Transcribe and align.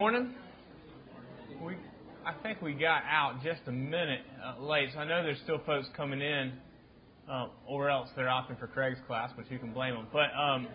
Morning. 0.00 0.32
We, 1.60 1.74
I 2.24 2.32
think 2.44 2.62
we 2.62 2.72
got 2.72 3.02
out 3.10 3.42
just 3.42 3.62
a 3.66 3.72
minute 3.72 4.20
uh, 4.40 4.62
late, 4.62 4.90
so 4.94 5.00
I 5.00 5.04
know 5.04 5.24
there's 5.24 5.40
still 5.42 5.60
folks 5.66 5.88
coming 5.96 6.20
in, 6.20 6.52
uh, 7.28 7.48
or 7.66 7.90
else 7.90 8.08
they're 8.14 8.26
opting 8.26 8.60
for 8.60 8.68
Craig's 8.68 9.00
class, 9.08 9.32
which 9.36 9.48
you 9.50 9.58
can 9.58 9.72
blame 9.72 9.94
them. 9.94 10.06
But 10.12 10.28
um, 10.38 10.68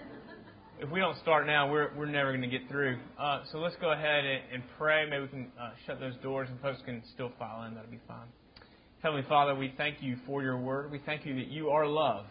if 0.81 0.91
we 0.91 0.99
don't 0.99 1.17
start 1.19 1.47
now, 1.47 1.71
we're 1.71 1.95
we're 1.95 2.05
never 2.05 2.31
going 2.31 2.41
to 2.41 2.49
get 2.49 2.67
through. 2.67 2.97
Uh, 3.17 3.43
so 3.49 3.59
let's 3.59 3.77
go 3.79 3.93
ahead 3.93 4.25
and, 4.25 4.41
and 4.55 4.63
pray. 4.77 5.09
Maybe 5.09 5.21
we 5.21 5.27
can 5.29 5.51
uh, 5.57 5.69
shut 5.87 6.01
those 6.01 6.17
doors, 6.21 6.49
and 6.51 6.59
folks 6.59 6.81
can 6.85 7.01
still 7.13 7.31
file 7.39 7.63
in. 7.63 7.75
That'll 7.75 7.89
be 7.89 8.01
fine. 8.05 8.27
Heavenly 9.01 9.25
Father, 9.29 9.55
we 9.55 9.73
thank 9.77 10.03
you 10.03 10.17
for 10.27 10.43
your 10.43 10.57
word. 10.57 10.91
We 10.91 10.99
thank 11.05 11.25
you 11.25 11.33
that 11.35 11.47
you 11.47 11.69
are 11.69 11.87
love. 11.87 12.25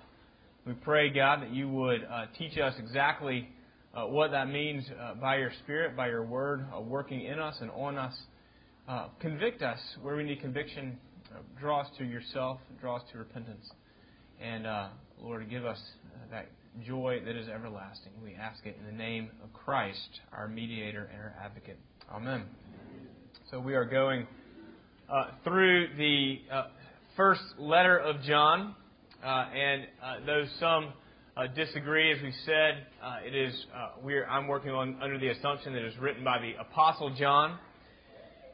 We 0.66 0.74
pray, 0.74 1.08
God, 1.08 1.40
that 1.40 1.54
you 1.54 1.70
would 1.70 2.04
uh, 2.04 2.26
teach 2.36 2.58
us 2.58 2.74
exactly 2.78 3.48
uh, 3.94 4.06
what 4.06 4.30
that 4.30 4.48
means 4.48 4.84
uh, 5.00 5.14
by 5.14 5.36
your 5.36 5.52
Spirit, 5.64 5.96
by 5.96 6.08
your 6.08 6.24
Word, 6.24 6.64
uh, 6.74 6.80
working 6.80 7.22
in 7.26 7.38
us 7.38 7.56
and 7.60 7.70
on 7.72 7.98
us. 7.98 8.14
Uh, 8.88 9.08
convict 9.20 9.62
us 9.62 9.78
where 10.00 10.16
we 10.16 10.24
need 10.24 10.40
conviction. 10.40 10.96
Uh, 11.30 11.38
draw 11.60 11.82
us 11.82 11.88
to 11.98 12.04
yourself. 12.04 12.58
Draw 12.80 12.96
us 12.96 13.02
to 13.12 13.18
repentance. 13.18 13.70
And, 14.40 14.66
uh, 14.66 14.88
Lord, 15.20 15.48
give 15.50 15.66
us 15.66 15.78
that 16.30 16.46
joy 16.86 17.20
that 17.24 17.36
is 17.36 17.48
everlasting. 17.48 18.12
We 18.24 18.34
ask 18.34 18.64
it 18.64 18.76
in 18.80 18.86
the 18.86 18.96
name 18.96 19.30
of 19.44 19.52
Christ, 19.52 20.20
our 20.32 20.48
mediator 20.48 21.10
and 21.12 21.20
our 21.20 21.34
advocate. 21.44 21.78
Amen. 22.10 22.44
So 23.50 23.60
we 23.60 23.74
are 23.74 23.84
going 23.84 24.26
through 25.44 25.88
the 25.98 26.38
first 27.14 27.42
letter 27.58 27.98
of 27.98 28.22
John. 28.22 28.74
and 29.22 29.86
though 30.26 30.46
some 30.58 30.94
uh, 31.36 31.46
disagree. 31.46 32.12
As 32.12 32.22
we 32.22 32.32
said, 32.44 32.86
uh, 33.02 33.16
it 33.26 33.34
is 33.34 33.54
uh, 33.74 33.92
we're, 34.02 34.26
I'm 34.26 34.48
working 34.48 34.70
on 34.70 34.96
under 35.02 35.18
the 35.18 35.28
assumption 35.28 35.72
that 35.72 35.82
it 35.82 35.92
is 35.92 35.98
written 35.98 36.24
by 36.24 36.38
the 36.38 36.60
Apostle 36.60 37.14
John. 37.14 37.58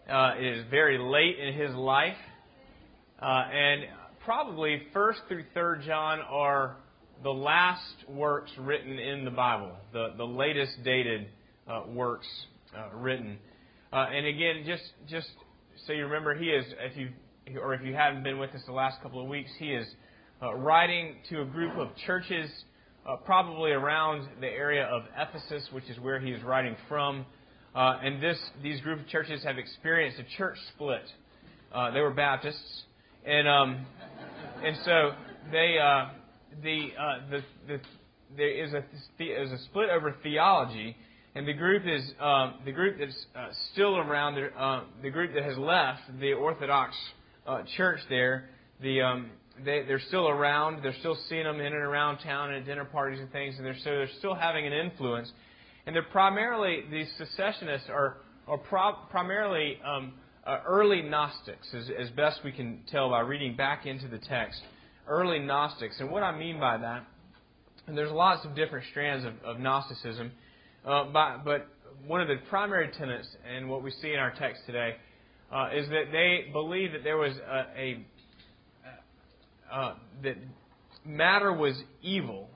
Uh, 0.09 0.35
it 0.39 0.59
is 0.59 0.65
very 0.71 0.99
late 0.99 1.39
in 1.39 1.55
his 1.55 1.75
life, 1.75 2.17
uh, 3.21 3.27
and 3.27 3.83
probably 4.25 4.83
First 4.93 5.21
through 5.29 5.45
Third 5.55 5.83
John 5.87 6.21
are 6.21 6.77
the 7.23 7.31
last 7.31 7.83
works 8.09 8.51
written 8.59 8.99
in 8.99 9.25
the 9.25 9.31
Bible, 9.31 9.73
the 9.93 10.15
the 10.17 10.25
latest 10.25 10.83
dated 10.85 11.27
works 11.89 12.29
written. 12.95 13.39
and 13.93 14.27
again, 14.27 14.63
just 14.65 14.85
just 15.09 15.29
so 15.87 15.93
you 15.93 16.05
remember, 16.05 16.35
he 16.35 16.47
is 16.47 16.65
if 16.79 16.97
you 16.97 17.11
or 17.61 17.75
if 17.75 17.83
you 17.83 17.95
haven't 17.95 18.23
been 18.23 18.39
with 18.39 18.51
us 18.51 18.63
the 18.67 18.73
last 18.73 19.03
couple 19.03 19.21
of 19.21 19.29
weeks, 19.29 19.51
he 19.59 19.73
is. 19.73 19.87
Uh, 20.41 20.55
writing 20.55 21.17
to 21.29 21.43
a 21.43 21.45
group 21.45 21.77
of 21.77 21.89
churches 22.07 22.49
uh, 23.09 23.17
probably 23.17 23.71
around 23.71 24.29
the 24.41 24.47
area 24.47 24.85
of 24.85 25.03
Ephesus, 25.17 25.67
which 25.73 25.85
is 25.89 25.99
where 25.99 26.21
he 26.21 26.31
is 26.31 26.43
writing 26.43 26.77
from. 26.89 27.25
Uh, 27.75 27.99
and 28.03 28.23
this, 28.23 28.39
these 28.63 28.81
group 28.83 29.01
of 29.01 29.09
churches 29.09 29.43
have 29.45 29.57
experienced 29.57 30.19
a 30.19 30.37
church 30.37 30.59
split. 30.75 31.03
Uh, 31.73 31.91
they 31.91 32.01
were 32.01 32.11
Baptists, 32.11 32.83
and 33.27 33.47
um, 33.47 33.87
and 34.65 34.77
so 34.85 35.13
they 35.53 35.77
uh, 35.79 36.09
the, 36.63 36.89
uh, 36.99 37.31
the 37.31 37.41
the 37.67 37.81
there 38.37 38.65
is 38.65 38.73
a 38.73 38.79
is 39.23 39.53
a 39.53 39.59
split 39.65 39.91
over 39.91 40.15
theology, 40.23 40.97
and 41.35 41.47
the 41.47 41.53
group 41.53 41.85
is 41.87 42.11
um, 42.21 42.55
the 42.65 42.73
group 42.73 42.97
that's 42.99 43.27
uh, 43.37 43.49
still 43.73 43.99
around 43.99 44.37
the, 44.37 44.47
uh, 44.59 44.85
the 45.03 45.11
group 45.11 45.35
that 45.35 45.45
has 45.45 45.59
left 45.59 46.01
the 46.21 46.33
Orthodox 46.33 46.95
uh, 47.47 47.63
church 47.77 48.01
there. 48.09 48.49
The 48.81 49.03
um, 49.03 49.31
they, 49.65 49.83
they're 49.87 50.01
still 50.09 50.29
around. 50.29 50.83
They're 50.83 50.97
still 51.01 51.17
seeing 51.29 51.45
them 51.45 51.61
in 51.61 51.67
and 51.67 51.75
around 51.75 52.19
town 52.19 52.51
and 52.51 52.59
at 52.59 52.67
dinner 52.67 52.85
parties 52.85 53.21
and 53.21 53.31
things, 53.33 53.57
and 53.57 53.65
they're, 53.65 53.77
so 53.79 53.91
they're 53.91 54.09
still 54.19 54.35
having 54.35 54.67
an 54.67 54.73
influence. 54.73 55.31
And 55.87 55.95
they're 55.95 56.03
primarily, 56.03 56.83
these 56.91 57.09
secessionists 57.17 57.89
are, 57.89 58.19
are 58.47 58.59
pro, 58.59 58.93
primarily 59.11 59.79
um, 59.85 60.13
uh, 60.47 60.61
early 60.67 61.03
Gnostics, 61.03 61.67
as, 61.75 61.91
as 61.99 62.11
best 62.11 62.41
we 62.45 62.53
can 62.53 62.81
tell 62.91 63.11
by 63.11 63.21
reading 63.21 63.57
back 63.57 63.87
into 63.87 64.09
the 64.09 64.19
text. 64.19 64.61
Early 65.07 65.39
Gnostics. 65.39 65.99
And 66.01 66.11
what 66.11 66.23
I 66.23 66.37
mean 66.37 66.61
by 66.61 66.77
that, 66.79 67.05
and 67.87 67.97
there's 67.97 68.13
lots 68.13 68.45
of 68.45 68.55
different 68.55 68.87
strands 68.91 69.25
of, 69.25 69.33
of 69.45 69.61
Gnosticism, 69.61 70.31
uh, 70.85 71.05
by, 71.05 71.39
but 71.43 71.69
one 72.07 72.21
of 72.21 72.29
the 72.29 72.37
primary 72.49 72.91
tenets, 72.99 73.29
and 73.51 73.69
what 73.69 73.83
we 73.83 73.91
see 73.91 74.13
in 74.13 74.19
our 74.19 74.33
text 74.39 74.63
today, 74.67 74.97
uh, 75.51 75.71
is 75.75 75.89
that 75.89 76.13
they 76.13 76.51
believe 76.53 76.93
that 76.93 77.03
there 77.03 77.17
was 77.17 77.33
a, 77.37 77.81
a 77.81 78.07
uh, 79.73 79.95
that 80.23 80.37
matter 81.05 81.53
was 81.53 81.81
evil, 82.03 82.49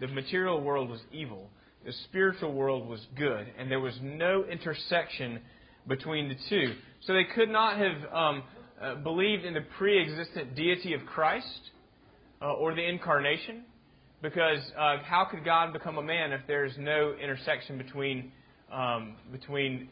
the 0.00 0.08
material 0.08 0.60
world 0.60 0.88
was 0.88 1.00
evil, 1.12 1.48
the 1.84 1.92
spiritual 2.04 2.52
world 2.52 2.88
was 2.88 3.00
good, 3.16 3.46
and 3.58 3.70
there 3.70 3.80
was 3.80 3.98
no 4.02 4.44
intersection 4.44 5.40
between 5.86 6.28
the 6.28 6.36
two. 6.48 6.74
So 7.02 7.14
they 7.14 7.24
could 7.24 7.48
not 7.48 7.78
have 7.78 8.12
um, 8.12 8.42
uh, 8.80 8.94
believed 8.96 9.44
in 9.44 9.54
the 9.54 9.64
pre 9.78 10.00
existent 10.00 10.54
deity 10.54 10.94
of 10.94 11.04
Christ 11.06 11.60
uh, 12.42 12.52
or 12.52 12.74
the 12.74 12.86
incarnation, 12.86 13.64
because 14.22 14.60
uh, 14.78 14.98
how 15.02 15.26
could 15.30 15.44
God 15.44 15.72
become 15.72 15.98
a 15.98 16.02
man 16.02 16.32
if 16.32 16.42
there's 16.46 16.72
no 16.78 17.14
intersection 17.22 17.78
between, 17.78 18.32
um, 18.72 19.16
between 19.32 19.88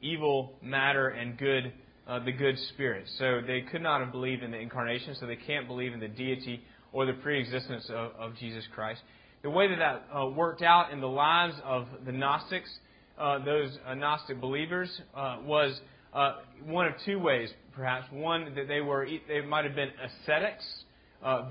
evil 0.00 0.54
matter 0.62 1.08
and 1.08 1.38
good 1.38 1.72
uh, 2.06 2.18
the 2.24 2.32
good 2.32 2.58
spirit. 2.70 3.06
So 3.18 3.40
they 3.46 3.60
could 3.60 3.82
not 3.82 4.00
have 4.00 4.12
believed 4.12 4.42
in 4.42 4.50
the 4.50 4.58
incarnation, 4.58 5.14
so 5.18 5.26
they 5.26 5.36
can't 5.36 5.66
believe 5.66 5.92
in 5.92 6.00
the 6.00 6.08
deity 6.08 6.62
or 6.92 7.06
the 7.06 7.12
preexistence 7.14 7.86
of, 7.88 8.12
of 8.18 8.36
Jesus 8.36 8.64
Christ. 8.74 9.00
The 9.42 9.50
way 9.50 9.68
that 9.68 9.78
that 9.78 10.16
uh, 10.16 10.26
worked 10.28 10.62
out 10.62 10.92
in 10.92 11.00
the 11.00 11.08
lives 11.08 11.54
of 11.64 11.86
the 12.04 12.12
Gnostics, 12.12 12.70
uh, 13.18 13.44
those 13.44 13.76
uh, 13.86 13.94
Gnostic 13.94 14.40
believers, 14.40 14.88
uh, 15.14 15.38
was 15.44 15.80
uh, 16.14 16.34
one 16.64 16.86
of 16.86 16.92
two 17.04 17.18
ways, 17.18 17.50
perhaps. 17.74 18.06
One 18.12 18.54
that 18.54 18.68
they 18.68 18.80
were 18.80 19.08
they 19.26 19.40
might 19.40 19.64
have 19.64 19.74
been 19.74 19.90
ascetics, 20.00 20.64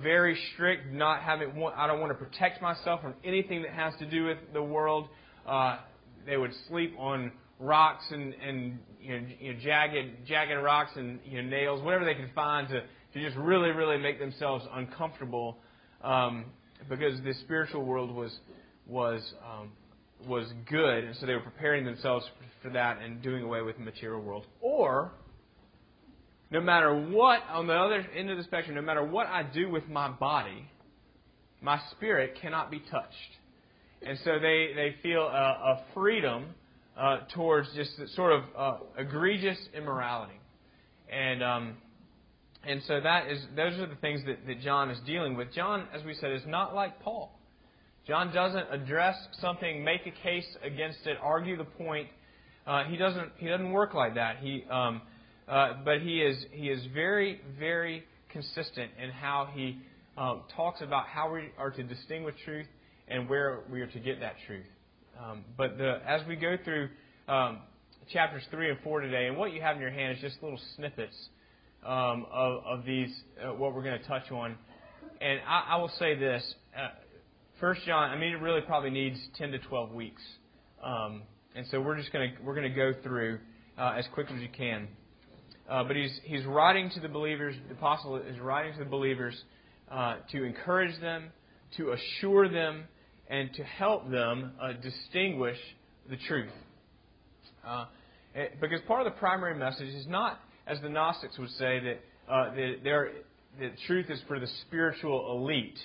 very 0.02 0.38
strict, 0.54 0.92
not 0.94 1.22
having. 1.22 1.52
I 1.76 1.88
don't 1.88 2.00
want 2.00 2.12
to 2.12 2.26
protect 2.26 2.62
myself 2.62 3.02
from 3.02 3.14
anything 3.24 3.62
that 3.64 3.72
has 3.72 3.94
to 4.00 4.06
do 4.06 4.26
with 4.26 4.38
the 4.54 4.64
world. 4.64 5.10
they 6.26 6.38
would 6.38 6.54
sleep 6.70 6.96
on 6.98 7.32
rocks 7.62 8.04
and, 8.12 8.34
and 8.34 8.80
you 9.00 9.20
know, 9.20 9.28
you 9.40 9.54
know, 9.54 9.60
jagged, 9.62 10.26
jagged 10.28 10.64
rocks 10.64 10.92
and 10.96 11.20
you 11.26 11.42
know, 11.42 11.50
nails, 11.50 11.84
whatever 11.84 12.06
they 12.06 12.16
could 12.16 12.32
find 12.34 12.68
to, 12.70 12.82
to 12.82 13.26
just 13.26 13.38
really, 13.38 13.70
really 13.70 13.98
make 13.98 14.20
themselves 14.20 14.66
uncomfortable 14.74 15.58
um, 16.04 16.46
because 16.90 17.22
the 17.24 17.34
spiritual 17.42 17.84
world 17.84 18.14
was, 18.14 18.36
was, 18.88 19.22
um, 19.46 19.72
was 20.28 20.52
good, 20.70 21.04
and 21.04 21.16
so 21.18 21.26
they 21.26 21.34
were 21.34 21.40
preparing 21.40 21.86
themselves 21.86 22.26
for 22.62 22.70
that 22.70 23.02
and 23.02 23.22
doing 23.22 23.44
away 23.44 23.62
with 23.62 23.78
the 23.78 23.84
material 23.84 24.22
world. 24.22 24.46
Or, 24.60 25.12
no 26.52 26.62
matter 26.62 26.94
what, 26.94 27.42
on 27.50 27.68
the 27.68 27.74
other 27.74 28.06
end 28.16 28.30
of 28.30 28.38
the 28.38 28.44
spectrum, 28.44 28.76
no 28.76 28.82
matter 28.82 29.04
what 29.04 29.28
I 29.28 29.44
do 29.44 29.70
with 29.70 29.88
my 29.88 30.10
body, 30.10 30.70
my 31.62 31.80
spirit 31.92 32.38
cannot 32.42 32.72
be 32.72 32.80
touched. 32.80 33.16
And 34.02 34.18
so 34.24 34.40
they, 34.40 34.72
they 34.76 34.96
feel 35.04 35.22
a, 35.22 35.24
a 35.24 35.84
freedom 35.94 36.56
uh, 36.98 37.20
towards 37.34 37.68
just 37.76 37.92
sort 38.16 38.34
of 38.34 38.44
uh, 38.58 38.78
egregious 38.98 39.58
immorality. 39.76 40.40
And 41.12 41.44
um, 41.44 41.78
and 42.64 42.82
so 42.88 43.00
that 43.02 43.28
is 43.28 43.44
those 43.56 43.74
are 43.80 43.88
the 43.88 43.96
things 43.96 44.22
that, 44.26 44.46
that 44.46 44.62
John 44.62 44.90
is 44.90 45.00
dealing 45.06 45.36
with. 45.36 45.54
John, 45.54 45.88
as 45.94 46.04
we 46.04 46.14
said, 46.14 46.32
is 46.32 46.44
not 46.46 46.76
like 46.76 47.00
Paul. 47.02 47.38
John 48.08 48.34
doesn't 48.34 48.66
address 48.72 49.16
something, 49.40 49.84
make 49.84 50.02
a 50.08 50.24
case 50.24 50.46
against 50.64 51.06
it, 51.06 51.18
argue 51.22 51.58
the 51.58 51.64
point. 51.64 52.08
Uh, 52.66 52.84
he 52.86 52.98
doesn't 52.98 53.32
he 53.38 53.48
doesn't 53.48 53.72
work 53.72 53.94
like 53.94 54.16
that. 54.16 54.38
He 54.38 54.64
um, 54.70 55.02
uh, 55.48 55.74
but 55.84 56.02
he 56.02 56.22
is 56.22 56.46
he 56.52 56.70
is 56.70 56.86
very 56.94 57.42
very 57.60 58.04
consistent 58.30 58.92
in 59.02 59.10
how 59.10 59.50
he 59.54 59.78
um, 60.18 60.42
talks 60.56 60.82
about 60.82 61.08
how 61.08 61.34
we 61.34 61.50
are 61.58 61.72
to 61.72 61.84
distinguish 61.84 62.36
truth 62.46 62.68
and 63.08 63.28
where 63.28 63.62
we 63.72 63.82
are 63.82 63.88
to 63.88 64.00
get 64.00 64.20
that 64.20 64.36
truth. 64.46 64.66
Um, 65.22 65.44
but 65.58 65.78
the, 65.78 66.00
as 66.08 66.26
we 66.28 66.36
go 66.36 66.58
through 66.64 66.90
um, 67.28 67.60
chapters 68.12 68.44
3 68.50 68.72
and 68.72 68.80
4 68.84 69.02
today, 69.02 69.28
and 69.28 69.38
what 69.38 69.54
you 69.54 69.62
have 69.62 69.76
in 69.76 69.82
your 69.82 69.92
hand 69.92 70.16
is 70.16 70.22
just 70.22 70.42
little 70.42 70.60
snippets 70.76 71.16
um, 71.86 72.26
of, 72.32 72.64
of, 72.66 72.86
these, 72.86 73.14
uh, 73.44 73.54
what 73.54 73.76
we're 73.76 73.84
going 73.84 74.00
to 74.00 74.08
touch 74.08 74.32
on. 74.32 74.56
And 75.20 75.40
I, 75.48 75.74
I 75.74 75.76
will 75.78 75.92
say 76.00 76.16
this 76.16 76.44
uh, 76.76 76.90
First 77.60 77.82
John, 77.86 78.10
I 78.10 78.18
mean, 78.18 78.32
it 78.32 78.42
really 78.42 78.62
probably 78.62 78.90
needs 78.90 79.20
10 79.38 79.52
to 79.52 79.60
12 79.60 79.92
weeks. 79.92 80.22
Um, 80.84 81.22
and 81.56 81.68
so 81.70 81.80
we're 81.80 81.98
just 81.98 82.12
going 82.12 82.32
to 82.32 82.42
we're 82.44 82.56
going 82.56 82.68
to 82.68 82.76
go 82.76 82.94
through 83.04 83.40
uh, 83.78 83.94
as 83.98 84.06
quick 84.14 84.28
as 84.34 84.42
you 84.42 84.50
can. 84.50 84.88
Uh, 85.70 85.84
but 85.84 85.96
he's 85.96 86.20
he's 86.24 86.44
writing 86.46 86.90
to 86.96 87.00
the 87.00 87.08
believers. 87.08 87.56
The 87.68 87.76
apostle 87.76 88.16
is 88.16 88.40
writing 88.40 88.74
to 88.74 88.80
the 88.80 88.90
believers 88.90 89.40
uh, 89.92 90.16
to 90.32 90.44
encourage 90.44 91.00
them, 91.02 91.32
to 91.78 91.92
assure 91.92 92.50
them, 92.50 92.86
and 93.32 93.52
to 93.54 93.64
help 93.64 94.12
them 94.12 94.52
uh, 94.62 94.74
distinguish 94.74 95.58
the 96.10 96.18
truth. 96.28 96.52
Uh, 97.66 97.86
eh, 98.36 98.48
because 98.60 98.82
part 98.88 99.08
of 99.08 99.12
the 99.12 99.18
primary 99.18 99.56
message 99.56 99.88
is 99.88 100.06
not, 100.06 100.42
as 100.68 100.80
the 100.82 100.90
Gnostics 100.90 101.38
would 101.40 101.50
say, 101.52 101.80
that, 101.80 102.00
uh, 102.30 102.52
truth 103.88 104.10
is 104.10 104.20
for 104.28 104.40
the 104.40 104.48
spiritual 104.68 105.38
elite, 105.38 105.80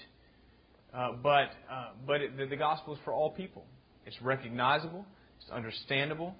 uh, 0.92 1.12
but, 1.22 1.50
uh, 1.70 1.90
but 2.04 2.20
it, 2.20 2.36
the, 2.36 2.46
the 2.46 2.56
gospel 2.56 2.94
is 2.94 3.00
for 3.04 3.12
all 3.12 3.30
people. 3.30 3.64
It's 4.06 4.20
recognizable, 4.20 5.06
it's 5.40 5.50
understandable, 5.50 6.34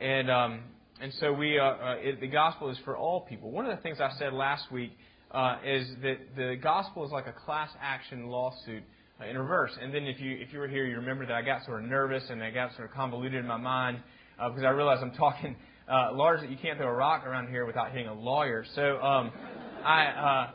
and 0.00 0.30
um, 0.30 0.60
and 1.00 1.12
so 1.20 1.32
we 1.32 1.58
uh, 1.58 1.94
it, 1.96 2.20
the 2.20 2.28
gospel 2.28 2.70
is 2.70 2.78
for 2.84 2.96
all 2.96 3.22
people. 3.22 3.50
One 3.50 3.66
of 3.66 3.76
the 3.76 3.82
things 3.82 3.98
I 4.00 4.10
said 4.18 4.32
last 4.32 4.70
week 4.70 4.92
is 5.64 5.88
that 6.02 6.18
the 6.36 6.56
gospel 6.62 7.04
is 7.04 7.10
like 7.10 7.26
a 7.26 7.32
class 7.32 7.70
action 7.80 8.28
lawsuit 8.28 8.84
in 9.28 9.38
reverse. 9.38 9.72
And 9.80 9.92
then 9.92 10.04
if 10.04 10.20
you 10.20 10.36
if 10.40 10.52
you 10.52 10.58
were 10.58 10.68
here, 10.68 10.86
you 10.86 10.96
remember 10.96 11.26
that 11.26 11.34
I 11.34 11.42
got 11.42 11.64
sort 11.64 11.82
of 11.82 11.88
nervous 11.88 12.24
and 12.30 12.42
I 12.42 12.50
got 12.50 12.74
sort 12.76 12.88
of 12.88 12.94
convoluted 12.94 13.40
in 13.40 13.46
my 13.46 13.56
mind 13.56 14.00
uh, 14.40 14.48
because 14.48 14.64
I 14.64 14.70
realized 14.70 15.02
I'm 15.02 15.12
talking 15.12 15.56
uh, 15.90 16.10
largely. 16.12 16.48
You 16.48 16.56
can't 16.60 16.78
throw 16.78 16.88
a 16.88 16.92
rock 16.92 17.26
around 17.26 17.48
here 17.48 17.66
without 17.66 17.90
hitting 17.90 18.08
a 18.08 18.14
lawyer. 18.14 18.64
So 18.74 18.98
um, 19.00 19.32
I. 19.84 20.04
Uh, 20.06 20.50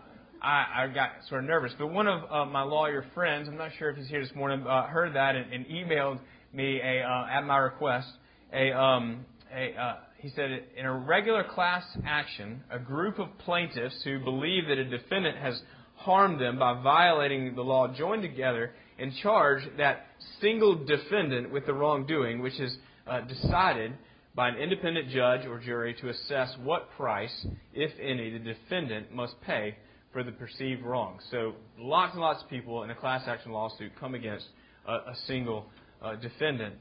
I, 0.46 0.84
I 0.84 0.88
got 0.94 1.12
sort 1.30 1.42
of 1.42 1.48
nervous, 1.50 1.72
but 1.78 1.88
one 1.88 2.06
of 2.06 2.30
uh, 2.30 2.44
my 2.44 2.64
lawyer 2.64 3.06
friends, 3.14 3.48
I'm 3.48 3.56
not 3.56 3.72
sure 3.80 3.92
if 3.92 3.96
he's 3.96 4.10
here 4.10 4.22
this 4.22 4.36
morning, 4.36 4.68
uh, 4.68 4.88
heard 4.88 5.16
that 5.16 5.38
and, 5.38 5.54
and 5.54 5.66
emailed 5.68 6.20
me 6.52 6.82
a, 6.84 7.02
uh, 7.02 7.28
at 7.32 7.46
my 7.46 7.56
request 7.60 8.10
a, 8.54 8.72
um, 8.72 9.26
a 9.56 9.74
uh, 9.80 9.96
he 10.18 10.30
said, 10.30 10.64
in 10.78 10.86
a 10.86 10.94
regular 10.94 11.44
class 11.44 11.84
action, 12.06 12.64
a 12.72 12.80
group 12.80 13.20
of 13.20 13.28
plaintiffs 13.40 14.02
who 14.06 14.20
believe 14.20 14.68
that 14.70 14.78
a 14.78 14.86
defendant 14.86 15.38
has 15.38 15.62
harmed 16.04 16.40
them 16.40 16.60
by 16.60 16.82
violating 16.82 17.56
the 17.56 17.62
law 17.62 17.88
join 17.88 18.22
together 18.22 18.72
and 19.00 19.14
charge 19.22 19.64
that 19.78 20.06
single 20.42 20.76
defendant 20.86 21.52
with 21.52 21.66
the 21.66 21.74
wrongdoing, 21.74 22.42
which 22.42 22.60
is 22.60 22.78
uh, 23.08 23.22
decided 23.22 23.94
by 24.36 24.50
an 24.50 24.56
independent 24.56 25.10
judge 25.10 25.46
or 25.46 25.60
jury 25.60 25.96
to 26.02 26.10
assess 26.10 26.56
what 26.64 26.90
price, 26.98 27.46
if 27.74 27.92
any, 28.02 28.32
the 28.32 28.40
defendant 28.40 29.14
must 29.14 29.40
pay 29.42 29.76
for 30.12 30.24
the 30.24 30.32
perceived 30.32 30.84
wrong. 30.84 31.20
So 31.32 31.54
lots 31.78 32.14
and 32.14 32.22
lots 32.22 32.44
of 32.44 32.50
people 32.50 32.84
in 32.84 32.90
a 32.90 32.96
class 32.96 33.24
action 33.28 33.52
lawsuit 33.52 33.92
come 34.00 34.16
against 34.16 34.46
a, 34.88 34.94
a 34.94 35.16
single 35.28 35.66
uh, 36.02 36.16
defendant 36.16 36.76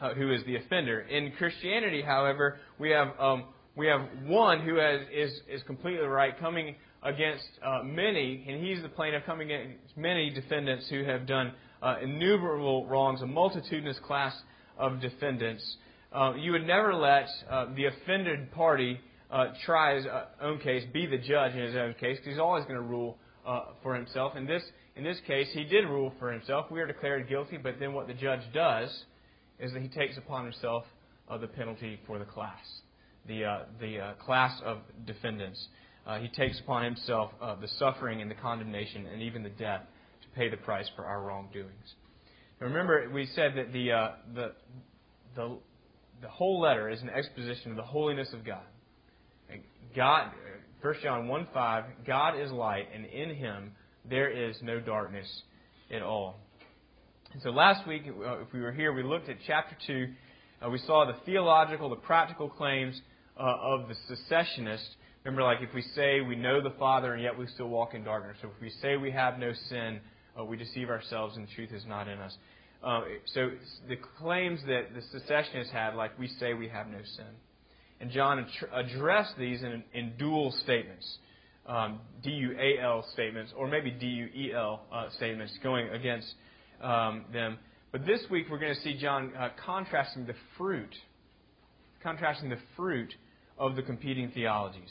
uh, 0.00 0.14
who 0.14 0.32
is 0.32 0.44
the 0.44 0.56
offender. 0.56 1.00
In 1.00 1.32
Christianity, 1.32 2.02
however, 2.02 2.58
we 2.78 2.90
have 2.90 3.08
um, 3.18 3.44
we 3.76 3.86
have 3.86 4.02
one 4.26 4.60
who 4.60 4.76
has, 4.76 5.00
is 5.12 5.32
is 5.48 5.62
completely 5.62 6.06
right, 6.06 6.38
coming 6.38 6.74
against 7.02 7.48
uh, 7.64 7.82
many, 7.82 8.44
and 8.48 8.64
he's 8.64 8.82
the 8.82 8.88
plaintiff 8.88 9.24
coming 9.26 9.50
against 9.50 9.96
many 9.96 10.30
defendants 10.30 10.88
who 10.88 11.04
have 11.04 11.26
done 11.26 11.52
uh, 11.82 11.96
innumerable 12.02 12.86
wrongs, 12.86 13.22
a 13.22 13.26
multitudinous 13.26 13.98
class 14.06 14.34
of 14.78 15.00
defendants. 15.00 15.76
Uh, 16.12 16.34
you 16.34 16.52
would 16.52 16.66
never 16.66 16.94
let 16.94 17.26
uh, 17.50 17.66
the 17.74 17.86
offended 17.86 18.52
party 18.52 19.00
uh, 19.30 19.46
try 19.64 19.96
his 19.96 20.06
own 20.40 20.58
case, 20.60 20.84
be 20.92 21.06
the 21.06 21.18
judge 21.18 21.52
in 21.52 21.60
his 21.60 21.74
own 21.74 21.94
case, 21.94 22.18
because 22.18 22.34
he's 22.34 22.38
always 22.38 22.64
going 22.64 22.76
to 22.76 22.82
rule 22.82 23.18
for 23.82 23.94
himself. 23.94 24.36
In 24.36 24.46
this 24.46 24.62
in 24.94 25.04
this 25.04 25.18
case, 25.26 25.48
he 25.52 25.64
did 25.64 25.86
rule 25.86 26.12
for 26.18 26.30
himself. 26.30 26.70
We 26.70 26.80
are 26.80 26.86
declared 26.86 27.28
guilty, 27.28 27.56
but 27.56 27.80
then 27.80 27.94
what 27.94 28.08
the 28.08 28.14
judge 28.14 28.40
does 28.52 28.90
is 29.58 29.72
that 29.72 29.80
he 29.80 29.88
takes 29.88 30.18
upon 30.18 30.44
himself 30.44 30.84
uh, 31.28 31.38
the 31.38 31.46
penalty 31.46 31.98
for 32.06 32.18
the 32.18 32.24
class, 32.24 32.60
the, 33.26 33.44
uh, 33.44 33.58
the 33.80 33.98
uh, 33.98 34.12
class 34.14 34.60
of 34.64 34.78
defendants. 35.06 35.66
Uh, 36.06 36.18
he 36.18 36.28
takes 36.28 36.58
upon 36.60 36.84
himself 36.84 37.30
uh, 37.40 37.54
the 37.56 37.68
suffering 37.78 38.20
and 38.20 38.30
the 38.30 38.34
condemnation 38.34 39.06
and 39.06 39.22
even 39.22 39.42
the 39.42 39.50
death 39.50 39.82
to 40.22 40.28
pay 40.34 40.48
the 40.48 40.56
price 40.56 40.88
for 40.96 41.04
our 41.04 41.22
wrongdoings. 41.22 41.94
Now 42.60 42.66
remember, 42.66 43.08
we 43.12 43.26
said 43.34 43.52
that 43.56 43.72
the, 43.72 43.92
uh, 43.92 44.10
the, 44.34 44.52
the, 45.36 45.58
the 46.20 46.28
whole 46.28 46.60
letter 46.60 46.88
is 46.88 47.00
an 47.02 47.10
exposition 47.10 47.70
of 47.70 47.76
the 47.76 47.82
holiness 47.82 48.28
of 48.32 48.44
God. 48.44 48.62
God, 49.94 50.30
1 50.80 50.94
John 51.02 51.28
1 51.28 51.48
5, 51.52 51.84
God 52.06 52.40
is 52.40 52.50
light, 52.50 52.88
and 52.94 53.04
in 53.04 53.34
him 53.34 53.72
there 54.08 54.30
is 54.30 54.56
no 54.62 54.80
darkness 54.80 55.26
at 55.94 56.02
all. 56.02 56.36
And 57.32 57.42
so 57.42 57.50
last 57.50 57.86
week, 57.86 58.02
uh, 58.06 58.40
if 58.40 58.52
we 58.52 58.60
were 58.60 58.72
here, 58.72 58.92
we 58.92 59.02
looked 59.02 59.28
at 59.28 59.36
chapter 59.46 59.76
2. 59.86 60.08
Uh, 60.64 60.70
we 60.70 60.78
saw 60.78 61.06
the 61.06 61.18
theological, 61.24 61.88
the 61.90 61.96
practical 61.96 62.48
claims 62.48 63.00
uh, 63.38 63.42
of 63.42 63.88
the 63.88 63.94
secessionists. 64.08 64.96
Remember, 65.24 65.44
like 65.44 65.58
if 65.60 65.72
we 65.72 65.82
say 65.94 66.20
we 66.20 66.34
know 66.34 66.60
the 66.60 66.74
Father 66.78 67.14
and 67.14 67.22
yet 67.22 67.38
we 67.38 67.46
still 67.46 67.68
walk 67.68 67.94
in 67.94 68.02
darkness. 68.02 68.36
So 68.42 68.48
if 68.48 68.60
we 68.60 68.70
say 68.82 68.96
we 68.96 69.12
have 69.12 69.38
no 69.38 69.52
sin, 69.68 70.00
uh, 70.38 70.44
we 70.44 70.56
deceive 70.56 70.90
ourselves 70.90 71.36
and 71.36 71.46
the 71.46 71.52
truth 71.52 71.70
is 71.72 71.84
not 71.86 72.08
in 72.08 72.18
us. 72.18 72.36
Uh, 72.82 73.02
so 73.26 73.50
the 73.88 73.96
claims 74.18 74.60
that 74.66 74.88
the 74.94 75.02
secessionists 75.12 75.72
had, 75.72 75.94
like 75.94 76.18
we 76.18 76.26
say 76.26 76.54
we 76.54 76.68
have 76.68 76.88
no 76.88 76.98
sin. 77.16 77.26
And 78.00 78.10
John 78.10 78.44
addressed 78.72 79.38
these 79.38 79.62
in, 79.62 79.84
in 79.94 80.14
dual 80.18 80.52
statements. 80.64 81.18
Um, 81.64 82.00
D-U-A-L 82.24 83.06
statements, 83.12 83.52
or 83.56 83.68
maybe 83.68 83.92
D-U-E-L 83.92 84.82
uh, 84.92 85.10
statements, 85.16 85.56
going 85.62 85.88
against 85.90 86.26
um, 86.82 87.26
them. 87.32 87.58
But 87.92 88.04
this 88.04 88.20
week 88.28 88.46
we're 88.50 88.58
going 88.58 88.74
to 88.74 88.80
see 88.80 88.98
John 88.98 89.32
uh, 89.38 89.50
contrasting 89.64 90.26
the 90.26 90.34
fruit, 90.58 90.92
contrasting 92.02 92.50
the 92.50 92.58
fruit 92.74 93.14
of 93.56 93.76
the 93.76 93.82
competing 93.82 94.32
theologies. 94.32 94.90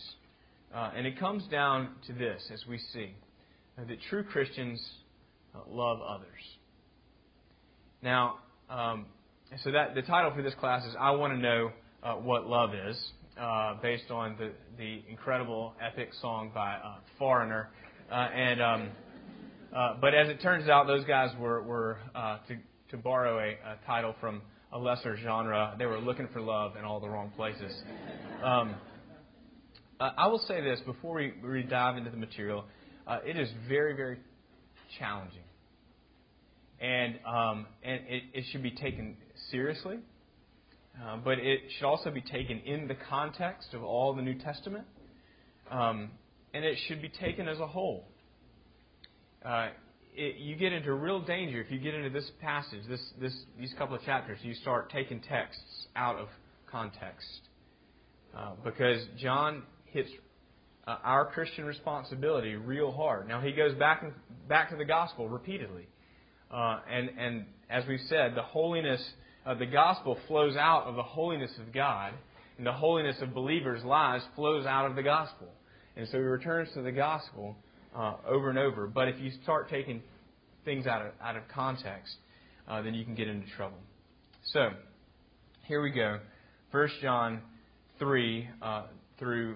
Uh, 0.73 0.91
and 0.95 1.05
it 1.05 1.19
comes 1.19 1.43
down 1.47 1.89
to 2.07 2.13
this, 2.13 2.41
as 2.53 2.65
we 2.65 2.79
see, 2.93 3.13
uh, 3.77 3.83
that 3.85 3.97
true 4.09 4.23
Christians 4.23 4.81
uh, 5.53 5.59
love 5.69 5.99
others. 6.01 6.27
Now, 8.01 8.35
um, 8.69 9.05
so 9.63 9.71
that 9.71 9.95
the 9.95 10.01
title 10.01 10.31
for 10.33 10.41
this 10.41 10.53
class 10.55 10.85
is 10.85 10.95
"I 10.97 11.11
Want 11.11 11.33
to 11.33 11.39
Know 11.39 11.71
uh, 12.03 12.13
What 12.13 12.47
Love 12.47 12.71
Is," 12.73 12.97
uh, 13.39 13.75
based 13.81 14.09
on 14.09 14.37
the 14.37 14.51
the 14.77 15.01
incredible 15.09 15.73
epic 15.81 16.09
song 16.21 16.51
by 16.53 16.77
Foreigner, 17.17 17.69
and. 18.09 18.61
Um, 18.61 18.89
uh, 19.75 19.95
but 20.01 20.13
as 20.13 20.27
it 20.27 20.41
turns 20.41 20.67
out, 20.67 20.85
those 20.85 21.05
guys 21.05 21.29
were, 21.39 21.61
were 21.63 21.97
uh, 22.13 22.39
to, 22.47 22.57
to 22.89 22.97
borrow 22.97 23.39
a, 23.39 23.51
a, 23.51 23.77
title 23.85 24.13
from 24.19 24.41
a 24.73 24.77
lesser 24.77 25.17
genre, 25.17 25.75
they 25.79 25.85
were 25.85 25.99
looking 25.99 26.27
for 26.33 26.41
love 26.41 26.75
in 26.75 26.83
all 26.83 26.99
the 26.99 27.07
wrong 27.07 27.31
places. 27.37 27.73
Um, 28.43 28.75
uh, 30.01 30.11
I 30.17 30.27
will 30.27 30.43
say 30.47 30.61
this 30.61 30.79
before 30.81 31.15
we, 31.15 31.33
we 31.43 31.63
dive 31.63 31.97
into 31.97 32.09
the 32.09 32.17
material. 32.17 32.65
Uh, 33.07 33.19
it 33.25 33.37
is 33.37 33.49
very, 33.69 33.95
very 33.95 34.17
challenging. 34.99 35.43
And, 36.79 37.19
um, 37.25 37.67
and 37.83 38.01
it, 38.07 38.23
it, 38.33 38.45
should 38.51 38.63
be 38.63 38.71
taken 38.71 39.15
seriously, 39.51 39.99
uh, 41.01 41.17
but 41.17 41.37
it 41.37 41.59
should 41.77 41.85
also 41.85 42.09
be 42.09 42.21
taken 42.21 42.59
in 42.65 42.87
the 42.87 42.95
context 43.09 43.73
of 43.73 43.83
all 43.83 44.15
the 44.15 44.23
New 44.23 44.33
Testament. 44.39 44.85
Um, 45.69 46.09
and 46.53 46.65
it 46.65 46.77
should 46.87 47.01
be 47.01 47.09
taken 47.09 47.47
as 47.47 47.59
a 47.59 47.67
whole 47.67 48.07
uh, 49.45 49.69
it, 50.13 50.37
you 50.37 50.55
get 50.55 50.73
into 50.73 50.93
real 50.93 51.21
danger 51.21 51.61
if 51.61 51.71
you 51.71 51.79
get 51.79 51.93
into 51.93 52.09
this 52.09 52.29
passage, 52.41 52.81
this, 52.87 53.01
this, 53.19 53.35
these 53.59 53.73
couple 53.77 53.95
of 53.95 54.01
chapters. 54.03 54.39
You 54.41 54.53
start 54.55 54.89
taking 54.89 55.21
texts 55.21 55.87
out 55.95 56.17
of 56.17 56.27
context 56.69 57.27
uh, 58.37 58.51
because 58.63 59.01
John 59.17 59.63
hits 59.91 60.09
uh, 60.87 60.97
our 61.03 61.25
Christian 61.25 61.65
responsibility 61.65 62.55
real 62.55 62.91
hard. 62.91 63.27
Now 63.27 63.41
he 63.41 63.51
goes 63.51 63.75
back 63.75 64.03
and, 64.03 64.13
back 64.47 64.69
to 64.71 64.75
the 64.75 64.85
gospel 64.85 65.29
repeatedly, 65.29 65.87
uh, 66.51 66.79
and 66.89 67.09
and 67.17 67.45
as 67.69 67.83
we've 67.87 68.01
said, 68.07 68.35
the 68.35 68.41
holiness 68.41 69.01
of 69.45 69.59
the 69.59 69.65
gospel 69.65 70.17
flows 70.27 70.55
out 70.55 70.83
of 70.83 70.95
the 70.95 71.03
holiness 71.03 71.51
of 71.59 71.73
God, 71.73 72.13
and 72.57 72.65
the 72.65 72.73
holiness 72.73 73.17
of 73.21 73.33
believers' 73.33 73.83
lives 73.83 74.23
flows 74.35 74.65
out 74.65 74.89
of 74.89 74.95
the 74.95 75.03
gospel. 75.03 75.47
And 75.95 76.07
so 76.07 76.17
he 76.17 76.23
returns 76.23 76.69
to 76.73 76.81
the 76.81 76.91
gospel 76.91 77.55
uh, 77.95 78.15
over 78.27 78.49
and 78.49 78.57
over. 78.57 78.87
But 78.87 79.07
if 79.07 79.19
you 79.19 79.31
start 79.43 79.69
taking 79.69 80.01
things 80.63 80.85
out 80.85 81.05
of, 81.05 81.11
out 81.21 81.35
of 81.35 81.43
context, 81.53 82.15
uh, 82.67 82.81
then 82.81 82.93
you 82.93 83.03
can 83.03 83.15
get 83.15 83.27
into 83.27 83.47
trouble. 83.57 83.77
So, 84.53 84.69
here 85.63 85.81
we 85.81 85.91
go. 85.91 86.19
1 86.71 86.89
John 87.01 87.41
3 87.99 88.49
uh, 88.61 88.83
through 89.19 89.55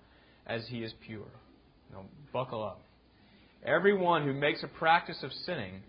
as 0.51 0.67
he 0.67 0.79
is 0.79 0.93
pure. 1.05 1.31
Now, 1.91 2.05
buckle 2.33 2.63
up. 2.63 2.81
Everyone 3.65 4.23
who 4.23 4.33
makes 4.33 4.63
a 4.63 4.67
practice 4.67 5.17
of 5.23 5.31
sinning 5.45 5.81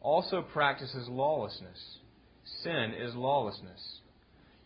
also 0.00 0.42
practices 0.42 1.08
lawlessness. 1.08 1.78
Sin 2.62 2.94
is 2.98 3.14
lawlessness. 3.14 3.80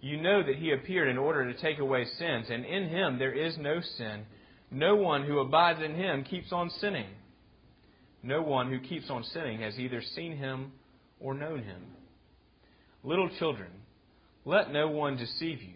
You 0.00 0.20
know 0.20 0.42
that 0.42 0.56
he 0.56 0.72
appeared 0.72 1.08
in 1.08 1.18
order 1.18 1.50
to 1.50 1.60
take 1.60 1.78
away 1.78 2.04
sins, 2.18 2.46
and 2.50 2.64
in 2.64 2.88
him 2.88 3.18
there 3.18 3.32
is 3.32 3.56
no 3.58 3.80
sin. 3.96 4.24
No 4.70 4.96
one 4.96 5.24
who 5.24 5.38
abides 5.38 5.80
in 5.82 5.94
him 5.94 6.24
keeps 6.24 6.52
on 6.52 6.70
sinning. 6.80 7.08
No 8.22 8.42
one 8.42 8.70
who 8.70 8.80
keeps 8.80 9.10
on 9.10 9.24
sinning 9.24 9.60
has 9.60 9.78
either 9.78 10.02
seen 10.14 10.36
him 10.36 10.72
or 11.20 11.34
known 11.34 11.62
him. 11.62 11.82
Little 13.04 13.30
children, 13.38 13.70
let 14.44 14.72
no 14.72 14.88
one 14.88 15.16
deceive 15.16 15.62
you. 15.62 15.75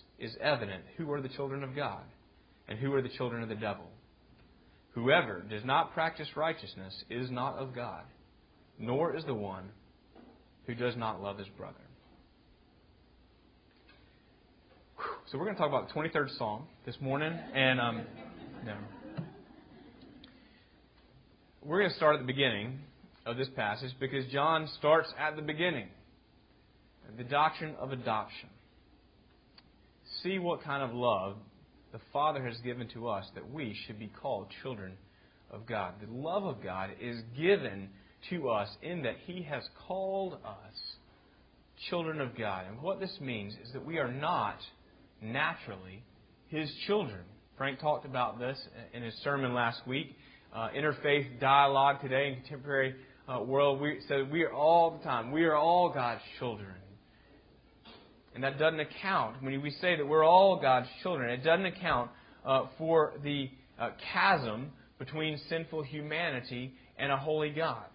is 0.21 0.37
evident 0.39 0.83
who 0.97 1.11
are 1.11 1.19
the 1.19 1.29
children 1.29 1.63
of 1.63 1.75
God 1.75 2.03
and 2.67 2.77
who 2.77 2.93
are 2.93 3.01
the 3.01 3.09
children 3.09 3.41
of 3.41 3.49
the 3.49 3.55
devil. 3.55 3.85
Whoever 4.93 5.41
does 5.41 5.65
not 5.65 5.93
practice 5.93 6.27
righteousness 6.35 7.03
is 7.09 7.31
not 7.31 7.57
of 7.57 7.73
God, 7.73 8.03
nor 8.77 9.15
is 9.15 9.25
the 9.25 9.33
one 9.33 9.63
who 10.67 10.75
does 10.75 10.95
not 10.95 11.21
love 11.21 11.39
his 11.39 11.47
brother. 11.57 11.75
So 15.31 15.37
we're 15.37 15.45
going 15.45 15.55
to 15.55 15.61
talk 15.61 15.69
about 15.69 15.87
the 15.87 15.93
23rd 15.93 16.37
Psalm 16.37 16.67
this 16.85 16.95
morning, 17.01 17.33
and 17.55 17.81
um, 17.81 18.01
no. 18.65 18.75
we're 21.63 21.79
going 21.79 21.89
to 21.89 21.95
start 21.95 22.15
at 22.15 22.21
the 22.21 22.27
beginning 22.27 22.79
of 23.25 23.37
this 23.37 23.47
passage 23.55 23.91
because 23.99 24.25
John 24.27 24.67
starts 24.77 25.11
at 25.17 25.35
the 25.35 25.41
beginning, 25.41 25.87
the 27.17 27.23
doctrine 27.23 27.75
of 27.79 27.91
adoption 27.91 28.49
see 30.23 30.39
what 30.39 30.63
kind 30.63 30.83
of 30.83 30.95
love 30.95 31.37
the 31.91 31.99
Father 32.13 32.45
has 32.45 32.57
given 32.59 32.87
to 32.89 33.07
us 33.07 33.25
that 33.35 33.51
we 33.51 33.75
should 33.85 33.99
be 33.99 34.11
called 34.21 34.47
children 34.61 34.93
of 35.49 35.65
God. 35.65 35.95
The 36.01 36.11
love 36.11 36.45
of 36.45 36.63
God 36.63 36.91
is 37.01 37.21
given 37.37 37.89
to 38.29 38.49
us 38.49 38.69
in 38.81 39.03
that 39.03 39.15
He 39.25 39.43
has 39.43 39.63
called 39.87 40.33
us 40.45 40.95
children 41.89 42.21
of 42.21 42.37
God. 42.37 42.65
And 42.67 42.81
what 42.81 42.99
this 42.99 43.17
means 43.19 43.53
is 43.63 43.73
that 43.73 43.85
we 43.85 43.97
are 43.97 44.11
not 44.11 44.57
naturally 45.21 46.03
His 46.47 46.71
children. 46.87 47.21
Frank 47.57 47.79
talked 47.79 48.05
about 48.05 48.39
this 48.39 48.57
in 48.93 49.03
his 49.03 49.13
sermon 49.23 49.53
last 49.53 49.85
week. 49.85 50.15
Uh, 50.51 50.69
interfaith 50.75 51.39
dialogue 51.39 52.01
today 52.01 52.29
in 52.29 52.41
contemporary 52.41 52.95
uh, 53.27 53.39
world. 53.41 53.79
We, 53.79 53.99
so 54.07 54.25
we 54.31 54.43
are 54.43 54.51
all 54.51 54.97
the 54.97 55.03
time. 55.03 55.31
We 55.31 55.43
are 55.43 55.55
all 55.55 55.89
God's 55.93 56.21
children. 56.39 56.73
And 58.33 58.43
that 58.43 58.57
doesn't 58.57 58.79
account, 58.79 59.41
when 59.41 59.61
we 59.61 59.71
say 59.71 59.97
that 59.97 60.07
we're 60.07 60.23
all 60.23 60.59
God's 60.61 60.87
children, 61.03 61.29
it 61.29 61.43
doesn't 61.43 61.65
account 61.65 62.11
uh, 62.45 62.67
for 62.77 63.13
the 63.23 63.49
uh, 63.79 63.89
chasm 64.13 64.71
between 64.99 65.39
sinful 65.49 65.83
humanity 65.83 66.73
and 66.97 67.11
a 67.11 67.17
holy 67.17 67.49
God. 67.49 67.85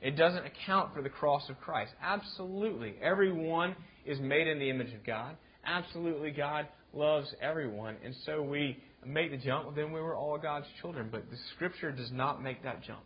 It 0.00 0.16
doesn't 0.16 0.44
account 0.44 0.94
for 0.94 1.02
the 1.02 1.08
cross 1.08 1.48
of 1.48 1.60
Christ. 1.60 1.92
Absolutely. 2.02 2.94
Everyone 3.00 3.76
is 4.04 4.18
made 4.20 4.48
in 4.48 4.58
the 4.58 4.68
image 4.68 4.92
of 4.92 5.04
God. 5.04 5.36
Absolutely, 5.64 6.30
God 6.30 6.68
loves 6.92 7.32
everyone. 7.40 7.96
And 8.04 8.14
so 8.26 8.42
we 8.42 8.76
make 9.06 9.30
the 9.30 9.36
jump, 9.36 9.74
then 9.76 9.92
we 9.92 10.00
were 10.00 10.16
all 10.16 10.38
God's 10.38 10.66
children. 10.80 11.08
But 11.10 11.30
the 11.30 11.36
Scripture 11.54 11.92
does 11.92 12.10
not 12.12 12.42
make 12.42 12.62
that 12.64 12.82
jump. 12.82 13.02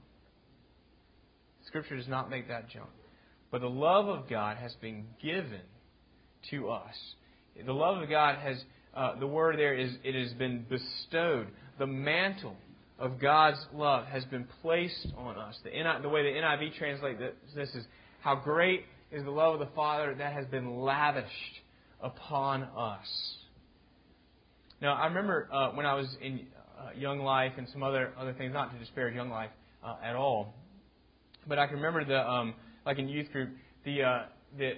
Scripture 1.66 1.96
does 1.96 2.08
not 2.08 2.30
make 2.30 2.48
that 2.48 2.70
jump. 2.70 2.90
But 3.50 3.60
the 3.60 3.68
love 3.68 4.08
of 4.08 4.28
God 4.28 4.56
has 4.56 4.74
been 4.80 5.06
given 5.22 5.60
to 6.50 6.70
us. 6.70 6.94
The 7.64 7.72
love 7.72 8.02
of 8.02 8.08
God 8.08 8.36
has, 8.38 8.62
uh, 8.94 9.18
the 9.18 9.26
word 9.26 9.58
there 9.58 9.74
is, 9.74 9.92
it 10.04 10.14
has 10.14 10.32
been 10.34 10.64
bestowed. 10.68 11.48
The 11.78 11.86
mantle 11.86 12.56
of 12.98 13.20
God's 13.20 13.58
love 13.72 14.06
has 14.06 14.24
been 14.26 14.46
placed 14.62 15.08
on 15.16 15.36
us. 15.36 15.56
The, 15.64 15.70
the 16.02 16.08
way 16.08 16.22
the 16.22 16.38
NIV 16.38 16.76
translates 16.76 17.20
this 17.54 17.68
is, 17.74 17.84
how 18.20 18.34
great 18.34 18.84
is 19.10 19.24
the 19.24 19.30
love 19.30 19.54
of 19.54 19.60
the 19.60 19.74
Father 19.74 20.14
that 20.18 20.32
has 20.32 20.46
been 20.46 20.80
lavished 20.80 21.60
upon 22.00 22.62
us. 22.62 23.06
Now, 24.80 24.94
I 24.94 25.06
remember 25.06 25.48
uh, 25.52 25.70
when 25.70 25.86
I 25.86 25.94
was 25.94 26.06
in 26.20 26.46
uh, 26.78 26.90
Young 26.96 27.20
Life 27.20 27.52
and 27.56 27.68
some 27.72 27.82
other 27.82 28.12
other 28.18 28.32
things, 28.34 28.52
not 28.52 28.72
to 28.72 28.78
disparage 28.78 29.14
Young 29.14 29.30
Life 29.30 29.50
uh, 29.84 29.96
at 30.04 30.14
all, 30.14 30.54
but 31.46 31.58
I 31.58 31.66
can 31.66 31.76
remember 31.76 32.04
the 32.04 32.28
um, 32.28 32.54
like 32.86 32.98
in 32.98 33.08
youth 33.08 33.32
group 33.32 33.50
the 33.84 34.02
uh, 34.02 34.22
the 34.56 34.74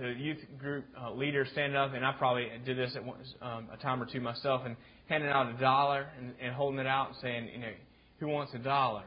the 0.00 0.14
youth 0.16 0.38
group 0.58 0.84
uh, 1.00 1.12
leader 1.12 1.46
standing 1.52 1.76
up, 1.76 1.94
and 1.94 2.04
I 2.04 2.12
probably 2.12 2.48
did 2.64 2.78
this 2.78 2.92
at 2.96 3.04
once, 3.04 3.26
um, 3.42 3.68
a 3.72 3.76
time 3.76 4.02
or 4.02 4.06
two 4.06 4.20
myself, 4.20 4.62
and 4.64 4.76
handing 5.08 5.30
out 5.30 5.54
a 5.54 5.58
dollar 5.60 6.06
and, 6.18 6.32
and 6.40 6.54
holding 6.54 6.80
it 6.80 6.86
out 6.86 7.08
and 7.08 7.16
saying, 7.20 7.48
you 7.52 7.60
know, 7.60 7.72
who 8.20 8.28
wants 8.28 8.52
a 8.54 8.58
dollar? 8.58 9.04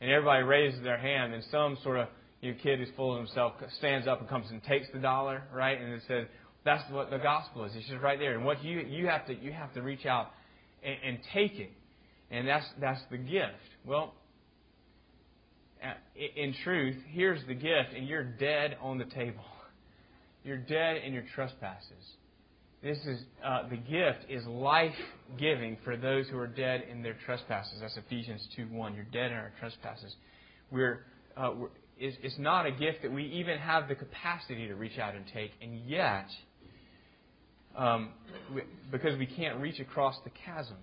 And 0.00 0.10
everybody 0.10 0.42
raises 0.42 0.82
their 0.82 0.98
hand, 0.98 1.34
and 1.34 1.44
some 1.50 1.78
sort 1.82 1.98
of 1.98 2.08
you 2.40 2.52
know, 2.52 2.58
kid 2.62 2.78
who's 2.78 2.88
full 2.96 3.12
of 3.12 3.18
himself 3.18 3.54
stands 3.78 4.08
up 4.08 4.20
and 4.20 4.28
comes 4.28 4.46
and 4.50 4.62
takes 4.64 4.86
the 4.92 4.98
dollar, 4.98 5.42
right? 5.52 5.80
And 5.80 5.92
it 5.92 6.02
says, 6.08 6.26
that's 6.64 6.88
what 6.90 7.10
the 7.10 7.18
gospel 7.18 7.64
is. 7.64 7.72
It's 7.74 7.88
just 7.88 8.02
right 8.02 8.18
there. 8.18 8.34
And 8.34 8.44
what 8.44 8.62
you 8.64 8.80
you 8.80 9.06
have 9.06 9.26
to 9.26 9.34
you 9.34 9.52
have 9.52 9.72
to 9.74 9.82
reach 9.82 10.06
out 10.06 10.30
and, 10.82 10.96
and 11.04 11.18
take 11.32 11.58
it, 11.58 11.70
and 12.30 12.46
that's 12.46 12.66
that's 12.80 13.00
the 13.10 13.18
gift. 13.18 13.52
Well, 13.84 14.14
in 16.36 16.54
truth, 16.62 16.96
here's 17.10 17.44
the 17.46 17.54
gift, 17.54 17.94
and 17.96 18.06
you're 18.06 18.24
dead 18.24 18.76
on 18.80 18.98
the 18.98 19.04
table. 19.06 19.42
You're 20.44 20.58
dead 20.58 21.02
in 21.04 21.12
your 21.12 21.24
trespasses. 21.34 22.04
This 22.82 22.98
is 23.06 23.20
uh, 23.44 23.68
the 23.68 23.76
gift 23.76 24.28
is 24.28 24.44
life 24.46 24.94
giving 25.38 25.76
for 25.84 25.96
those 25.96 26.26
who 26.28 26.38
are 26.38 26.48
dead 26.48 26.82
in 26.90 27.02
their 27.02 27.16
trespasses. 27.24 27.78
That's 27.80 27.96
Ephesians 27.96 28.44
two 28.56 28.64
one. 28.64 28.94
You're 28.94 29.04
dead 29.04 29.30
in 29.30 29.36
our 29.36 29.52
trespasses. 29.60 30.16
We're, 30.72 31.04
uh, 31.36 31.52
we're 31.56 31.68
it's, 31.96 32.16
it's 32.22 32.38
not 32.38 32.66
a 32.66 32.72
gift 32.72 33.02
that 33.02 33.12
we 33.12 33.24
even 33.26 33.58
have 33.58 33.86
the 33.86 33.94
capacity 33.94 34.66
to 34.66 34.74
reach 34.74 34.98
out 34.98 35.14
and 35.14 35.24
take, 35.32 35.52
and 35.62 35.88
yet, 35.88 36.26
um, 37.76 38.10
we, 38.52 38.62
because 38.90 39.16
we 39.16 39.26
can't 39.26 39.60
reach 39.60 39.78
across 39.78 40.16
the 40.24 40.30
chasm 40.44 40.78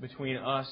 between 0.00 0.36
us 0.36 0.66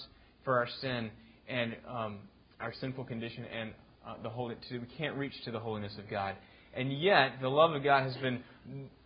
for 0.45 0.59
our 0.59 0.69
sin 0.83 1.11
and 1.49 1.76
um, 1.88 2.19
our 2.61 2.75
sinful 2.78 3.04
condition 3.04 3.47
and 3.47 3.71
uh, 4.07 4.16
the 4.23 4.28
holy, 4.28 4.57
we 4.71 4.81
can't 4.99 5.16
reach 5.16 5.33
to 5.45 5.50
the 5.50 5.61
holiness 5.61 5.95
of 5.99 6.11
God. 6.11 6.35
And 6.75 6.93
yet, 6.93 7.33
the 7.41 7.49
love 7.49 7.75
of 7.75 7.85
God 7.85 8.05
has 8.05 8.17
been 8.17 8.41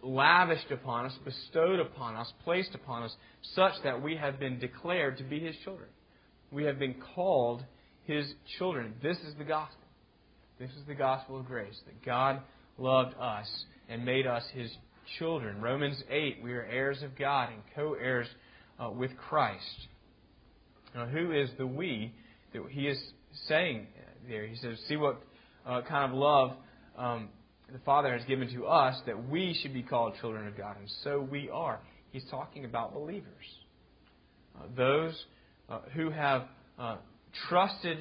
lavished 0.03 0.71
upon 0.71 1.07
us, 1.07 1.13
bestowed 1.25 1.81
upon 1.81 2.15
us, 2.15 2.33
placed 2.45 2.75
upon 2.75 3.03
us, 3.03 3.15
such 3.55 3.73
that 3.83 4.03
we 4.03 4.17
have 4.17 4.39
been 4.39 4.59
declared 4.59 5.19
to 5.19 5.25
be 5.25 5.41
His 5.41 5.57
children. 5.65 5.89
We 6.53 6.65
have 6.65 6.79
been 6.79 6.95
called 7.15 7.65
His 8.05 8.33
children. 8.59 8.95
This 9.03 9.17
is 9.19 9.35
the 9.37 9.45
gospel. 9.45 9.81
This 10.59 10.71
is 10.71 10.87
the 10.87 10.95
gospel 10.95 11.41
of 11.41 11.47
grace, 11.47 11.79
that 11.87 12.05
God 12.05 12.41
loved 12.79 13.15
us 13.19 13.49
and 13.89 14.05
made 14.05 14.27
us 14.27 14.45
His 14.53 14.71
children. 15.19 15.61
Romans 15.61 16.03
8, 16.09 16.39
we 16.43 16.53
are 16.53 16.65
heirs 16.65 17.03
of 17.03 17.17
God 17.19 17.51
and 17.53 17.63
co 17.75 17.95
heirs 17.95 18.29
uh, 18.79 18.91
with 18.91 19.17
Christ. 19.17 19.89
Now, 20.95 21.07
who 21.07 21.33
is 21.33 21.51
the 21.59 21.67
we 21.67 22.15
that 22.53 22.63
He 22.71 22.87
is 22.87 22.99
saying 23.49 23.89
there? 24.29 24.47
He 24.47 24.57
says, 24.57 24.79
see 24.89 24.97
what 24.97 25.21
uh, 25.67 25.83
kind 25.83 26.13
of 26.13 26.17
love 26.17 26.53
um, 26.97 27.29
the 27.73 27.79
Father 27.81 28.17
has 28.17 28.25
given 28.27 28.49
to 28.55 28.67
us 28.67 29.01
that 29.07 29.29
we 29.29 29.59
should 29.61 29.75
be 29.75 29.83
called 29.83 30.15
children 30.21 30.47
of 30.47 30.57
God, 30.57 30.77
and 30.79 30.91
so 31.03 31.21
we 31.21 31.51
are. 31.51 31.81
He's 32.11 32.25
talking 32.31 32.65
about 32.65 32.95
believers. 32.95 33.45
Uh, 34.57 34.65
those 34.77 35.25
uh, 35.69 35.81
who 35.95 36.11
have 36.11 36.45
uh, 36.79 36.97
trusted 37.49 37.99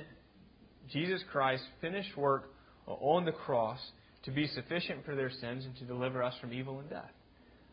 Jesus 0.91 1.21
Christ's 1.31 1.65
finished 1.81 2.15
work 2.15 2.51
on 2.87 3.25
the 3.25 3.31
cross 3.31 3.79
to 4.23 4.31
be 4.31 4.47
sufficient 4.47 5.03
for 5.05 5.15
their 5.15 5.31
sins 5.31 5.65
and 5.65 5.75
to 5.77 5.85
deliver 5.85 6.21
us 6.21 6.33
from 6.39 6.53
evil 6.53 6.79
and 6.79 6.89
death. 6.89 7.11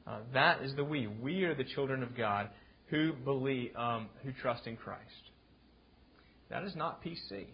Uh, 0.07 0.19
that 0.33 0.63
is 0.63 0.75
the 0.75 0.85
we. 0.85 1.07
We 1.07 1.45
are 1.45 1.55
the 1.55 1.65
children 1.65 2.03
of 2.03 2.17
God 2.17 2.49
who 2.87 3.13
believe, 3.13 3.75
um, 3.77 4.09
who 4.25 4.33
trust 4.33 4.67
in 4.67 4.77
Christ. 4.77 5.03
That 6.51 6.65
is 6.65 6.75
not 6.75 7.03
PC. 7.03 7.47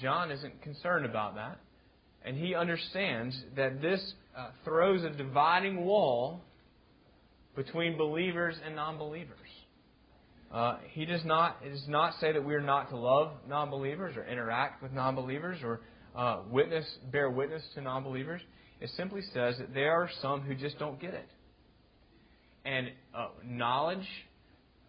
John 0.00 0.30
isn't 0.30 0.62
concerned 0.62 1.06
about 1.06 1.36
that. 1.36 1.58
And 2.24 2.36
he 2.36 2.54
understands 2.54 3.38
that 3.56 3.80
this 3.80 4.14
uh, 4.36 4.50
throws 4.64 5.02
a 5.04 5.10
dividing 5.10 5.84
wall 5.84 6.42
between 7.56 7.96
believers 7.96 8.56
and 8.64 8.76
non 8.76 8.98
believers. 8.98 9.36
Uh, 10.52 10.78
he 10.90 11.04
does 11.04 11.24
not, 11.24 11.58
it 11.64 11.70
does 11.70 11.88
not 11.88 12.14
say 12.20 12.32
that 12.32 12.44
we 12.44 12.54
are 12.54 12.60
not 12.60 12.90
to 12.90 12.96
love 12.96 13.32
non 13.48 13.70
believers 13.70 14.16
or 14.16 14.24
interact 14.24 14.82
with 14.82 14.92
non 14.92 15.14
believers 15.14 15.58
or 15.62 15.80
uh, 16.16 16.40
witness, 16.50 16.84
bear 17.12 17.30
witness 17.30 17.62
to 17.74 17.80
non 17.80 18.02
believers. 18.02 18.40
It 18.80 18.90
simply 18.96 19.22
says 19.32 19.58
that 19.58 19.74
there 19.74 19.92
are 19.92 20.10
some 20.20 20.40
who 20.40 20.54
just 20.54 20.78
don't 20.78 21.00
get 21.00 21.14
it. 21.14 21.28
And 22.64 22.90
uh, 23.14 23.28
knowledge, 23.44 24.06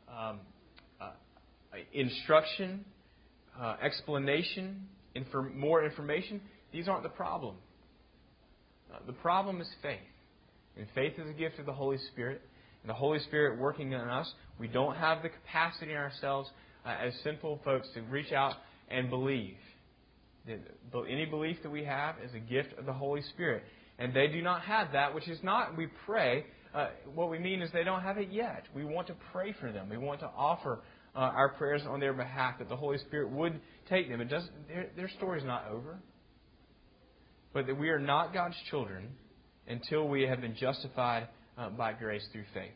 um, 0.10 0.40
uh, 1.00 1.12
instruction, 1.94 2.84
uh, 3.60 3.76
explanation, 3.82 4.88
infor- 5.16 5.54
more 5.54 5.84
information, 5.84 6.42
these 6.72 6.88
aren't 6.88 7.04
the 7.04 7.10
problem. 7.10 7.56
Uh, 8.94 8.98
the 9.06 9.14
problem 9.14 9.62
is 9.62 9.68
faith. 9.82 10.00
And 10.78 10.88
faith 10.96 11.14
is 11.18 11.30
a 11.30 11.34
gift 11.34 11.60
of 11.60 11.66
the 11.66 11.74
Holy 11.74 11.98
Spirit. 12.12 12.42
And 12.84 12.90
the 12.90 12.94
Holy 12.96 13.20
Spirit 13.20 13.60
working 13.60 13.92
in 13.92 14.00
us. 14.00 14.32
We 14.60 14.68
don't 14.68 14.96
have 14.96 15.22
the 15.22 15.30
capacity 15.30 15.92
in 15.92 15.98
ourselves 15.98 16.50
uh, 16.86 16.96
as 17.06 17.14
sinful 17.24 17.62
folks 17.64 17.88
to 17.94 18.02
reach 18.02 18.32
out 18.32 18.56
and 18.90 19.10
believe. 19.10 19.56
Any 20.48 21.26
belief 21.26 21.58
that 21.64 21.70
we 21.70 21.84
have 21.84 22.16
is 22.24 22.34
a 22.34 22.40
gift 22.40 22.78
of 22.78 22.86
the 22.86 22.94
Holy 22.94 23.22
Spirit. 23.34 23.64
And 24.00 24.14
they 24.14 24.28
do 24.28 24.42
not 24.42 24.62
have 24.62 24.94
that, 24.94 25.14
which 25.14 25.28
is 25.28 25.38
not, 25.44 25.78
we 25.78 25.88
pray. 26.06 26.46
Uh, 26.74 26.88
what 27.14 27.30
we 27.30 27.38
mean 27.38 27.62
is 27.62 27.70
they 27.72 27.84
don't 27.84 28.02
have 28.02 28.18
it 28.18 28.30
yet. 28.32 28.64
We 28.74 28.84
want 28.84 29.08
to 29.08 29.16
pray 29.32 29.54
for 29.60 29.72
them. 29.72 29.90
We 29.90 29.98
want 29.98 30.22
to 30.22 30.30
offer 30.36 30.80
uh, 31.16 31.20
our 31.20 31.50
prayers 31.50 31.82
on 31.88 32.00
their 32.00 32.14
behalf 32.14 32.58
that 32.60 32.70
the 32.70 32.76
Holy 32.76 32.98
Spirit 32.98 33.30
would 33.30 33.60
take 33.90 34.10
them. 34.10 34.22
It 34.22 34.30
does, 34.30 34.48
their, 34.68 34.88
their 34.96 35.10
story 35.10 35.40
is 35.40 35.46
not 35.46 35.68
over. 35.68 36.00
But 37.54 37.68
that 37.68 37.78
we 37.78 37.90
are 37.90 38.00
not 38.00 38.34
God's 38.34 38.56
children 38.70 39.10
until 39.68 40.08
we 40.08 40.24
have 40.24 40.42
been 40.42 40.56
justified 40.56 41.28
uh, 41.58 41.70
by 41.70 41.94
grace 41.94 42.26
through 42.32 42.46
faith. 42.54 42.72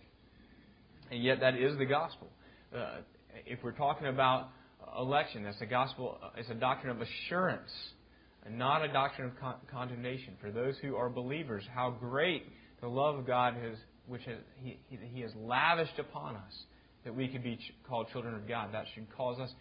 And 1.12 1.24
yet, 1.24 1.40
that 1.42 1.56
is 1.56 1.78
the 1.78 1.86
gospel. 1.86 2.28
Uh, 2.76 2.98
if 3.46 3.60
we're 3.64 3.72
talking 3.72 4.08
about 4.08 4.50
election, 4.98 5.44
that's 5.44 5.62
a 5.62 5.66
gospel, 5.66 6.18
uh, 6.24 6.30
it's 6.38 6.50
a 6.50 6.56
doctrine 6.56 6.96
of 6.96 7.02
assurance, 7.02 7.72
and 8.46 8.58
not 8.58 8.84
a 8.84 8.92
doctrine 8.92 9.30
of 9.30 9.40
con- 9.40 9.56
condemnation. 9.72 10.34
For 10.42 10.52
those 10.52 10.76
who 10.82 10.96
are 10.96 11.10
believers, 11.10 11.64
how 11.74 11.92
great 11.92 12.44
the 12.82 12.88
love 12.88 13.18
of 13.18 13.26
God 13.26 13.54
has, 13.56 13.78
which 14.08 14.24
has, 14.26 14.38
he, 14.62 14.78
he, 14.90 15.00
he 15.14 15.22
has 15.22 15.32
lavished 15.36 16.00
upon 16.00 16.36
us, 16.36 16.64
that 17.04 17.16
we 17.16 17.28
could 17.28 17.44
be 17.44 17.56
ch- 17.56 17.74
called 17.88 18.08
children 18.12 18.36
of 18.36 18.48
God. 18.48 18.70
That 18.74 18.86
should 18.94 19.08
cause 19.16 19.40
us 19.40 19.52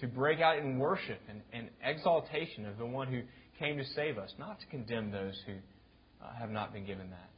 to 0.00 0.06
break 0.06 0.40
out 0.40 0.58
in 0.58 0.78
worship 0.78 1.20
and, 1.28 1.40
and 1.52 1.68
exaltation 1.84 2.66
of 2.66 2.78
the 2.78 2.86
one 2.86 3.08
who 3.08 3.22
came 3.62 3.78
to 3.78 3.84
save 3.94 4.18
us, 4.18 4.32
not 4.38 4.58
to 4.58 4.66
condemn 4.66 5.12
those 5.12 5.40
who 5.46 5.52
uh, 5.52 6.32
have 6.38 6.50
not 6.50 6.72
been 6.72 6.84
given 6.84 7.10
that. 7.10 7.30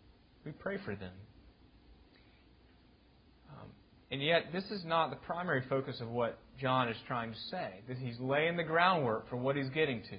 We 0.44 0.52
pray 0.52 0.78
for 0.82 0.96
them. 0.96 1.12
Um, 3.50 3.68
and 4.10 4.22
yet, 4.22 4.46
this 4.50 4.64
is 4.70 4.84
not 4.86 5.10
the 5.10 5.16
primary 5.16 5.62
focus 5.68 6.00
of 6.00 6.08
what 6.08 6.38
John 6.58 6.88
is 6.88 6.96
trying 7.06 7.32
to 7.32 7.38
say. 7.50 7.80
That 7.88 7.98
he's 7.98 8.18
laying 8.18 8.56
the 8.56 8.62
groundwork 8.62 9.28
for 9.28 9.36
what 9.36 9.56
he's 9.56 9.68
getting 9.68 10.00
to. 10.02 10.16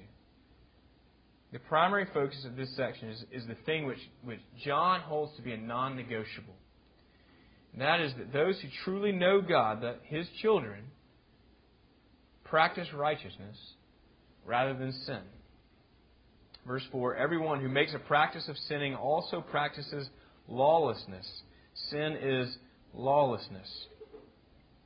The 1.54 1.60
primary 1.60 2.06
focus 2.14 2.46
of 2.46 2.56
this 2.56 2.76
section 2.76 3.10
is, 3.10 3.24
is 3.32 3.48
the 3.48 3.56
thing 3.66 3.86
which, 3.86 4.00
which 4.24 4.42
John 4.64 5.00
holds 5.02 5.36
to 5.38 5.42
be 5.42 5.54
a 5.54 5.58
non 5.58 5.96
negotiable. 5.96 6.56
And 7.74 7.82
that 7.82 8.00
is 8.00 8.14
that 8.18 8.32
those 8.32 8.60
who 8.60 8.68
truly 8.84 9.12
know 9.12 9.42
God, 9.42 9.82
that 9.82 10.02
his 10.04 10.28
children, 10.42 10.84
practice 12.44 12.88
righteousness 12.94 13.58
rather 14.46 14.74
than 14.76 14.92
sin. 14.92 15.22
Verse 16.66 16.84
4 16.92 17.16
Everyone 17.16 17.62
who 17.62 17.70
makes 17.70 17.94
a 17.94 18.00
practice 18.00 18.48
of 18.48 18.58
sinning 18.70 18.96
also 18.96 19.42
practices 19.42 20.10
lawlessness. 20.48 21.30
Sin 21.90 22.18
is 22.22 22.58
lawlessness. 22.94 23.70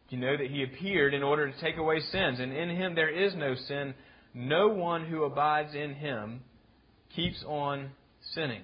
You 0.10 0.18
know 0.18 0.36
that 0.36 0.48
he 0.48 0.64
appeared 0.64 1.14
in 1.14 1.22
order 1.22 1.52
to 1.52 1.62
take 1.62 1.78
away 1.78 2.00
sins, 2.12 2.40
and 2.40 2.52
in 2.52 2.70
him 2.70 2.96
there 2.96 3.10
is 3.10 3.36
no 3.36 3.56
sin. 3.68 3.94
No 4.34 4.70
one 4.70 5.06
who 5.06 5.24
abides 5.24 5.76
in 5.76 5.94
him 5.94 6.42
keeps 7.16 7.44
on 7.48 7.92
sinning. 8.34 8.64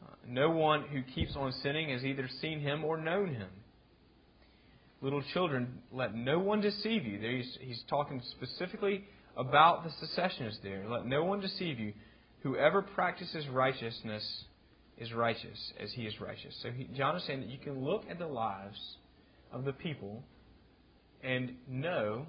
Uh, 0.00 0.10
no 0.26 0.50
one 0.50 0.82
who 0.82 1.02
keeps 1.02 1.34
on 1.36 1.52
sinning 1.62 1.90
has 1.90 2.04
either 2.04 2.28
seen 2.40 2.60
him 2.60 2.84
or 2.84 2.98
known 2.98 3.34
him. 3.34 3.48
Little 5.00 5.22
children, 5.32 5.78
let 5.92 6.14
no 6.14 6.38
one 6.38 6.60
deceive 6.60 7.04
you. 7.04 7.18
He's, 7.18 7.58
he's 7.60 7.82
talking 7.88 8.22
specifically 8.32 9.04
about 9.36 9.84
the 9.84 9.90
secessionists 10.00 10.60
there. 10.62 10.84
Let 10.88 11.06
no 11.06 11.24
one 11.24 11.40
deceive 11.40 11.78
you. 11.78 11.92
Whoever 12.42 12.82
practices 12.82 13.46
righteousness 13.48 14.44
is 14.98 15.12
righteous 15.12 15.72
as 15.80 15.92
he 15.92 16.02
is 16.02 16.20
righteous. 16.20 16.56
So 16.62 16.70
he, 16.70 16.88
John 16.96 17.16
is 17.16 17.24
saying 17.24 17.40
that 17.40 17.50
you 17.50 17.58
can 17.58 17.84
look 17.84 18.04
at 18.10 18.18
the 18.18 18.26
lives 18.26 18.78
of 19.52 19.64
the 19.64 19.72
people 19.72 20.22
and 21.22 21.54
know 21.68 22.26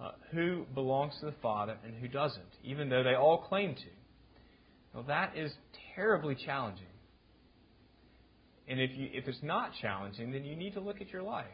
uh, 0.00 0.12
who 0.32 0.64
belongs 0.74 1.14
to 1.20 1.26
the 1.26 1.34
Father 1.42 1.76
and 1.84 1.94
who 1.94 2.08
doesn't, 2.08 2.42
even 2.64 2.88
though 2.88 3.02
they 3.02 3.14
all 3.14 3.38
claim 3.38 3.74
to. 3.74 3.82
Well, 4.94 5.04
that 5.04 5.36
is 5.36 5.52
terribly 5.94 6.34
challenging. 6.34 6.86
And 8.68 8.80
if, 8.80 8.90
you, 8.94 9.08
if 9.12 9.28
it's 9.28 9.42
not 9.42 9.72
challenging, 9.80 10.32
then 10.32 10.44
you 10.44 10.56
need 10.56 10.74
to 10.74 10.80
look 10.80 11.00
at 11.00 11.10
your 11.10 11.22
life. 11.22 11.46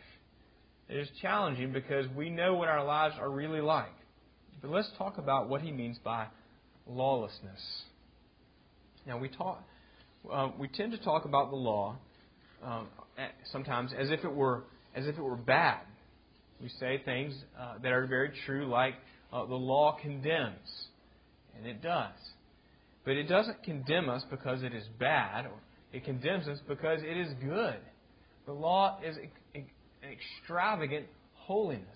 It 0.89 0.97
is 0.97 1.09
challenging 1.21 1.73
because 1.73 2.07
we 2.17 2.31
know 2.31 2.55
what 2.55 2.69
our 2.69 2.85
lives 2.85 3.15
are 3.19 3.31
really 3.31 3.61
like. 3.61 3.93
But 4.61 4.71
let's 4.71 4.91
talk 4.99 5.19
about 5.19 5.49
what 5.49 5.61
he 5.63 5.73
means 5.73 5.99
by 6.03 6.27
lawlessness. 6.87 7.61
Now 9.07 9.19
we 9.19 9.29
talk, 9.29 9.63
uh, 10.31 10.51
we 10.59 10.69
tend 10.69 10.93
to 10.93 10.99
talk 10.99 11.25
about 11.25 11.51
the 11.51 11.57
law 11.57 11.97
um, 12.63 12.89
sometimes 13.53 13.93
as 13.99 14.11
if 14.11 14.25
it 14.25 14.33
were 14.33 14.65
as 14.95 15.07
if 15.07 15.17
it 15.17 15.23
were 15.23 15.37
bad. 15.37 15.81
We 16.61 16.69
say 16.81 17.01
things 17.05 17.35
uh, 17.59 17.75
that 17.83 17.93
are 17.93 18.07
very 18.07 18.33
true, 18.47 18.67
like 18.67 18.95
uh, 19.33 19.47
the 19.47 19.55
law 19.55 19.97
condemns, 20.01 20.87
and 21.57 21.67
it 21.67 21.83
does. 21.83 22.13
But 23.05 23.13
it 23.13 23.29
doesn't 23.29 23.63
condemn 23.63 24.09
us 24.09 24.25
because 24.29 24.63
it 24.63 24.75
is 24.75 24.85
bad, 24.99 25.47
it 25.93 26.05
condemns 26.05 26.49
us 26.49 26.59
because 26.67 27.01
it 27.03 27.17
is 27.17 27.29
good. 27.43 27.79
The 28.47 28.53
law 28.53 28.99
is 29.05 29.17
an 29.55 29.67
extravagant 30.03 31.07
holiness. 31.35 31.87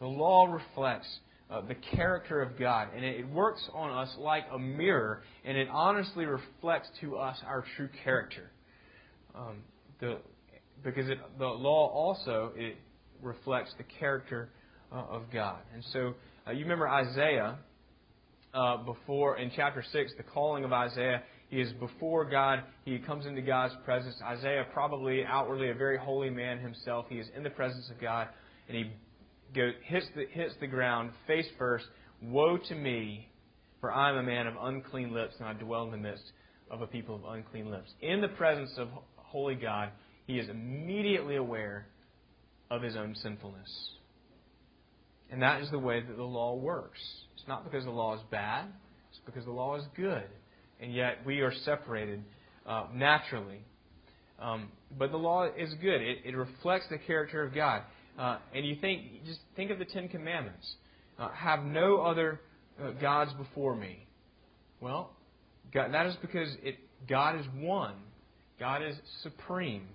The 0.00 0.06
law 0.06 0.46
reflects 0.46 1.08
uh, 1.50 1.62
the 1.62 1.74
character 1.96 2.42
of 2.42 2.58
God. 2.58 2.88
And 2.94 3.04
it, 3.04 3.28
works 3.28 3.62
on 3.72 3.90
us 3.90 4.14
like 4.18 4.44
a 4.52 4.58
mirror, 4.58 5.22
and 5.44 5.56
it 5.56 5.68
honestly 5.70 6.26
reflects 6.26 6.88
to 7.00 7.16
us 7.16 7.38
our 7.46 7.64
true 7.76 7.88
character. 8.04 8.50
Um, 9.34 9.58
the, 10.00 10.18
because 10.84 11.08
it, 11.08 11.18
the 11.38 11.46
law 11.46 11.88
also 11.88 12.52
it 12.56 12.76
reflects 13.22 13.72
the 13.78 13.84
character 13.98 14.50
uh, 14.92 15.04
of 15.10 15.22
God. 15.32 15.58
And 15.74 15.84
so 15.92 16.14
uh, 16.46 16.52
you 16.52 16.60
remember 16.60 16.88
Isaiah 16.88 17.58
uh, 18.54 18.78
before 18.78 19.38
in 19.38 19.50
chapter 19.54 19.84
six, 19.92 20.12
the 20.16 20.22
calling 20.22 20.64
of 20.64 20.72
Isaiah. 20.72 21.22
He 21.50 21.60
is 21.60 21.72
before 21.74 22.28
God. 22.28 22.62
He 22.84 22.98
comes 22.98 23.24
into 23.24 23.40
God's 23.40 23.74
presence. 23.84 24.16
Isaiah, 24.22 24.66
probably 24.74 25.24
outwardly 25.24 25.70
a 25.70 25.74
very 25.74 25.96
holy 25.96 26.28
man 26.28 26.58
himself, 26.58 27.06
he 27.08 27.16
is 27.16 27.26
in 27.34 27.42
the 27.42 27.50
presence 27.50 27.90
of 27.90 27.98
God, 27.98 28.28
and 28.68 28.76
he 28.76 28.90
goes, 29.54 29.74
hits, 29.84 30.06
the, 30.14 30.26
hits 30.30 30.54
the 30.60 30.66
ground 30.66 31.10
face 31.26 31.46
first. 31.58 31.86
Woe 32.22 32.58
to 32.68 32.74
me, 32.74 33.28
for 33.80 33.92
I 33.92 34.10
am 34.10 34.16
a 34.16 34.22
man 34.22 34.46
of 34.46 34.54
unclean 34.60 35.12
lips, 35.12 35.34
and 35.38 35.48
I 35.48 35.52
dwell 35.52 35.84
in 35.84 35.90
the 35.90 35.96
midst 35.96 36.24
of 36.70 36.82
a 36.82 36.86
people 36.86 37.14
of 37.14 37.24
unclean 37.24 37.70
lips. 37.70 37.90
In 38.00 38.20
the 38.20 38.28
presence 38.28 38.72
of 38.76 38.88
holy 39.16 39.54
God, 39.54 39.90
he 40.26 40.38
is 40.38 40.48
immediately 40.48 41.36
aware 41.36 41.86
of 42.70 42.82
his 42.82 42.96
own 42.96 43.14
sinfulness. 43.14 43.70
And 45.30 45.42
that 45.42 45.62
is 45.62 45.70
the 45.70 45.78
way 45.78 46.00
that 46.00 46.16
the 46.16 46.24
law 46.24 46.54
works. 46.54 47.00
It's 47.36 47.46
not 47.46 47.64
because 47.64 47.84
the 47.84 47.90
law 47.90 48.14
is 48.14 48.20
bad, 48.30 48.66
it's 49.10 49.20
because 49.24 49.44
the 49.44 49.52
law 49.52 49.76
is 49.76 49.84
good. 49.96 50.24
And 50.80 50.92
yet 50.92 51.18
we 51.26 51.40
are 51.40 51.52
separated 51.64 52.22
uh, 52.66 52.86
naturally. 52.94 53.60
Um, 54.38 54.68
but 54.96 55.10
the 55.10 55.16
law 55.16 55.46
is 55.46 55.74
good, 55.80 56.00
it, 56.00 56.18
it 56.24 56.36
reflects 56.36 56.86
the 56.90 56.98
character 56.98 57.42
of 57.42 57.54
God. 57.54 57.82
Uh, 58.18 58.38
and 58.52 58.66
you 58.66 58.76
think, 58.80 59.24
just 59.24 59.38
think 59.54 59.70
of 59.70 59.78
the 59.78 59.84
Ten 59.84 60.08
Commandments. 60.08 60.66
Uh, 61.18 61.30
have 61.30 61.64
no 61.64 62.00
other 62.00 62.40
uh, 62.82 62.90
gods 63.00 63.32
before 63.34 63.74
me. 63.74 64.06
Well, 64.80 65.10
God, 65.72 65.92
that 65.92 66.06
is 66.06 66.16
because 66.20 66.48
it, 66.62 66.76
God 67.08 67.38
is 67.38 67.46
one. 67.56 67.94
God 68.58 68.82
is 68.82 68.96
supreme. 69.22 69.86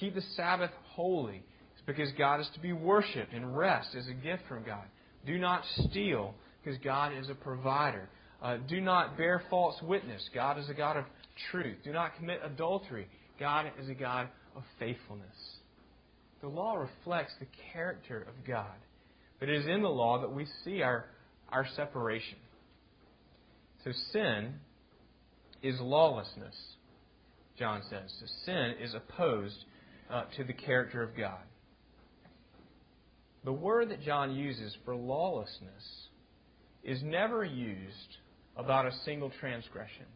Keep 0.00 0.14
the 0.14 0.22
Sabbath 0.36 0.70
holy. 0.94 1.42
It's 1.74 1.86
because 1.86 2.10
God 2.18 2.40
is 2.40 2.48
to 2.54 2.60
be 2.60 2.72
worshipped 2.72 3.32
and 3.32 3.56
rest 3.56 3.94
is 3.94 4.08
a 4.08 4.14
gift 4.14 4.42
from 4.48 4.64
God. 4.64 4.84
Do 5.26 5.38
not 5.38 5.62
steal 5.76 6.34
because 6.62 6.78
God 6.82 7.12
is 7.12 7.28
a 7.28 7.34
provider. 7.34 8.08
Uh, 8.42 8.58
do 8.68 8.80
not 8.80 9.16
bear 9.16 9.42
false 9.50 9.80
witness. 9.82 10.28
God 10.34 10.58
is 10.58 10.68
a 10.68 10.74
God 10.74 10.96
of 10.96 11.04
truth. 11.50 11.76
Do 11.84 11.92
not 11.92 12.16
commit 12.16 12.40
adultery. 12.44 13.06
God 13.38 13.70
is 13.80 13.88
a 13.88 13.94
God 13.94 14.28
of 14.54 14.62
faithfulness. 14.78 15.55
The 16.40 16.48
law 16.48 16.74
reflects 16.74 17.32
the 17.40 17.46
character 17.72 18.26
of 18.28 18.46
God. 18.46 18.76
But 19.40 19.48
it 19.48 19.60
is 19.60 19.66
in 19.66 19.82
the 19.82 19.88
law 19.88 20.20
that 20.20 20.32
we 20.32 20.46
see 20.64 20.82
our, 20.82 21.06
our 21.50 21.66
separation. 21.76 22.38
So 23.84 23.92
sin 24.12 24.54
is 25.62 25.78
lawlessness, 25.80 26.54
John 27.58 27.82
says. 27.88 28.12
So 28.20 28.26
sin 28.44 28.74
is 28.80 28.94
opposed 28.94 29.64
uh, 30.10 30.24
to 30.36 30.44
the 30.44 30.52
character 30.52 31.02
of 31.02 31.16
God. 31.16 31.40
The 33.44 33.52
word 33.52 33.90
that 33.90 34.02
John 34.02 34.34
uses 34.34 34.76
for 34.84 34.96
lawlessness 34.96 36.08
is 36.82 37.02
never 37.02 37.44
used 37.44 38.16
about 38.56 38.86
a 38.86 38.92
single 39.04 39.30
transgression. 39.40 40.06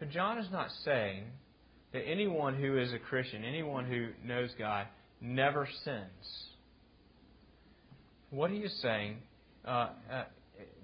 So 0.00 0.06
John 0.06 0.38
is 0.38 0.50
not 0.50 0.68
saying 0.84 1.24
that 1.94 2.02
anyone 2.08 2.56
who 2.56 2.76
is 2.76 2.92
a 2.92 2.98
Christian, 2.98 3.44
anyone 3.44 3.86
who 3.86 4.08
knows 4.26 4.50
God, 4.58 4.88
never 5.20 5.66
sins. 5.84 6.44
What 8.30 8.50
are 8.50 8.54
you 8.54 8.68
saying, 8.82 9.18
uh, 9.64 9.90
uh, 10.12 10.24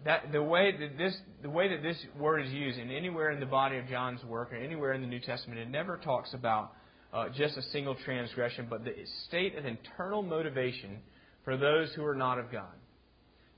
that 0.05 0.31
the 0.31 0.43
way 0.43 0.71
that 0.71 0.97
this 0.97 1.17
the 1.43 1.51
way 1.51 1.69
that 1.69 1.83
this 1.83 1.97
word 2.17 2.47
is 2.47 2.53
used, 2.53 2.79
and 2.79 2.93
anywhere 2.93 3.33
in 3.33 3.41
the 3.41 3.47
body 3.47 3.77
of 3.77 3.89
John's 3.89 4.23
work 4.25 4.53
or 4.53 4.57
anywhere 4.57 4.93
in 4.93 5.01
the 5.01 5.07
New 5.09 5.19
Testament, 5.19 5.59
it 5.59 5.69
never 5.69 5.97
talks 5.97 6.33
about 6.33 6.75
uh, 7.13 7.29
just 7.37 7.57
a 7.57 7.63
single 7.65 7.97
transgression, 8.05 8.69
but 8.71 8.85
the 8.85 8.95
state 9.27 9.59
of 9.59 9.67
internal 9.67 10.23
motivation 10.23 10.99
for 11.45 11.57
those 11.57 11.93
who 11.95 12.05
are 12.05 12.15
not 12.15 12.39
of 12.39 12.53
God. 12.53 12.73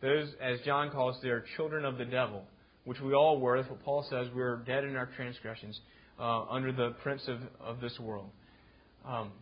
Those, 0.01 0.33
as 0.41 0.59
John 0.65 0.91
calls, 0.91 1.17
they 1.23 1.29
are 1.29 1.45
children 1.57 1.85
of 1.85 1.99
the 1.99 2.07
devil, 2.07 2.45
which 2.85 3.01
we 3.01 3.13
all 3.13 3.39
were. 3.39 3.59
That's 3.59 3.71
what 3.71 3.85
Paul 3.85 4.07
says. 4.09 4.29
We 4.35 4.41
are 4.41 4.57
dead 4.67 4.85
in 4.85 4.97
our 4.97 5.07
transgressions 5.17 5.79
uh, 6.19 6.45
under 6.45 6.73
the 6.73 6.95
prince 7.03 7.23
of, 7.29 7.39
of 7.61 7.81
this 7.81 7.99
world. 7.99 8.31
Um, 9.07 9.33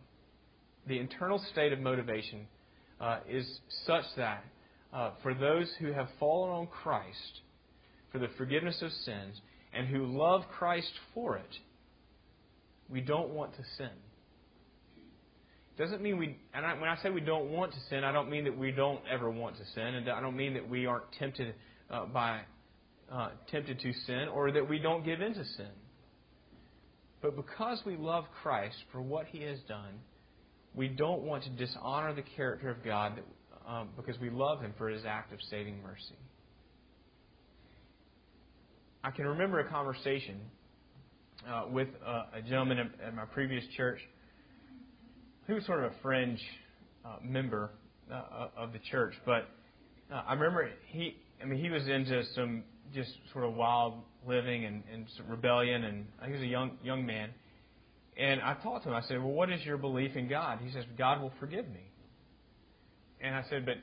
the 0.87 0.99
internal 0.99 1.43
state 1.51 1.73
of 1.73 1.79
motivation 1.79 2.47
uh, 2.99 3.19
is 3.29 3.59
such 3.85 4.05
that 4.17 4.43
uh, 4.93 5.11
for 5.23 5.33
those 5.33 5.71
who 5.79 5.91
have 5.91 6.07
fallen 6.19 6.51
on 6.51 6.67
Christ 6.67 7.41
for 8.11 8.19
the 8.19 8.27
forgiveness 8.37 8.81
of 8.81 8.91
sins 8.91 9.39
and 9.73 9.87
who 9.87 10.05
love 10.05 10.43
Christ 10.57 10.91
for 11.13 11.37
it, 11.37 11.55
we 12.89 13.01
don't 13.01 13.29
want 13.29 13.55
to 13.55 13.63
sin. 13.77 13.89
Doesn't 15.77 16.01
mean 16.01 16.17
we, 16.17 16.37
and 16.53 16.65
I, 16.65 16.73
when 16.73 16.89
I 16.89 17.01
say 17.01 17.09
we 17.09 17.21
don't 17.21 17.49
want 17.49 17.71
to 17.71 17.79
sin, 17.89 18.03
I 18.03 18.11
don't 18.11 18.29
mean 18.29 18.43
that 18.43 18.57
we 18.57 18.71
don't 18.71 18.99
ever 19.11 19.29
want 19.29 19.55
to 19.57 19.63
sin, 19.73 19.95
and 19.95 20.09
I 20.09 20.19
don't 20.19 20.35
mean 20.35 20.53
that 20.55 20.69
we 20.69 20.85
aren't 20.85 21.09
tempted 21.17 21.55
uh, 21.89 22.05
by 22.05 22.41
uh, 23.11 23.29
tempted 23.49 23.79
to 23.79 23.93
sin, 24.05 24.27
or 24.33 24.51
that 24.51 24.67
we 24.67 24.79
don't 24.79 25.03
give 25.03 25.21
in 25.21 25.33
to 25.33 25.45
sin. 25.45 25.71
But 27.21 27.35
because 27.35 27.81
we 27.85 27.95
love 27.95 28.25
Christ 28.41 28.77
for 28.91 29.01
what 29.01 29.27
He 29.27 29.43
has 29.43 29.59
done, 29.67 29.99
we 30.73 30.87
don't 30.87 31.21
want 31.21 31.43
to 31.43 31.49
dishonor 31.51 32.13
the 32.13 32.23
character 32.35 32.69
of 32.69 32.83
God 32.83 33.17
that, 33.17 33.71
um, 33.71 33.89
because 33.95 34.19
we 34.19 34.29
love 34.29 34.61
Him 34.61 34.73
for 34.77 34.89
His 34.89 35.05
act 35.05 35.31
of 35.33 35.39
saving 35.49 35.81
mercy. 35.83 36.15
I 39.03 39.11
can 39.11 39.25
remember 39.27 39.59
a 39.59 39.69
conversation 39.69 40.39
uh, 41.47 41.65
with 41.69 41.87
uh, 42.05 42.25
a 42.35 42.41
gentleman 42.41 42.77
at, 42.77 43.07
at, 43.07 43.15
my 43.15 43.25
previous 43.25 43.63
church 43.75 43.99
who 45.47 45.55
was 45.55 45.65
sort 45.65 45.83
of 45.83 45.91
a 45.91 45.95
fringe 46.03 46.39
uh, 47.03 47.15
member 47.23 47.71
uh, 48.11 48.49
of 48.55 48.73
the 48.73 48.79
church, 48.91 49.15
but 49.25 49.47
uh, 50.11 50.21
I 50.27 50.33
remember 50.33 50.69
he, 50.87 51.15
I 51.41 51.45
mean, 51.45 51.59
he 51.59 51.69
was 51.69 51.87
into 51.87 52.23
some 52.35 52.63
just 52.93 53.11
sort 53.31 53.45
of 53.45 53.53
wild 53.53 53.95
living 54.27 54.65
and, 54.65 54.83
and 54.91 55.05
rebellion, 55.29 55.83
and 55.83 56.05
he 56.25 56.31
was 56.31 56.41
a 56.41 56.45
young 56.45 56.77
young 56.83 57.05
man. 57.05 57.29
And 58.17 58.41
I 58.41 58.55
talked 58.61 58.83
to 58.83 58.89
him. 58.89 58.95
I 58.95 59.01
said, 59.01 59.17
"Well, 59.17 59.31
what 59.31 59.51
is 59.51 59.63
your 59.65 59.77
belief 59.77 60.15
in 60.15 60.27
God?" 60.27 60.59
He 60.63 60.71
says, 60.71 60.85
"God 60.97 61.21
will 61.21 61.31
forgive 61.39 61.67
me." 61.67 61.89
And 63.21 63.35
I 63.35 63.43
said, 63.49 63.65
"But 63.65 63.75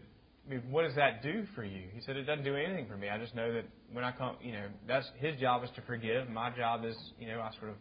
I 0.46 0.50
mean, 0.50 0.62
what 0.70 0.82
does 0.82 0.94
that 0.96 1.22
do 1.22 1.44
for 1.54 1.64
you?" 1.64 1.88
He 1.94 2.00
said, 2.02 2.16
"It 2.16 2.24
doesn't 2.24 2.44
do 2.44 2.54
anything 2.54 2.86
for 2.86 2.96
me. 2.96 3.08
I 3.08 3.18
just 3.18 3.34
know 3.34 3.52
that 3.52 3.64
when 3.92 4.04
I 4.04 4.12
come, 4.12 4.36
you 4.42 4.52
know, 4.52 4.66
that's 4.86 5.08
his 5.18 5.38
job 5.40 5.64
is 5.64 5.70
to 5.76 5.82
forgive. 5.82 6.28
My 6.28 6.50
job 6.50 6.84
is, 6.84 6.96
you 7.18 7.28
know, 7.28 7.40
I 7.40 7.50
sort 7.58 7.70
of 7.70 7.76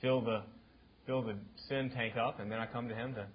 fill 0.00 0.20
the 0.20 0.42
fill 1.06 1.22
the 1.22 1.36
sin 1.68 1.90
tank 1.94 2.16
up, 2.16 2.40
and 2.40 2.50
then 2.50 2.58
I 2.58 2.66
come 2.66 2.88
to 2.88 2.94
him 2.94 3.14
to. 3.14 3.26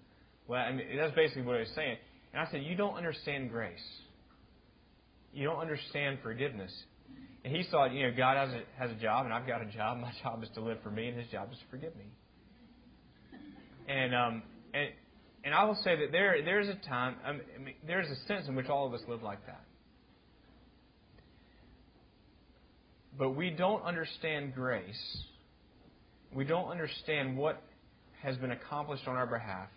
Well, 0.47 0.59
I 0.59 0.71
mean, 0.71 0.97
that's 0.97 1.15
basically 1.15 1.43
what 1.43 1.55
he 1.55 1.59
was 1.61 1.71
saying. 1.75 1.97
And 2.33 2.41
I 2.41 2.51
said, 2.51 2.63
"You 2.63 2.75
don't 2.75 2.95
understand 2.95 3.49
grace. 3.49 4.01
You 5.33 5.47
don't 5.47 5.59
understand 5.59 6.19
forgiveness." 6.21 6.71
He 7.43 7.63
thought, 7.71 7.93
you 7.93 8.03
know, 8.03 8.15
God 8.15 8.35
has 8.37 8.49
a, 8.53 8.61
has 8.77 8.91
a 8.91 9.01
job, 9.01 9.25
and 9.25 9.33
I've 9.33 9.47
got 9.47 9.61
a 9.61 9.65
job. 9.65 9.97
My 9.97 10.11
job 10.23 10.43
is 10.43 10.49
to 10.55 10.61
live 10.61 10.79
for 10.83 10.91
me, 10.91 11.07
and 11.07 11.17
His 11.17 11.27
job 11.27 11.49
is 11.51 11.57
to 11.57 11.65
forgive 11.69 11.95
me. 11.95 12.05
And 13.87 14.13
um, 14.13 14.43
and 14.73 14.89
and 15.43 15.53
I 15.53 15.63
will 15.63 15.77
say 15.83 15.95
that 15.95 16.11
there 16.11 16.43
there's 16.43 16.67
a 16.67 16.75
time, 16.87 17.15
I 17.25 17.31
mean, 17.33 17.75
there's 17.87 18.09
a 18.09 18.27
sense 18.27 18.47
in 18.47 18.55
which 18.55 18.67
all 18.67 18.85
of 18.85 18.93
us 18.93 19.01
live 19.07 19.23
like 19.23 19.45
that. 19.45 19.63
But 23.17 23.31
we 23.31 23.49
don't 23.49 23.83
understand 23.83 24.53
grace. 24.53 25.23
We 26.33 26.43
don't 26.43 26.69
understand 26.69 27.37
what 27.37 27.61
has 28.21 28.37
been 28.37 28.51
accomplished 28.51 29.07
on 29.07 29.15
our 29.15 29.25
behalf 29.25 29.69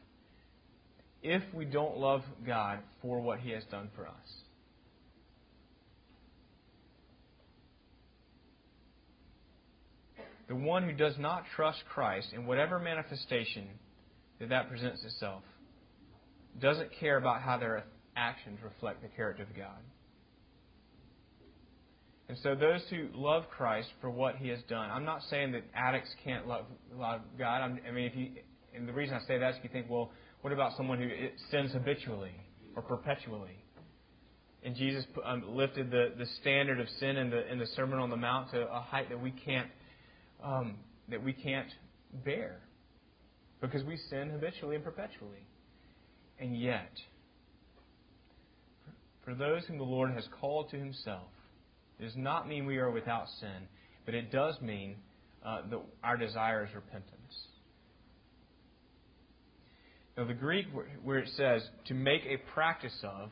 if 1.22 1.42
we 1.54 1.64
don't 1.64 1.96
love 1.96 2.22
God 2.44 2.80
for 3.00 3.20
what 3.20 3.38
He 3.38 3.50
has 3.50 3.62
done 3.70 3.88
for 3.96 4.06
us. 4.06 4.41
The 10.48 10.54
one 10.54 10.82
who 10.82 10.92
does 10.92 11.14
not 11.18 11.44
trust 11.56 11.78
Christ 11.88 12.28
in 12.32 12.46
whatever 12.46 12.78
manifestation 12.78 13.68
that 14.40 14.48
that 14.48 14.68
presents 14.68 15.04
itself 15.04 15.42
doesn't 16.60 16.90
care 16.98 17.16
about 17.16 17.42
how 17.42 17.58
their 17.58 17.84
actions 18.16 18.58
reflect 18.62 19.02
the 19.02 19.08
character 19.08 19.42
of 19.42 19.56
God. 19.56 19.78
And 22.28 22.38
so 22.42 22.54
those 22.54 22.80
who 22.88 23.08
love 23.14 23.44
Christ 23.50 23.88
for 24.00 24.10
what 24.10 24.36
He 24.36 24.48
has 24.48 24.60
done, 24.68 24.90
I'm 24.90 25.04
not 25.04 25.22
saying 25.28 25.52
that 25.52 25.64
addicts 25.74 26.10
can't 26.24 26.46
love, 26.46 26.64
love 26.94 27.20
God. 27.38 27.60
I'm, 27.62 27.80
i 27.86 27.90
mean, 27.90 28.06
if 28.06 28.16
you, 28.16 28.28
and 28.74 28.88
the 28.88 28.92
reason 28.92 29.14
I 29.14 29.26
say 29.26 29.38
that 29.38 29.50
is 29.50 29.56
you 29.62 29.68
think, 29.70 29.90
well, 29.90 30.10
what 30.40 30.52
about 30.52 30.76
someone 30.76 30.98
who 30.98 31.08
sins 31.50 31.72
habitually 31.72 32.34
or 32.74 32.82
perpetually? 32.82 33.62
And 34.64 34.76
Jesus 34.76 35.04
um, 35.24 35.44
lifted 35.48 35.90
the, 35.90 36.12
the 36.16 36.26
standard 36.40 36.80
of 36.80 36.86
sin 37.00 37.16
in 37.16 37.30
the, 37.30 37.50
in 37.50 37.58
the 37.58 37.66
Sermon 37.74 37.98
on 37.98 38.10
the 38.10 38.16
Mount 38.16 38.50
to 38.52 38.62
a 38.62 38.80
height 38.80 39.08
that 39.08 39.20
we 39.20 39.32
can't 39.32 39.68
um, 40.42 40.76
that 41.08 41.22
we 41.22 41.32
can't 41.32 41.68
bear 42.24 42.60
because 43.60 43.84
we 43.84 43.96
sin 44.10 44.30
habitually 44.30 44.76
and 44.76 44.84
perpetually. 44.84 45.46
And 46.38 46.60
yet, 46.60 46.90
for 49.24 49.34
those 49.34 49.64
whom 49.66 49.78
the 49.78 49.84
Lord 49.84 50.12
has 50.12 50.26
called 50.40 50.70
to 50.70 50.76
Himself, 50.76 51.28
it 51.98 52.04
does 52.04 52.16
not 52.16 52.48
mean 52.48 52.66
we 52.66 52.78
are 52.78 52.90
without 52.90 53.26
sin, 53.40 53.68
but 54.04 54.14
it 54.14 54.32
does 54.32 54.60
mean 54.60 54.96
uh, 55.44 55.62
that 55.70 55.80
our 56.02 56.16
desire 56.16 56.64
is 56.64 56.74
repentance. 56.74 57.08
Now, 60.16 60.24
the 60.24 60.34
Greek 60.34 60.66
where 61.02 61.18
it 61.18 61.28
says 61.36 61.62
to 61.86 61.94
make 61.94 62.22
a 62.26 62.36
practice 62.52 62.98
of, 63.02 63.30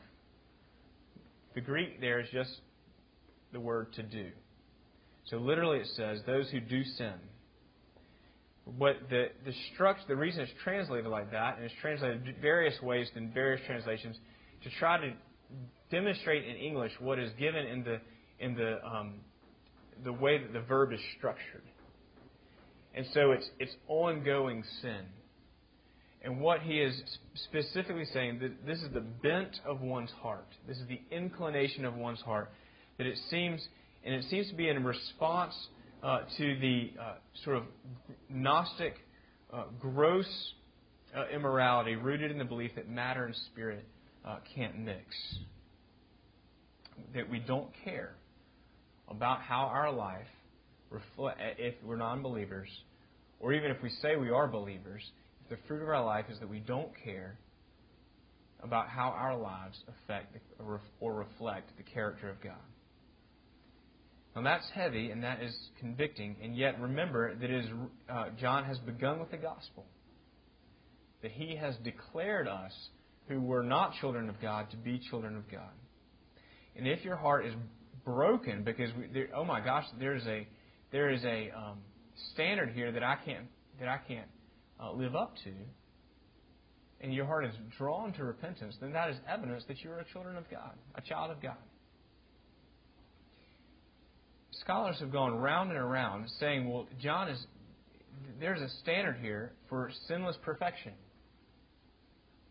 the 1.53 1.61
Greek 1.61 1.99
there 1.99 2.19
is 2.19 2.27
just 2.31 2.49
the 3.51 3.59
word 3.59 3.93
to 3.93 4.03
do. 4.03 4.29
So 5.25 5.37
literally 5.37 5.79
it 5.79 5.87
says, 5.95 6.19
those 6.25 6.49
who 6.49 6.59
do 6.59 6.83
sin. 6.83 7.13
But 8.79 8.97
the, 9.09 9.27
the 9.45 9.53
structure, 9.73 10.03
the 10.07 10.15
reason 10.15 10.41
it's 10.41 10.51
translated 10.63 11.09
like 11.09 11.31
that, 11.31 11.57
and 11.57 11.65
it's 11.65 11.73
translated 11.81 12.35
various 12.41 12.79
ways 12.81 13.09
in 13.15 13.31
various 13.31 13.61
translations, 13.65 14.17
to 14.63 14.69
try 14.79 14.97
to 14.97 15.13
demonstrate 15.89 16.45
in 16.47 16.55
English 16.55 16.91
what 16.99 17.19
is 17.19 17.31
given 17.39 17.65
in 17.65 17.83
the, 17.83 17.99
in 18.39 18.55
the, 18.55 18.83
um, 18.85 19.15
the 20.03 20.13
way 20.13 20.37
that 20.37 20.53
the 20.53 20.61
verb 20.61 20.93
is 20.93 20.99
structured. 21.17 21.63
And 22.93 23.05
so 23.13 23.31
it's, 23.31 23.49
it's 23.59 23.75
ongoing 23.87 24.63
sin. 24.81 25.05
And 26.23 26.39
what 26.39 26.61
he 26.61 26.79
is 26.79 27.01
specifically 27.33 28.05
saying, 28.13 28.39
that 28.39 28.65
this 28.65 28.79
is 28.79 28.93
the 28.93 29.01
bent 29.01 29.59
of 29.65 29.81
one's 29.81 30.11
heart. 30.21 30.47
This 30.67 30.77
is 30.77 30.87
the 30.87 31.01
inclination 31.09 31.83
of 31.83 31.95
one's 31.95 32.21
heart. 32.21 32.51
That 32.97 33.07
it 33.07 33.17
seems 33.29 33.67
and 34.03 34.15
it 34.15 34.25
seems 34.29 34.49
to 34.49 34.55
be 34.55 34.69
in 34.69 34.83
response 34.83 35.53
uh, 36.03 36.21
to 36.37 36.59
the 36.59 36.91
uh, 36.99 37.13
sort 37.43 37.57
of 37.57 37.63
Gnostic, 38.29 38.95
uh, 39.53 39.65
gross 39.79 40.27
uh, 41.15 41.25
immorality 41.33 41.95
rooted 41.95 42.31
in 42.31 42.37
the 42.37 42.45
belief 42.45 42.71
that 42.75 42.89
matter 42.89 43.25
and 43.25 43.35
spirit 43.51 43.85
uh, 44.25 44.37
can't 44.55 44.79
mix. 44.79 45.05
That 47.13 47.29
we 47.29 47.39
don't 47.39 47.69
care 47.83 48.15
about 49.07 49.41
how 49.41 49.63
our 49.65 49.91
life, 49.91 50.27
reflect, 50.89 51.39
if 51.57 51.75
we're 51.83 51.97
non 51.97 52.21
believers, 52.21 52.69
or 53.39 53.53
even 53.53 53.71
if 53.71 53.81
we 53.81 53.89
say 54.01 54.15
we 54.15 54.29
are 54.29 54.47
believers, 54.47 55.01
if 55.43 55.49
the 55.49 55.67
fruit 55.67 55.81
of 55.81 55.89
our 55.89 56.03
life 56.03 56.25
is 56.29 56.39
that 56.39 56.49
we 56.49 56.59
don't 56.59 56.91
care 57.03 57.37
about 58.63 58.87
how 58.87 59.09
our 59.09 59.35
lives 59.35 59.77
affect 59.87 60.37
or 60.99 61.13
reflect 61.13 61.71
the 61.77 61.83
character 61.83 62.29
of 62.29 62.41
God. 62.41 62.53
Now 64.35 64.43
that's 64.43 64.69
heavy 64.73 65.11
and 65.11 65.23
that 65.23 65.41
is 65.41 65.55
convicting, 65.79 66.37
and 66.41 66.55
yet 66.55 66.79
remember 66.79 67.35
that 67.35 67.49
is, 67.49 67.65
uh, 68.09 68.25
John 68.39 68.63
has 68.63 68.77
begun 68.79 69.19
with 69.19 69.31
the 69.31 69.37
gospel. 69.37 69.85
That 71.21 71.31
he 71.31 71.55
has 71.57 71.75
declared 71.83 72.47
us 72.47 72.71
who 73.27 73.41
were 73.41 73.63
not 73.63 73.93
children 73.99 74.29
of 74.29 74.41
God 74.41 74.71
to 74.71 74.77
be 74.77 74.99
children 75.09 75.35
of 75.35 75.49
God. 75.51 75.69
And 76.75 76.87
if 76.87 77.03
your 77.03 77.17
heart 77.17 77.45
is 77.45 77.53
broken 78.05 78.63
because 78.63 78.89
we, 78.97 79.07
there, 79.13 79.27
oh 79.35 79.43
my 79.43 79.59
gosh, 79.59 79.85
there's 79.99 80.25
a 80.25 80.47
there 80.91 81.09
is 81.09 81.23
a 81.23 81.51
um, 81.55 81.79
standard 82.33 82.71
here 82.71 82.91
that 82.91 83.03
I 83.03 83.17
can't 83.23 83.45
that 83.79 83.89
I 83.89 83.97
can't 84.07 84.27
uh, 84.81 84.93
live 84.93 85.15
up 85.15 85.35
to, 85.43 85.51
and 87.01 87.13
your 87.13 87.25
heart 87.25 87.45
is 87.45 87.53
drawn 87.77 88.13
to 88.13 88.23
repentance, 88.23 88.75
then 88.79 88.93
that 88.93 89.09
is 89.09 89.17
evidence 89.27 89.63
that 89.67 89.83
you 89.83 89.91
are 89.91 89.99
a 89.99 90.05
children 90.05 90.37
of 90.37 90.49
God, 90.49 90.71
a 90.95 91.01
child 91.01 91.31
of 91.31 91.41
God 91.41 91.57
scholars 94.61 94.97
have 94.99 95.11
gone 95.11 95.35
round 95.35 95.71
and 95.71 95.79
around 95.79 96.27
saying, 96.39 96.69
well, 96.69 96.87
John 97.01 97.29
is, 97.29 97.45
there's 98.39 98.61
a 98.61 98.69
standard 98.81 99.17
here 99.21 99.51
for 99.69 99.91
sinless 100.07 100.37
perfection, 100.43 100.93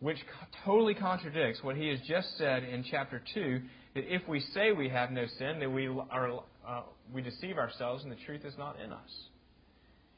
which 0.01 0.19
totally 0.65 0.95
contradicts 0.95 1.63
what 1.63 1.77
he 1.77 1.89
has 1.89 1.99
just 2.07 2.37
said 2.37 2.65
in 2.65 2.85
chapter 2.91 3.23
2 3.35 3.61
that 3.95 4.05
if 4.13 4.27
we 4.29 4.41
say 4.55 4.73
we 4.73 4.89
have 4.89 5.11
no 5.11 5.25
sin, 5.39 5.59
then 5.61 5.75
we, 5.75 5.89
are, 5.89 6.41
uh, 6.67 6.83
we 7.13 7.23
deceive 7.23 7.59
ourselves 7.59 8.03
and 8.03 8.13
the 8.13 8.17
truth 8.27 8.45
is 8.45 8.55
not 8.59 8.77
in 8.85 8.93
us. 8.93 9.11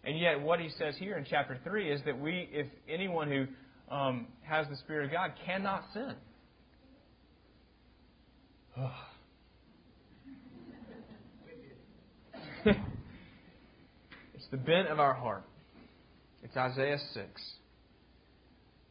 And 0.05 0.18
yet, 0.18 0.40
what 0.40 0.59
he 0.59 0.68
says 0.78 0.96
here 0.98 1.16
in 1.16 1.24
chapter 1.28 1.59
3 1.62 1.92
is 1.92 2.00
that 2.07 2.18
we, 2.18 2.48
if 2.50 2.66
anyone 2.88 3.31
who 3.31 3.46
um, 3.94 4.26
has 4.42 4.66
the 4.68 4.76
Spirit 4.76 5.07
of 5.07 5.12
God, 5.12 5.33
cannot 5.46 5.85
sin. 5.92 6.14
it's 14.35 14.42
the 14.53 14.59
bent 14.59 14.87
of 14.88 15.01
our 15.01 15.15
heart. 15.15 15.43
It's 16.45 16.57
Isaiah 16.57 16.99
6. 17.15 17.27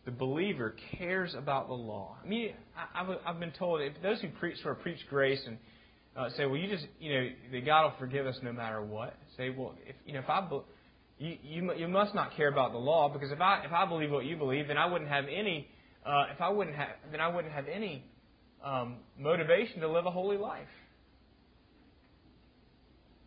The 0.03 0.11
believer 0.11 0.75
cares 0.97 1.35
about 1.35 1.67
the 1.67 1.75
law. 1.75 2.17
I 2.21 2.27
mean, 2.27 2.53
I, 2.75 3.05
have 3.25 3.39
been 3.39 3.51
told 3.51 3.81
if 3.81 3.93
those 4.01 4.19
who 4.19 4.29
preach 4.39 4.59
sort 4.63 4.77
of 4.77 4.81
preach 4.81 4.97
grace 5.07 5.39
and 5.45 5.57
uh, 6.17 6.29
say, 6.35 6.47
well, 6.47 6.57
you 6.57 6.67
just, 6.67 6.87
you 6.99 7.13
know, 7.13 7.29
that 7.51 7.65
God 7.65 7.83
will 7.83 7.93
forgive 7.99 8.25
us 8.25 8.35
no 8.41 8.51
matter 8.51 8.81
what. 8.81 9.15
Say, 9.37 9.51
well, 9.51 9.75
if 9.85 9.95
you 10.03 10.13
know, 10.13 10.19
if 10.19 10.29
I, 10.29 10.49
you, 11.19 11.37
you, 11.43 11.73
you 11.75 11.87
must 11.87 12.15
not 12.15 12.35
care 12.35 12.47
about 12.47 12.71
the 12.71 12.79
law 12.79 13.09
because 13.09 13.31
if 13.31 13.39
I, 13.39 13.63
if 13.63 13.71
I 13.71 13.85
believe 13.85 14.09
what 14.09 14.25
you 14.25 14.35
believe, 14.37 14.67
then 14.67 14.77
I 14.77 14.87
wouldn't 14.87 15.11
have 15.11 15.25
any, 15.25 15.67
uh, 16.03 16.25
if 16.33 16.41
I 16.41 16.49
wouldn't 16.49 16.75
have, 16.75 16.89
then 17.11 17.21
I 17.21 17.27
wouldn't 17.27 17.53
have 17.53 17.67
any 17.67 18.03
um, 18.65 18.95
motivation 19.19 19.81
to 19.81 19.87
live 19.87 20.07
a 20.07 20.11
holy 20.11 20.37
life. 20.37 20.67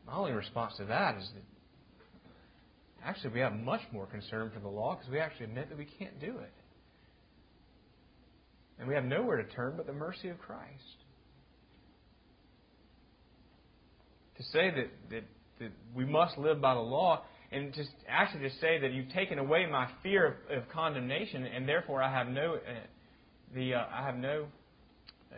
My 0.09 0.15
only 0.15 0.33
response 0.33 0.75
to 0.79 0.87
that 0.87 1.17
is 1.17 1.31
that 1.35 1.54
actually 3.05 3.35
we 3.35 3.41
have 3.41 3.53
much 3.53 3.83
more 3.93 4.07
concern 4.07 4.51
for 4.53 4.61
the 4.61 4.69
law 4.69 4.95
because 4.95 5.11
we 5.11 5.19
actually 5.19 5.47
admit 5.47 5.69
that 5.69 5.79
we 5.79 5.87
can't 5.99 6.19
do 6.21 6.39
it. 6.39 6.53
And 8.79 8.89
we 8.89 8.95
have 8.95 9.05
nowhere 9.05 9.37
to 9.37 9.45
turn 9.55 9.75
but 9.77 9.87
the 9.87 9.93
mercy 9.93 10.29
of 10.29 10.39
Christ. 10.39 10.71
To 14.37 14.43
say 14.45 14.71
that, 14.71 14.91
that, 15.11 15.25
that 15.61 15.73
we 15.95 16.05
must 16.05 16.37
live 16.39 16.61
by 16.61 16.75
the 16.75 16.81
law 16.81 17.23
and 17.53 17.73
just 17.73 17.91
actually 18.09 18.49
to 18.49 18.55
say 18.57 18.81
that 18.81 18.93
you've 18.93 19.13
taken 19.13 19.39
away 19.39 19.67
my 19.71 19.89
fear 20.03 20.39
of, 20.51 20.63
of 20.63 20.69
condemnation 20.71 21.47
and 21.47 21.69
therefore 21.69 22.03
I 22.03 22.11
have 22.11 22.27
no 22.27 22.55
uh, 22.55 22.59
the 23.55 23.75
uh, 23.75 23.85
I 23.95 24.05
have 24.05 24.17
no 24.17 24.47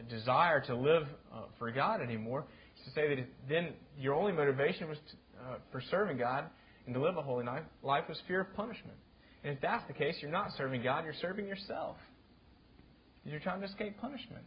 desire 0.09 0.61
to 0.63 0.75
live 0.75 1.05
uh, 1.33 1.43
for 1.59 1.71
God 1.71 2.01
anymore. 2.01 2.47
To 2.85 2.91
say 2.93 3.15
that 3.15 3.27
then 3.49 3.69
your 3.99 4.15
only 4.15 4.33
motivation 4.33 4.89
was 4.89 4.99
to, 4.99 5.45
uh, 5.45 5.57
for 5.73 5.83
serving 5.91 6.19
God 6.19 6.47
and 6.87 6.95
to 6.95 7.01
live 7.01 7.17
a 7.17 7.23
holy 7.23 7.45
life, 7.45 8.05
was 8.09 8.19
fear 8.27 8.41
of 8.41 8.55
punishment. 8.55 8.97
And 9.45 9.55
if 9.55 9.61
that's 9.61 9.87
the 9.87 9.93
case, 9.93 10.17
you're 10.21 10.31
not 10.31 10.53
serving 10.57 10.83
God, 10.83 11.05
you're 11.05 11.15
serving 11.21 11.47
yourself. 11.47 11.97
You're 13.25 13.41
trying 13.41 13.61
to 13.61 13.67
escape 13.67 13.99
punishment. 14.01 14.45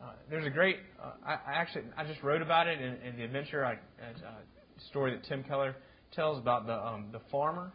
Uh, 0.00 0.12
there's 0.30 0.46
a 0.46 0.50
great, 0.50 0.76
uh, 1.02 1.12
I, 1.26 1.32
I, 1.32 1.54
actually, 1.54 1.84
I 1.96 2.04
just 2.04 2.22
wrote 2.22 2.42
about 2.42 2.66
it 2.66 2.80
in, 2.80 2.94
in 3.06 3.16
the 3.16 3.24
adventure 3.24 3.64
I, 3.64 3.74
uh, 3.74 4.30
story 4.90 5.12
that 5.12 5.24
Tim 5.24 5.44
Keller 5.44 5.76
tells 6.12 6.38
about 6.38 6.66
the 6.66 6.74
um, 6.74 7.06
the 7.12 7.20
farmer 7.30 7.72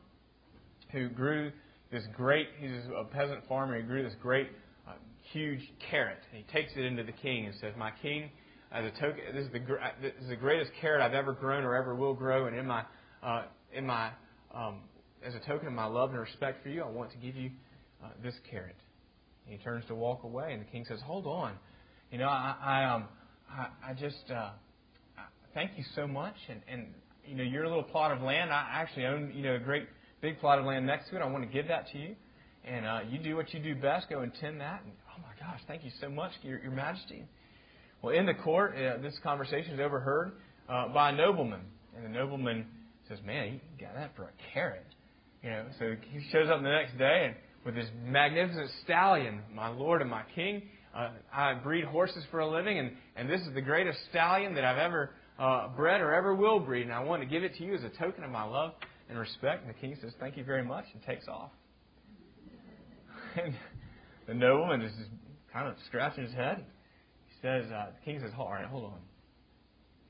who 0.91 1.09
grew 1.09 1.51
this 1.91 2.03
great. 2.15 2.47
He's 2.59 2.71
a 2.97 3.03
peasant 3.05 3.47
farmer. 3.47 3.77
He 3.77 3.83
grew 3.83 4.03
this 4.03 4.15
great 4.21 4.49
huge 5.31 5.61
carrot. 5.89 6.19
And 6.31 6.43
he 6.43 6.51
takes 6.51 6.71
it 6.75 6.85
into 6.85 7.03
the 7.03 7.11
king 7.11 7.45
and 7.45 7.55
says, 7.59 7.73
"My 7.77 7.91
king, 8.01 8.29
as 8.71 8.85
a 8.85 8.91
token, 8.99 9.23
this 9.33 9.45
is 9.45 9.51
the 9.51 9.59
this 10.01 10.13
is 10.21 10.29
the 10.29 10.35
greatest 10.35 10.71
carrot 10.81 11.01
I've 11.01 11.13
ever 11.13 11.33
grown 11.33 11.63
or 11.63 11.75
ever 11.75 11.95
will 11.95 12.13
grow, 12.13 12.47
and 12.47 12.55
in 12.57 12.65
my 12.65 12.83
uh, 13.23 13.43
in 13.73 13.85
my 13.85 14.11
um, 14.53 14.81
as 15.23 15.35
a 15.35 15.39
token 15.39 15.67
of 15.67 15.73
my 15.73 15.85
love 15.85 16.11
and 16.11 16.19
respect 16.19 16.63
for 16.63 16.69
you, 16.69 16.81
I 16.81 16.89
want 16.89 17.11
to 17.11 17.17
give 17.17 17.35
you 17.35 17.51
uh, 18.03 18.09
this 18.21 18.35
carrot." 18.49 18.75
And 19.45 19.57
he 19.57 19.63
turns 19.63 19.85
to 19.87 19.95
walk 19.95 20.23
away, 20.23 20.53
and 20.53 20.61
the 20.61 20.65
king 20.65 20.85
says, 20.87 20.99
"Hold 21.05 21.25
on, 21.25 21.53
you 22.11 22.17
know, 22.17 22.27
I, 22.27 22.55
I 22.61 22.85
um, 22.85 23.05
I, 23.49 23.67
I 23.91 23.93
just 23.93 24.29
uh, 24.29 24.49
thank 25.53 25.71
you 25.77 25.83
so 25.95 26.05
much, 26.05 26.35
and 26.49 26.61
and 26.69 26.87
you 27.25 27.35
know, 27.35 27.43
your 27.43 27.67
little 27.67 27.83
plot 27.83 28.11
of 28.11 28.21
land, 28.21 28.51
I 28.51 28.67
actually 28.73 29.05
own 29.05 29.31
you 29.33 29.43
know 29.43 29.55
a 29.55 29.59
great 29.59 29.87
big 30.21 30.39
plot 30.39 30.59
of 30.59 30.65
land 30.65 30.85
next 30.85 31.09
to 31.09 31.15
it. 31.15 31.21
I 31.21 31.25
want 31.25 31.43
to 31.45 31.51
give 31.51 31.67
that 31.69 31.87
to 31.91 31.97
you." 31.97 32.15
and 32.69 32.85
uh, 32.85 32.99
you 33.09 33.17
do 33.17 33.37
what 33.37 33.53
you 33.53 33.61
do 33.61 33.75
best. 33.75 34.09
Go 34.09 34.19
and 34.19 34.33
tend 34.41 34.59
that. 34.59 34.81
And 34.83 34.91
oh 35.09 35.21
my 35.21 35.47
gosh, 35.47 35.61
thank 35.67 35.85
you 35.85 35.91
so 36.01 36.09
much, 36.09 36.31
Your, 36.41 36.59
Your 36.59 36.71
Majesty. 36.71 37.23
Well, 38.07 38.15
in 38.17 38.25
the 38.25 38.35
court, 38.35 38.73
uh, 38.77 39.01
this 39.01 39.19
conversation 39.21 39.73
is 39.73 39.81
overheard 39.81 40.31
uh, 40.69 40.87
by 40.93 41.09
a 41.09 41.11
nobleman, 41.13 41.59
and 41.93 42.05
the 42.05 42.09
nobleman 42.09 42.65
says, 43.09 43.19
"Man, 43.25 43.55
you 43.55 43.85
got 43.85 43.95
that 43.95 44.15
for 44.15 44.23
a 44.23 44.53
carrot." 44.53 44.85
You 45.43 45.49
know, 45.49 45.65
so 45.77 45.93
he 46.09 46.25
shows 46.31 46.47
up 46.49 46.61
the 46.61 46.69
next 46.69 46.97
day 46.97 47.25
and 47.25 47.35
with 47.65 47.75
this 47.75 47.89
magnificent 48.05 48.69
stallion, 48.85 49.41
my 49.53 49.67
lord 49.67 50.01
and 50.01 50.09
my 50.09 50.21
king. 50.35 50.69
Uh, 50.95 51.09
I 51.33 51.55
breed 51.55 51.83
horses 51.83 52.23
for 52.31 52.39
a 52.39 52.47
living, 52.47 52.79
and, 52.79 52.91
and 53.17 53.29
this 53.29 53.41
is 53.41 53.53
the 53.53 53.61
greatest 53.61 53.99
stallion 54.09 54.55
that 54.55 54.63
I've 54.63 54.77
ever 54.77 55.09
uh, 55.37 55.67
bred 55.75 55.99
or 55.99 56.13
ever 56.13 56.33
will 56.33 56.61
breed, 56.61 56.83
and 56.83 56.93
I 56.93 57.03
want 57.03 57.21
to 57.23 57.27
give 57.27 57.43
it 57.43 57.55
to 57.57 57.63
you 57.65 57.75
as 57.75 57.83
a 57.83 57.89
token 57.89 58.23
of 58.23 58.31
my 58.31 58.45
love 58.45 58.71
and 59.09 59.19
respect. 59.19 59.65
And 59.65 59.69
the 59.69 59.77
king 59.77 59.97
says, 60.01 60.13
Thank 60.17 60.37
you 60.37 60.45
very 60.45 60.63
much, 60.63 60.85
and 60.93 61.03
takes 61.03 61.27
off. 61.27 61.51
And 63.43 63.53
the 64.27 64.33
nobleman 64.33 64.81
is 64.81 64.93
just 64.97 65.09
kind 65.51 65.67
of 65.67 65.75
scratching 65.87 66.23
his 66.23 66.33
head. 66.33 66.63
Says, 67.41 67.65
uh, 67.71 67.87
the 67.99 68.05
king 68.05 68.19
says, 68.21 68.31
all 68.37 68.49
right, 68.49 68.65
hold 68.65 68.85
on. 68.85 68.99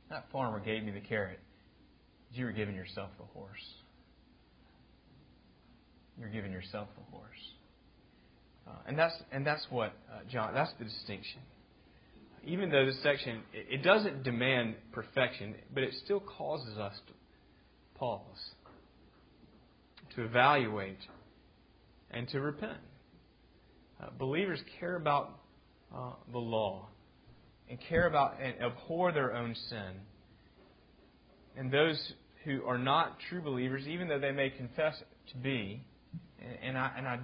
That 0.10 0.26
farmer 0.32 0.60
gave 0.60 0.84
me 0.84 0.92
the 0.92 1.02
carrot. 1.02 1.40
You 2.34 2.46
were 2.46 2.52
giving 2.52 2.76
yourself 2.76 3.10
the 3.18 3.26
horse. 3.26 3.66
You're 6.20 6.30
giving 6.30 6.52
yourself 6.52 6.88
the 6.98 7.18
horse. 7.18 7.28
Uh, 8.68 8.72
and 8.88 8.98
that's 8.98 9.14
and 9.32 9.46
that's 9.46 9.66
what 9.70 9.94
uh, 10.12 10.20
John. 10.30 10.54
That's 10.54 10.72
the 10.78 10.86
distinction. 10.86 11.40
Even 12.46 12.70
though 12.70 12.86
this 12.86 13.02
section 13.02 13.42
it, 13.54 13.80
it 13.80 13.84
doesn't 13.84 14.24
demand 14.24 14.76
perfection, 14.92 15.56
but 15.74 15.84
it 15.84 15.94
still 16.04 16.20
causes 16.20 16.78
us 16.78 16.94
to 17.08 17.14
pause, 17.98 18.22
to 20.16 20.24
evaluate, 20.24 21.00
and 22.12 22.28
to 22.30 22.42
repent. 22.42 22.78
Uh, 24.02 24.08
believers 24.18 24.60
care 24.80 24.96
about 24.96 25.40
uh, 25.96 26.12
the 26.32 26.38
law 26.38 26.88
and 27.70 27.80
care 27.90 28.08
about 28.08 28.36
and 28.42 28.54
abhor 28.62 29.12
their 29.12 29.36
own 29.36 29.56
sin. 29.70 30.02
And 31.58 31.72
those 31.72 32.14
who 32.46 32.64
are 32.66 32.78
not 32.78 33.18
true 33.30 33.42
believers, 33.42 33.88
even 33.88 34.08
though 34.08 34.20
they 34.20 34.32
may 34.32 34.50
confess 34.50 34.96
to 35.32 35.38
be, 35.38 35.84
and, 36.64 36.78
I 36.78 36.92
and 36.98 37.08
I 37.08 37.20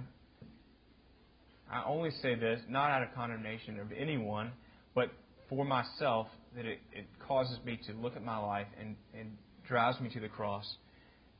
I 1.70 1.82
only 1.86 2.10
say 2.22 2.34
this 2.34 2.60
not 2.68 2.90
out 2.90 3.02
of 3.02 3.14
condemnation 3.14 3.80
of 3.80 3.88
anyone, 3.92 4.52
but 4.94 5.10
for 5.48 5.64
myself, 5.64 6.26
that 6.56 6.66
it, 6.66 6.80
it 6.92 7.06
causes 7.26 7.58
me 7.64 7.78
to 7.86 7.92
look 7.94 8.16
at 8.16 8.24
my 8.24 8.38
life 8.38 8.66
and, 8.80 8.96
and 9.18 9.36
drives 9.66 9.98
me 10.00 10.08
to 10.10 10.20
the 10.20 10.28
cross. 10.28 10.76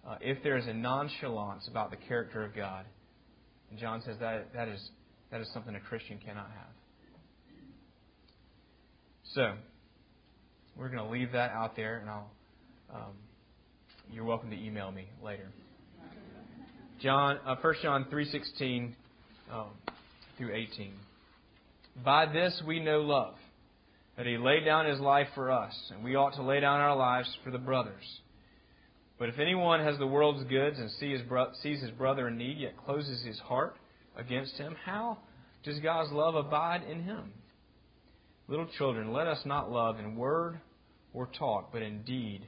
Uh, 0.06 0.16
if 0.20 0.42
there 0.42 0.56
is 0.56 0.66
a 0.66 0.72
nonchalance 0.72 1.68
about 1.68 1.90
the 1.90 1.96
character 1.96 2.44
of 2.44 2.54
God, 2.54 2.84
and 3.70 3.78
John 3.78 4.02
says 4.04 4.16
that 4.20 4.52
that 4.54 4.68
is 4.68 4.90
that 5.30 5.40
is 5.40 5.48
something 5.52 5.74
a 5.74 5.80
Christian 5.80 6.18
cannot 6.18 6.50
have. 6.50 6.73
So, 9.34 9.54
we're 10.76 10.90
going 10.90 11.04
to 11.04 11.10
leave 11.10 11.32
that 11.32 11.50
out 11.50 11.74
there, 11.74 11.98
and 11.98 12.08
I'll. 12.08 12.30
Um, 12.94 13.14
you're 14.12 14.24
welcome 14.24 14.48
to 14.50 14.56
email 14.56 14.92
me 14.92 15.08
later. 15.24 15.48
John, 17.02 17.38
uh, 17.44 17.56
1 17.60 17.74
John 17.82 18.06
3:16 18.12 18.92
um, 19.52 19.66
through 20.38 20.54
18. 20.54 20.92
By 22.04 22.26
this 22.26 22.62
we 22.64 22.78
know 22.78 23.00
love, 23.00 23.34
that 24.16 24.24
He 24.24 24.36
laid 24.36 24.64
down 24.64 24.86
His 24.86 25.00
life 25.00 25.26
for 25.34 25.50
us, 25.50 25.74
and 25.92 26.04
we 26.04 26.14
ought 26.14 26.34
to 26.34 26.42
lay 26.42 26.60
down 26.60 26.78
our 26.78 26.94
lives 26.94 27.36
for 27.42 27.50
the 27.50 27.58
brothers. 27.58 28.20
But 29.18 29.30
if 29.30 29.40
anyone 29.40 29.80
has 29.80 29.98
the 29.98 30.06
world's 30.06 30.44
goods 30.44 30.78
and 30.78 30.88
sees 30.92 31.18
his, 31.18 31.28
bro- 31.28 31.50
sees 31.60 31.80
his 31.80 31.90
brother 31.90 32.28
in 32.28 32.38
need, 32.38 32.58
yet 32.58 32.76
closes 32.76 33.24
his 33.24 33.40
heart 33.40 33.74
against 34.16 34.54
him, 34.58 34.76
how 34.84 35.18
does 35.64 35.80
God's 35.80 36.12
love 36.12 36.36
abide 36.36 36.84
in 36.88 37.02
him? 37.02 37.32
Little 38.48 38.68
children, 38.78 39.12
let 39.12 39.26
us 39.26 39.40
not 39.44 39.70
love 39.70 39.98
in 39.98 40.16
word 40.16 40.60
or 41.12 41.28
talk, 41.38 41.72
but 41.72 41.82
in 41.82 42.02
deed 42.02 42.42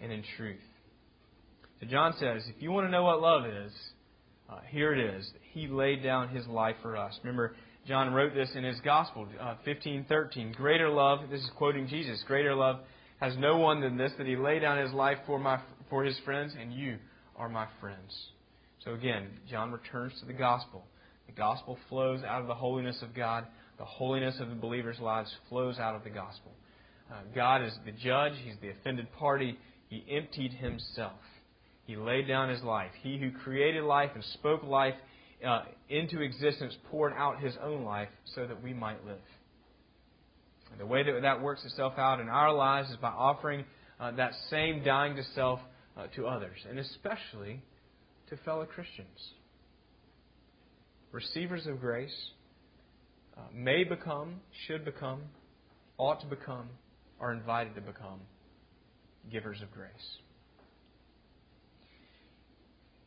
and 0.00 0.10
in 0.10 0.22
truth. 0.36 0.60
So 1.80 1.86
John 1.86 2.14
says, 2.18 2.42
if 2.54 2.62
you 2.62 2.70
want 2.70 2.86
to 2.86 2.90
know 2.90 3.04
what 3.04 3.20
love 3.20 3.44
is, 3.46 3.72
uh, 4.48 4.60
here 4.68 4.92
it 4.92 5.16
is. 5.16 5.30
He 5.52 5.66
laid 5.66 6.02
down 6.02 6.28
his 6.28 6.46
life 6.46 6.76
for 6.82 6.96
us. 6.96 7.18
Remember, 7.22 7.54
John 7.86 8.12
wrote 8.12 8.34
this 8.34 8.50
in 8.54 8.64
his 8.64 8.80
gospel, 8.80 9.26
uh, 9.40 9.56
15:13. 9.64 10.52
Greater 10.52 10.88
love, 10.88 11.28
this 11.30 11.42
is 11.42 11.50
quoting 11.56 11.86
Jesus. 11.86 12.22
Greater 12.24 12.54
love 12.54 12.80
has 13.20 13.36
no 13.36 13.58
one 13.58 13.80
than 13.80 13.96
this, 13.96 14.12
that 14.18 14.26
he 14.26 14.36
laid 14.36 14.60
down 14.60 14.78
his 14.78 14.92
life 14.92 15.18
for 15.26 15.38
my 15.38 15.60
for 15.90 16.04
his 16.04 16.18
friends, 16.20 16.54
and 16.58 16.72
you 16.72 16.98
are 17.36 17.48
my 17.48 17.66
friends. 17.80 18.28
So 18.84 18.94
again, 18.94 19.28
John 19.50 19.70
returns 19.70 20.18
to 20.20 20.26
the 20.26 20.32
gospel. 20.32 20.84
The 21.26 21.32
gospel 21.32 21.78
flows 21.88 22.22
out 22.22 22.40
of 22.40 22.46
the 22.46 22.54
holiness 22.54 23.00
of 23.02 23.14
God. 23.14 23.46
The 23.78 23.84
holiness 23.84 24.36
of 24.40 24.48
the 24.48 24.54
believer's 24.54 25.00
lives 25.00 25.34
flows 25.48 25.78
out 25.78 25.96
of 25.96 26.04
the 26.04 26.10
gospel. 26.10 26.52
Uh, 27.10 27.16
God 27.34 27.62
is 27.62 27.72
the 27.84 27.92
judge. 27.92 28.32
He's 28.44 28.54
the 28.60 28.70
offended 28.70 29.12
party. 29.12 29.58
He 29.88 30.04
emptied 30.10 30.52
himself. 30.52 31.18
He 31.86 31.96
laid 31.96 32.26
down 32.26 32.48
his 32.48 32.62
life. 32.62 32.90
He 33.02 33.18
who 33.18 33.30
created 33.30 33.84
life 33.84 34.10
and 34.14 34.24
spoke 34.24 34.62
life 34.62 34.94
uh, 35.46 35.64
into 35.88 36.20
existence 36.20 36.74
poured 36.90 37.12
out 37.12 37.40
his 37.40 37.54
own 37.62 37.84
life 37.84 38.08
so 38.34 38.46
that 38.46 38.62
we 38.62 38.72
might 38.72 39.04
live. 39.04 39.18
And 40.70 40.80
the 40.80 40.86
way 40.86 41.02
that 41.02 41.20
that 41.20 41.42
works 41.42 41.64
itself 41.64 41.94
out 41.98 42.20
in 42.20 42.28
our 42.28 42.52
lives 42.52 42.90
is 42.90 42.96
by 42.96 43.10
offering 43.10 43.64
uh, 44.00 44.12
that 44.12 44.32
same 44.50 44.82
dying 44.82 45.16
to 45.16 45.24
self 45.34 45.60
uh, 45.96 46.06
to 46.16 46.26
others, 46.26 46.56
and 46.68 46.78
especially 46.78 47.62
to 48.28 48.36
fellow 48.38 48.64
Christians. 48.64 49.32
Receivers 51.12 51.66
of 51.66 51.80
grace 51.80 52.14
uh, 53.36 53.40
may 53.52 53.84
become, 53.84 54.40
should 54.66 54.84
become, 54.84 55.22
ought 55.98 56.20
to 56.20 56.26
become, 56.26 56.68
are 57.20 57.32
invited 57.32 57.74
to 57.74 57.80
become 57.80 58.20
givers 59.30 59.60
of 59.62 59.70
grace. 59.72 59.90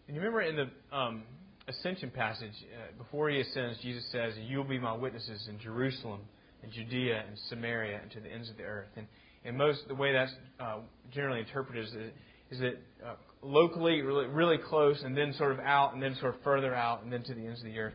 And 0.08 0.16
you 0.16 0.22
remember 0.22 0.42
in 0.42 0.56
the 0.56 0.96
um, 0.96 1.24
ascension 1.68 2.10
passage, 2.10 2.54
uh, 2.74 2.98
before 2.98 3.30
he 3.30 3.42
ascends, 3.42 3.78
Jesus 3.82 4.06
says, 4.12 4.34
You 4.42 4.58
will 4.58 4.64
be 4.64 4.80
my 4.80 4.96
witnesses 4.96 5.48
in 5.50 5.60
Jerusalem 5.60 6.22
and 6.64 6.72
Judea 6.72 7.24
and 7.28 7.38
Samaria 7.50 8.00
and 8.02 8.12
to 8.12 8.20
the 8.20 8.32
ends 8.32 8.50
of 8.50 8.58
the 8.58 8.64
earth. 8.64 8.88
And, 8.96 9.08
and 9.44 9.58
most 9.58 9.88
the 9.88 9.96
way 9.96 10.14
that's 10.14 10.32
uh, 10.60 10.78
generally 11.14 11.42
interpreted 11.42 11.86
is 11.86 11.92
that, 11.92 12.14
is 12.52 12.60
that 12.60 12.82
uh, 13.06 13.16
locally, 13.42 14.02
really, 14.02 14.28
really 14.28 14.58
close, 14.58 15.02
and 15.04 15.16
then 15.16 15.34
sort 15.38 15.52
of 15.52 15.60
out, 15.60 15.94
and 15.94 16.02
then 16.02 16.16
sort 16.20 16.36
of 16.36 16.42
further 16.42 16.74
out, 16.74 17.04
and 17.04 17.12
then 17.12 17.24
to 17.24 17.34
the 17.34 17.46
ends 17.46 17.60
of 17.60 17.66
the 17.66 17.78
earth. 17.78 17.94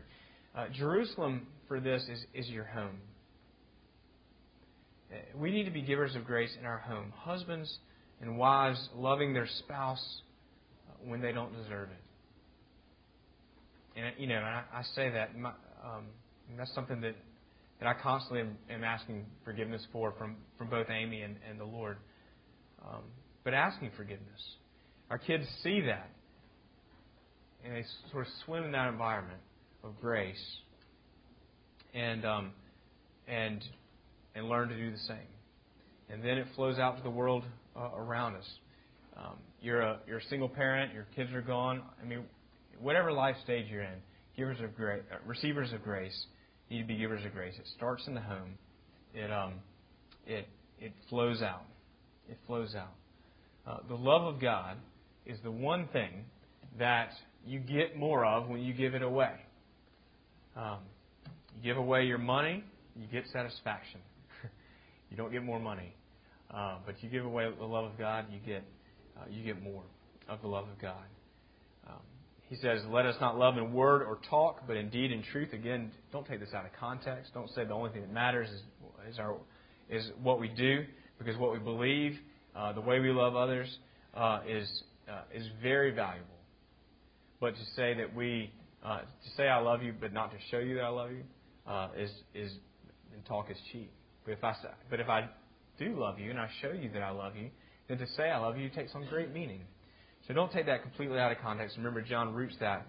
Uh, 0.55 0.65
Jerusalem 0.71 1.47
for 1.73 1.79
this 1.79 2.03
is, 2.03 2.23
is 2.35 2.47
your 2.49 2.65
home. 2.65 2.99
Uh, 5.11 5.15
we 5.35 5.49
need 5.49 5.63
to 5.63 5.71
be 5.71 5.81
givers 5.81 6.15
of 6.15 6.23
grace 6.23 6.55
in 6.59 6.67
our 6.67 6.77
home. 6.77 7.11
Husbands 7.17 7.79
and 8.21 8.37
wives 8.37 8.89
loving 8.95 9.33
their 9.33 9.47
spouse 9.57 10.21
uh, 10.87 10.93
when 11.03 11.19
they 11.19 11.31
don't 11.31 11.51
deserve 11.51 11.89
it. 11.89 11.99
And 13.99 14.13
you 14.19 14.27
know, 14.27 14.35
I, 14.35 14.61
I 14.71 14.83
say 14.95 15.09
that 15.09 15.35
my, 15.35 15.49
um, 15.83 16.05
that's 16.55 16.71
something 16.75 17.01
that 17.01 17.15
that 17.79 17.87
I 17.87 17.95
constantly 17.99 18.41
am, 18.41 18.55
am, 18.69 18.83
asking 18.83 19.25
forgiveness 19.43 19.83
for 19.91 20.13
from 20.19 20.35
from 20.59 20.69
both 20.69 20.91
Amy 20.91 21.23
and, 21.23 21.37
and 21.49 21.59
the 21.59 21.65
Lord. 21.65 21.97
Um, 22.87 23.01
but 23.43 23.55
asking 23.55 23.89
forgiveness, 23.97 24.41
our 25.09 25.17
kids 25.17 25.45
see 25.63 25.81
that, 25.81 26.11
and 27.65 27.75
they 27.75 27.83
sort 28.11 28.27
of 28.27 28.33
swim 28.45 28.63
in 28.63 28.71
that 28.73 28.89
environment 28.89 29.39
of 29.83 29.99
grace, 29.99 30.59
and 31.93 32.25
um, 32.25 32.51
and 33.27 33.63
and 34.35 34.49
learn 34.49 34.69
to 34.69 34.75
do 34.75 34.91
the 34.91 34.97
same. 34.99 35.17
And 36.09 36.23
then 36.23 36.37
it 36.37 36.47
flows 36.55 36.77
out 36.77 36.97
to 36.97 37.03
the 37.03 37.09
world 37.09 37.43
uh, 37.75 37.89
around 37.95 38.35
us. 38.35 38.49
Um, 39.17 39.37
you're 39.61 39.81
a 39.81 39.99
you're 40.07 40.19
a 40.19 40.23
single 40.25 40.49
parent. 40.49 40.93
Your 40.93 41.07
kids 41.15 41.31
are 41.33 41.41
gone. 41.41 41.81
I 42.01 42.05
mean, 42.05 42.23
whatever 42.79 43.11
life 43.11 43.35
stage 43.43 43.67
you're 43.69 43.83
in, 43.83 43.95
givers 44.35 44.59
of 44.61 44.75
grace, 44.75 45.03
uh, 45.11 45.17
receivers 45.25 45.71
of 45.73 45.83
grace 45.83 46.25
need 46.69 46.81
to 46.81 46.87
be 46.87 46.97
givers 46.97 47.25
of 47.25 47.33
grace. 47.33 47.53
It 47.57 47.67
starts 47.75 48.05
in 48.07 48.13
the 48.13 48.21
home. 48.21 48.57
It 49.13 49.31
um, 49.31 49.53
it 50.25 50.47
it 50.79 50.93
flows 51.09 51.41
out. 51.41 51.63
It 52.29 52.37
flows 52.47 52.75
out. 52.75 52.93
Uh, 53.65 53.77
the 53.87 53.95
love 53.95 54.23
of 54.23 54.41
God 54.41 54.77
is 55.25 55.37
the 55.43 55.51
one 55.51 55.87
thing 55.93 56.25
that 56.77 57.09
you 57.45 57.59
get 57.59 57.97
more 57.97 58.25
of 58.25 58.49
when 58.49 58.61
you 58.61 58.73
give 58.73 58.93
it 58.93 59.01
away. 59.01 59.33
Um, 60.55 60.79
give 61.63 61.77
away 61.77 62.05
your 62.05 62.17
money, 62.17 62.63
you 62.95 63.07
get 63.07 63.23
satisfaction. 63.31 63.99
you 65.09 65.17
don't 65.17 65.31
get 65.31 65.43
more 65.43 65.59
money, 65.59 65.95
uh, 66.53 66.77
but 66.85 67.01
you 67.01 67.09
give 67.09 67.25
away 67.25 67.49
the 67.57 67.65
love 67.65 67.85
of 67.85 67.97
God, 67.97 68.25
you 68.31 68.39
get 68.45 68.63
uh, 69.17 69.25
you 69.29 69.43
get 69.43 69.61
more 69.61 69.83
of 70.27 70.41
the 70.41 70.47
love 70.47 70.67
of 70.67 70.79
God. 70.81 71.05
Um, 71.87 71.99
he 72.49 72.55
says, 72.55 72.81
Let 72.89 73.05
us 73.05 73.15
not 73.21 73.37
love 73.37 73.57
in 73.57 73.73
word 73.73 74.01
or 74.03 74.19
talk, 74.29 74.61
but 74.67 74.77
indeed 74.77 75.05
in 75.05 75.09
deed 75.09 75.15
and 75.15 75.23
truth. 75.23 75.53
Again, 75.53 75.91
don't 76.11 76.25
take 76.25 76.39
this 76.39 76.53
out 76.53 76.65
of 76.65 76.71
context. 76.79 77.33
Don't 77.33 77.49
say 77.51 77.65
the 77.65 77.73
only 77.73 77.91
thing 77.91 78.01
that 78.01 78.11
matters 78.11 78.49
is, 78.49 78.61
is, 79.11 79.19
our, 79.19 79.37
is 79.89 80.11
what 80.21 80.39
we 80.39 80.47
do, 80.49 80.85
because 81.17 81.37
what 81.37 81.51
we 81.51 81.59
believe, 81.59 82.17
uh, 82.55 82.73
the 82.73 82.81
way 82.81 82.99
we 82.99 83.09
love 83.09 83.35
others, 83.35 83.77
uh, 84.13 84.41
is, 84.47 84.83
uh, 85.09 85.21
is 85.33 85.45
very 85.61 85.91
valuable. 85.91 86.27
But 87.39 87.55
to 87.55 87.65
say 87.75 87.93
that 87.95 88.15
we, 88.15 88.51
uh, 88.83 88.99
to 88.99 89.29
say 89.35 89.47
I 89.47 89.59
love 89.59 89.83
you, 89.83 89.93
but 89.99 90.13
not 90.13 90.31
to 90.31 90.37
show 90.51 90.59
you 90.59 90.75
that 90.75 90.83
I 90.83 90.89
love 90.89 91.11
you, 91.11 91.23
uh, 91.67 91.89
is, 91.97 92.11
is, 92.33 92.51
and 93.13 93.25
talk 93.25 93.49
is 93.49 93.57
cheap. 93.71 93.91
But 94.25 94.31
if, 94.33 94.43
I, 94.43 94.55
but 94.89 94.99
if 94.99 95.09
I 95.09 95.29
do 95.77 95.99
love 95.99 96.19
you 96.19 96.29
and 96.29 96.39
I 96.39 96.49
show 96.61 96.71
you 96.71 96.89
that 96.93 97.01
I 97.01 97.11
love 97.11 97.35
you, 97.35 97.49
then 97.87 97.97
to 97.97 98.07
say 98.15 98.29
I 98.29 98.37
love 98.37 98.57
you 98.57 98.69
takes 98.69 98.93
on 98.95 99.05
great 99.09 99.33
meaning. 99.33 99.61
So 100.27 100.33
don't 100.33 100.51
take 100.51 100.65
that 100.67 100.81
completely 100.81 101.19
out 101.19 101.31
of 101.31 101.39
context. 101.39 101.77
Remember, 101.77 102.01
John 102.01 102.33
roots 102.33 102.55
that 102.59 102.87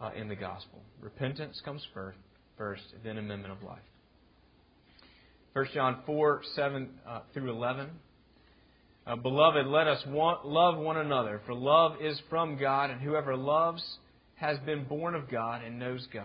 uh, 0.00 0.10
in 0.16 0.28
the 0.28 0.36
gospel. 0.36 0.80
Repentance 1.00 1.60
comes 1.64 1.86
first, 1.94 2.18
first, 2.58 2.82
then 3.02 3.16
amendment 3.16 3.52
of 3.52 3.62
life. 3.62 3.78
1 5.54 5.66
John 5.72 6.02
4, 6.04 6.42
7 6.54 6.88
uh, 7.06 7.20
through 7.32 7.50
11. 7.50 7.88
Uh, 9.06 9.16
Beloved, 9.16 9.66
let 9.66 9.86
us 9.86 10.02
want, 10.06 10.46
love 10.46 10.76
one 10.76 10.96
another, 10.96 11.40
for 11.46 11.54
love 11.54 11.96
is 12.02 12.20
from 12.28 12.58
God, 12.58 12.90
and 12.90 13.00
whoever 13.00 13.36
loves 13.36 13.82
has 14.34 14.58
been 14.60 14.84
born 14.84 15.14
of 15.14 15.30
God 15.30 15.62
and 15.62 15.78
knows 15.78 16.06
God. 16.12 16.24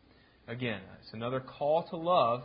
Again, 0.47 0.81
it's 1.01 1.13
another 1.13 1.39
call 1.39 1.83
to 1.89 1.95
love, 1.95 2.43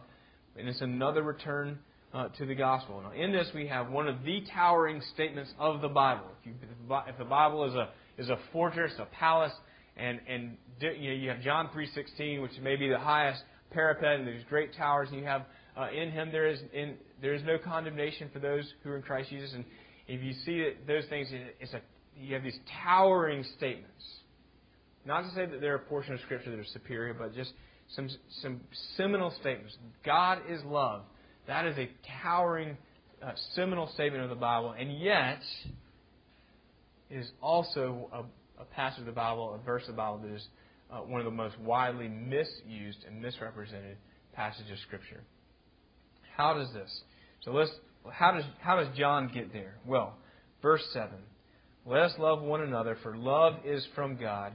and 0.56 0.68
it's 0.68 0.80
another 0.80 1.22
return 1.22 1.78
uh, 2.14 2.28
to 2.38 2.46
the 2.46 2.54
gospel. 2.54 3.02
Now, 3.02 3.12
in 3.12 3.32
this, 3.32 3.48
we 3.54 3.66
have 3.66 3.90
one 3.90 4.06
of 4.06 4.22
the 4.24 4.42
towering 4.54 5.02
statements 5.14 5.50
of 5.58 5.80
the 5.80 5.88
Bible. 5.88 6.26
If, 6.40 6.46
you, 6.46 6.54
if 7.08 7.18
the 7.18 7.24
Bible 7.24 7.64
is 7.64 7.74
a 7.74 7.88
is 8.18 8.28
a 8.30 8.38
fortress, 8.52 8.92
a 8.98 9.06
palace, 9.06 9.52
and 9.96 10.20
and 10.28 10.56
you, 10.80 11.10
know, 11.10 11.16
you 11.16 11.28
have 11.30 11.40
John 11.42 11.68
three 11.72 11.88
sixteen, 11.94 12.42
which 12.42 12.52
may 12.62 12.76
be 12.76 12.88
the 12.88 12.98
highest 12.98 13.42
parapet, 13.70 14.20
and 14.20 14.26
there's 14.26 14.44
great 14.44 14.74
towers, 14.74 15.08
and 15.10 15.18
you 15.18 15.24
have 15.26 15.42
uh, 15.76 15.88
in 15.90 16.10
Him 16.10 16.30
there 16.32 16.46
is 16.46 16.60
in 16.72 16.94
there 17.20 17.34
is 17.34 17.42
no 17.44 17.58
condemnation 17.58 18.30
for 18.32 18.38
those 18.38 18.64
who 18.82 18.90
are 18.90 18.96
in 18.96 19.02
Christ 19.02 19.30
Jesus. 19.30 19.52
And 19.52 19.64
if 20.06 20.22
you 20.22 20.32
see 20.44 20.58
that 20.60 20.86
those 20.86 21.04
things, 21.08 21.28
it's 21.60 21.72
a 21.72 21.80
you 22.18 22.34
have 22.34 22.44
these 22.44 22.58
towering 22.84 23.44
statements. 23.56 24.04
Not 25.04 25.22
to 25.22 25.30
say 25.34 25.46
that 25.46 25.60
they're 25.60 25.76
a 25.76 25.80
portion 25.80 26.14
of 26.14 26.20
Scripture 26.20 26.50
that 26.50 26.58
are 26.58 26.72
superior, 26.72 27.14
but 27.14 27.34
just 27.34 27.52
some 27.94 28.08
some 28.42 28.60
seminal 28.96 29.32
statements. 29.40 29.76
God 30.04 30.38
is 30.48 30.62
love. 30.64 31.02
That 31.46 31.66
is 31.66 31.78
a 31.78 31.88
towering, 32.22 32.76
uh, 33.22 33.32
seminal 33.54 33.88
statement 33.94 34.24
of 34.24 34.30
the 34.30 34.36
Bible, 34.36 34.74
and 34.78 34.98
yet 34.98 35.40
it 37.08 37.18
is 37.18 37.30
also 37.40 38.08
a, 38.12 38.62
a, 38.62 38.64
passage 38.64 39.00
of 39.00 39.06
the 39.06 39.12
Bible, 39.12 39.54
a 39.54 39.64
verse 39.64 39.82
of 39.82 39.88
the 39.88 39.96
Bible 39.96 40.18
that 40.18 40.34
is 40.34 40.46
uh, 40.90 40.98
one 40.98 41.20
of 41.20 41.24
the 41.24 41.30
most 41.30 41.58
widely 41.60 42.08
misused 42.08 42.98
and 43.06 43.22
misrepresented 43.22 43.96
passages 44.32 44.72
of 44.72 44.78
Scripture. 44.80 45.22
How 46.36 46.54
does 46.54 46.72
this? 46.72 47.02
So 47.42 47.52
let's. 47.52 47.70
How 48.10 48.32
does 48.32 48.44
how 48.60 48.76
does 48.76 48.96
John 48.96 49.30
get 49.32 49.52
there? 49.52 49.76
Well, 49.84 50.14
verse 50.62 50.84
seven. 50.92 51.18
Let 51.84 52.02
us 52.02 52.12
love 52.18 52.42
one 52.42 52.62
another, 52.62 52.96
for 53.02 53.16
love 53.16 53.54
is 53.64 53.86
from 53.94 54.16
God, 54.16 54.54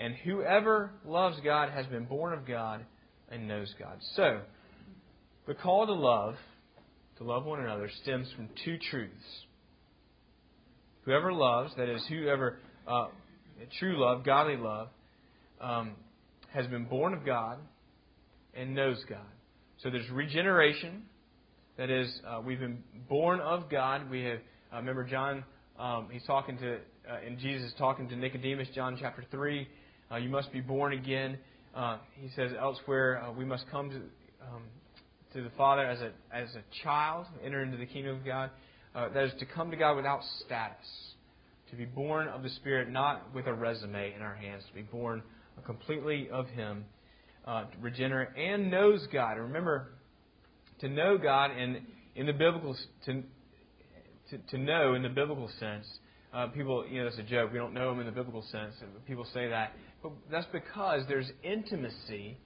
and 0.00 0.14
whoever 0.14 0.90
loves 1.04 1.36
God 1.44 1.70
has 1.70 1.84
been 1.86 2.06
born 2.06 2.32
of 2.32 2.46
God 2.46 2.86
and 3.28 3.46
knows 3.46 3.72
God. 3.78 3.98
So 4.16 4.40
the 5.46 5.54
call 5.54 5.86
to 5.86 5.92
love, 5.92 6.36
to 7.18 7.24
love 7.24 7.44
one 7.44 7.60
another, 7.60 7.90
stems 8.02 8.26
from 8.34 8.48
two 8.64 8.78
truths. 8.90 9.12
Whoever 11.04 11.32
loves, 11.32 11.72
that 11.76 11.88
is, 11.88 12.02
whoever, 12.08 12.58
uh, 12.88 13.08
true 13.78 14.00
love, 14.02 14.24
godly 14.24 14.56
love, 14.56 14.88
um, 15.60 15.92
has 16.52 16.66
been 16.66 16.86
born 16.86 17.12
of 17.12 17.26
God 17.26 17.58
and 18.54 18.74
knows 18.74 19.02
God. 19.08 19.18
So 19.82 19.90
there's 19.90 20.08
regeneration. 20.10 21.02
That 21.76 21.90
is, 21.90 22.10
uh, 22.26 22.40
we've 22.44 22.58
been 22.58 22.82
born 23.08 23.40
of 23.40 23.70
God. 23.70 24.10
We 24.10 24.22
have, 24.24 24.38
uh, 24.72 24.76
remember 24.76 25.04
John, 25.04 25.44
um, 25.78 26.08
he's 26.10 26.24
talking 26.26 26.56
to, 26.58 26.76
uh, 26.76 27.18
and 27.26 27.38
Jesus 27.38 27.68
is 27.68 27.74
talking 27.78 28.08
to 28.08 28.16
Nicodemus, 28.16 28.68
John 28.74 28.96
chapter 28.98 29.24
3. 29.30 29.68
Uh, 30.10 30.16
you 30.16 30.28
must 30.28 30.52
be 30.52 30.60
born 30.60 30.92
again. 30.92 31.38
Uh, 31.74 31.98
he 32.14 32.28
says 32.34 32.50
elsewhere, 32.58 33.22
uh, 33.22 33.32
we 33.32 33.44
must 33.44 33.64
come 33.70 33.90
to, 33.90 33.96
um, 33.96 34.62
to 35.32 35.42
the 35.42 35.50
Father 35.56 35.82
as 35.82 36.00
a, 36.00 36.10
as 36.32 36.48
a 36.56 36.82
child, 36.82 37.26
enter 37.44 37.62
into 37.62 37.76
the 37.76 37.86
kingdom 37.86 38.16
of 38.16 38.24
God. 38.24 38.50
Uh, 38.92 39.08
that 39.10 39.24
is 39.24 39.32
to 39.38 39.46
come 39.46 39.70
to 39.70 39.76
God 39.76 39.94
without 39.94 40.20
status, 40.44 40.86
to 41.70 41.76
be 41.76 41.84
born 41.84 42.26
of 42.26 42.42
the 42.42 42.50
Spirit, 42.50 42.90
not 42.90 43.32
with 43.32 43.46
a 43.46 43.54
resume 43.54 44.12
in 44.14 44.20
our 44.20 44.34
hands, 44.34 44.64
to 44.68 44.74
be 44.74 44.82
born 44.82 45.22
completely 45.64 46.28
of 46.30 46.48
Him, 46.48 46.84
uh, 47.46 47.66
regenerate, 47.80 48.30
and 48.36 48.68
knows 48.68 49.06
God. 49.12 49.32
And 49.36 49.42
remember, 49.42 49.92
to 50.80 50.88
know 50.88 51.18
God 51.18 51.52
in, 51.56 51.86
in 52.16 52.26
the 52.26 52.32
biblical 52.32 52.76
to, 53.06 53.22
to, 54.30 54.38
to 54.50 54.58
know 54.58 54.94
in 54.94 55.02
the 55.02 55.08
biblical 55.08 55.48
sense 55.60 55.86
uh, 56.32 56.46
people, 56.48 56.84
you 56.88 56.98
know, 56.98 57.04
that's 57.04 57.18
a 57.18 57.24
joke. 57.24 57.52
We 57.52 57.58
don't 57.58 57.74
know 57.74 57.90
him 57.90 58.00
in 58.00 58.06
the 58.06 58.12
biblical 58.12 58.42
sense. 58.52 58.74
People 59.06 59.26
say 59.34 59.48
that. 59.48 59.72
But 60.02 60.12
that's 60.30 60.46
because 60.52 61.02
there's 61.08 61.30
intimacy 61.42 62.38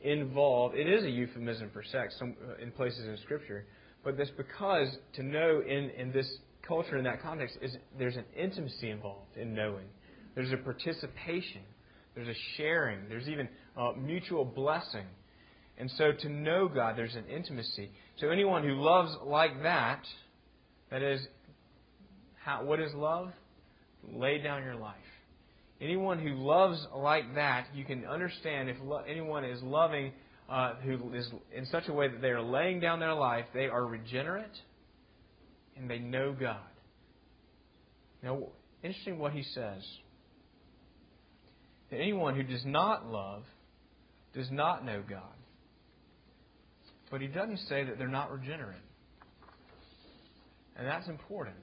involved. 0.00 0.76
It 0.76 0.88
is 0.88 1.04
a 1.04 1.10
euphemism 1.10 1.70
for 1.72 1.82
sex 1.82 2.14
uh, 2.20 2.26
in 2.62 2.70
places 2.72 3.06
in 3.06 3.16
Scripture. 3.22 3.66
But 4.04 4.16
that's 4.16 4.30
because 4.30 4.88
to 5.14 5.22
know 5.22 5.62
in, 5.66 5.90
in 5.90 6.12
this 6.12 6.30
culture, 6.66 6.96
in 6.96 7.04
that 7.04 7.22
context, 7.22 7.56
is 7.62 7.76
there's 7.98 8.16
an 8.16 8.24
intimacy 8.36 8.90
involved 8.90 9.36
in 9.36 9.54
knowing. 9.54 9.86
There's 10.34 10.52
a 10.52 10.56
participation. 10.56 11.62
There's 12.14 12.28
a 12.28 12.38
sharing. 12.56 13.08
There's 13.08 13.28
even 13.28 13.48
uh, 13.76 13.92
mutual 13.96 14.44
blessing. 14.44 15.06
And 15.78 15.90
so 15.98 16.12
to 16.12 16.28
know 16.28 16.68
God, 16.68 16.96
there's 16.96 17.16
an 17.16 17.24
intimacy. 17.26 17.90
So 18.20 18.28
anyone 18.28 18.62
who 18.62 18.74
loves 18.74 19.12
like 19.24 19.62
that, 19.62 20.02
that 20.90 21.02
is, 21.02 21.20
how, 22.44 22.64
what 22.64 22.80
is 22.80 22.92
love? 22.94 23.30
Lay 24.12 24.38
down 24.38 24.62
your 24.62 24.76
life. 24.76 24.94
Anyone 25.84 26.18
who 26.18 26.30
loves 26.30 26.86
like 26.96 27.34
that, 27.34 27.66
you 27.74 27.84
can 27.84 28.06
understand 28.06 28.70
if 28.70 28.76
lo- 28.82 29.02
anyone 29.06 29.44
is 29.44 29.62
loving 29.62 30.12
uh, 30.48 30.76
who 30.76 31.12
is 31.12 31.28
in 31.54 31.66
such 31.66 31.88
a 31.88 31.92
way 31.92 32.08
that 32.08 32.22
they 32.22 32.30
are 32.30 32.40
laying 32.40 32.80
down 32.80 33.00
their 33.00 33.12
life, 33.12 33.44
they 33.52 33.66
are 33.66 33.84
regenerate 33.84 34.46
and 35.76 35.90
they 35.90 35.98
know 35.98 36.32
God. 36.32 36.56
Now, 38.22 38.44
interesting 38.82 39.18
what 39.18 39.32
he 39.32 39.42
says. 39.42 39.82
That 41.90 41.98
anyone 41.98 42.34
who 42.34 42.44
does 42.44 42.64
not 42.64 43.06
love 43.06 43.42
does 44.34 44.50
not 44.50 44.86
know 44.86 45.02
God. 45.06 45.22
But 47.10 47.20
he 47.20 47.26
doesn't 47.26 47.58
say 47.68 47.84
that 47.84 47.98
they're 47.98 48.08
not 48.08 48.32
regenerate. 48.32 48.78
And 50.76 50.86
that's 50.86 51.08
important. 51.08 51.56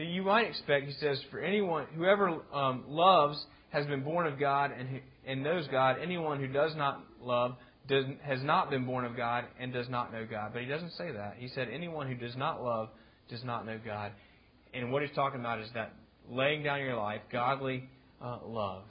See, 0.00 0.06
you 0.06 0.22
might 0.22 0.46
expect, 0.46 0.86
he 0.86 0.94
says, 0.94 1.20
for 1.30 1.40
anyone, 1.40 1.84
whoever 1.94 2.40
um, 2.54 2.84
loves 2.88 3.44
has 3.68 3.84
been 3.84 4.02
born 4.02 4.26
of 4.26 4.40
God 4.40 4.70
and, 4.72 5.02
and 5.26 5.42
knows 5.42 5.68
God. 5.70 5.96
Anyone 6.02 6.40
who 6.40 6.46
does 6.46 6.74
not 6.74 7.02
love 7.20 7.56
does, 7.86 8.06
has 8.22 8.42
not 8.42 8.70
been 8.70 8.86
born 8.86 9.04
of 9.04 9.14
God 9.14 9.44
and 9.58 9.74
does 9.74 9.90
not 9.90 10.10
know 10.10 10.24
God. 10.24 10.52
But 10.54 10.62
he 10.62 10.68
doesn't 10.68 10.92
say 10.92 11.12
that. 11.12 11.34
He 11.36 11.48
said, 11.48 11.68
anyone 11.70 12.08
who 12.08 12.14
does 12.14 12.34
not 12.34 12.64
love 12.64 12.88
does 13.28 13.44
not 13.44 13.66
know 13.66 13.78
God. 13.84 14.12
And 14.72 14.90
what 14.90 15.02
he's 15.02 15.14
talking 15.14 15.40
about 15.40 15.60
is 15.60 15.68
that 15.74 15.92
laying 16.30 16.62
down 16.62 16.80
your 16.80 16.96
life, 16.96 17.20
godly 17.30 17.86
uh, 18.22 18.38
love. 18.46 18.84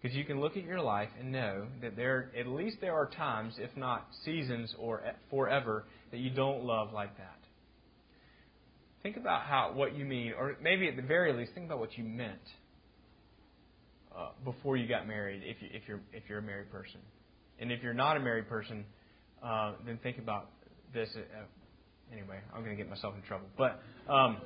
Because 0.00 0.16
you 0.16 0.24
can 0.24 0.40
look 0.40 0.56
at 0.56 0.64
your 0.64 0.80
life 0.80 1.10
and 1.20 1.30
know 1.30 1.66
that 1.82 1.94
there, 1.94 2.30
at 2.38 2.46
least 2.46 2.78
there 2.80 2.94
are 2.94 3.10
times, 3.10 3.56
if 3.58 3.76
not 3.76 4.06
seasons 4.24 4.74
or 4.78 5.02
forever, 5.28 5.84
that 6.10 6.20
you 6.20 6.30
don't 6.30 6.64
love 6.64 6.90
like 6.94 7.14
that. 7.18 7.43
Think 9.04 9.18
about 9.18 9.42
how 9.42 9.72
what 9.74 9.94
you 9.94 10.06
mean, 10.06 10.32
or 10.32 10.56
maybe 10.62 10.88
at 10.88 10.96
the 10.96 11.02
very 11.02 11.34
least, 11.34 11.52
think 11.52 11.66
about 11.66 11.78
what 11.78 11.98
you 11.98 12.04
meant 12.04 12.40
uh, 14.16 14.30
before 14.44 14.78
you 14.78 14.88
got 14.88 15.06
married, 15.06 15.42
if 15.44 15.60
you 15.60 15.68
if 15.72 15.82
you're 15.86 16.00
if 16.14 16.22
you're 16.26 16.38
a 16.38 16.42
married 16.42 16.72
person, 16.72 17.00
and 17.60 17.70
if 17.70 17.82
you're 17.82 17.92
not 17.92 18.16
a 18.16 18.20
married 18.20 18.48
person, 18.48 18.82
uh, 19.42 19.74
then 19.84 19.98
think 20.02 20.16
about 20.16 20.50
this. 20.94 21.10
Uh, 21.14 21.42
anyway, 22.10 22.38
I'm 22.54 22.64
going 22.64 22.74
to 22.74 22.82
get 22.82 22.88
myself 22.88 23.14
in 23.14 23.22
trouble, 23.22 23.46
but. 23.58 23.82
Um, 24.10 24.38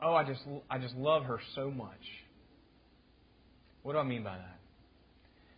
oh, 0.00 0.14
I 0.14 0.22
just 0.22 0.42
I 0.70 0.78
just 0.78 0.94
love 0.94 1.24
her 1.24 1.40
so 1.56 1.72
much. 1.72 1.90
What 3.82 3.94
do 3.94 3.98
I 3.98 4.04
mean 4.04 4.22
by 4.22 4.36
that? 4.36 4.58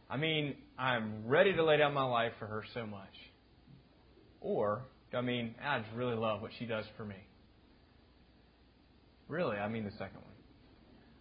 I 0.08 0.16
mean 0.16 0.54
I'm 0.78 1.26
ready 1.26 1.52
to 1.52 1.62
lay 1.62 1.76
down 1.76 1.92
my 1.92 2.04
life 2.04 2.32
for 2.38 2.46
her 2.46 2.64
so 2.72 2.86
much. 2.86 3.12
Or 4.40 4.84
I 5.14 5.20
mean 5.20 5.54
I 5.62 5.78
just 5.80 5.90
really 5.94 6.16
love 6.16 6.42
what 6.42 6.50
she 6.58 6.66
does 6.66 6.84
for 6.96 7.04
me. 7.04 7.16
Really, 9.28 9.56
I 9.56 9.68
mean 9.68 9.84
the 9.84 9.90
second 9.92 10.16
one. 10.16 10.24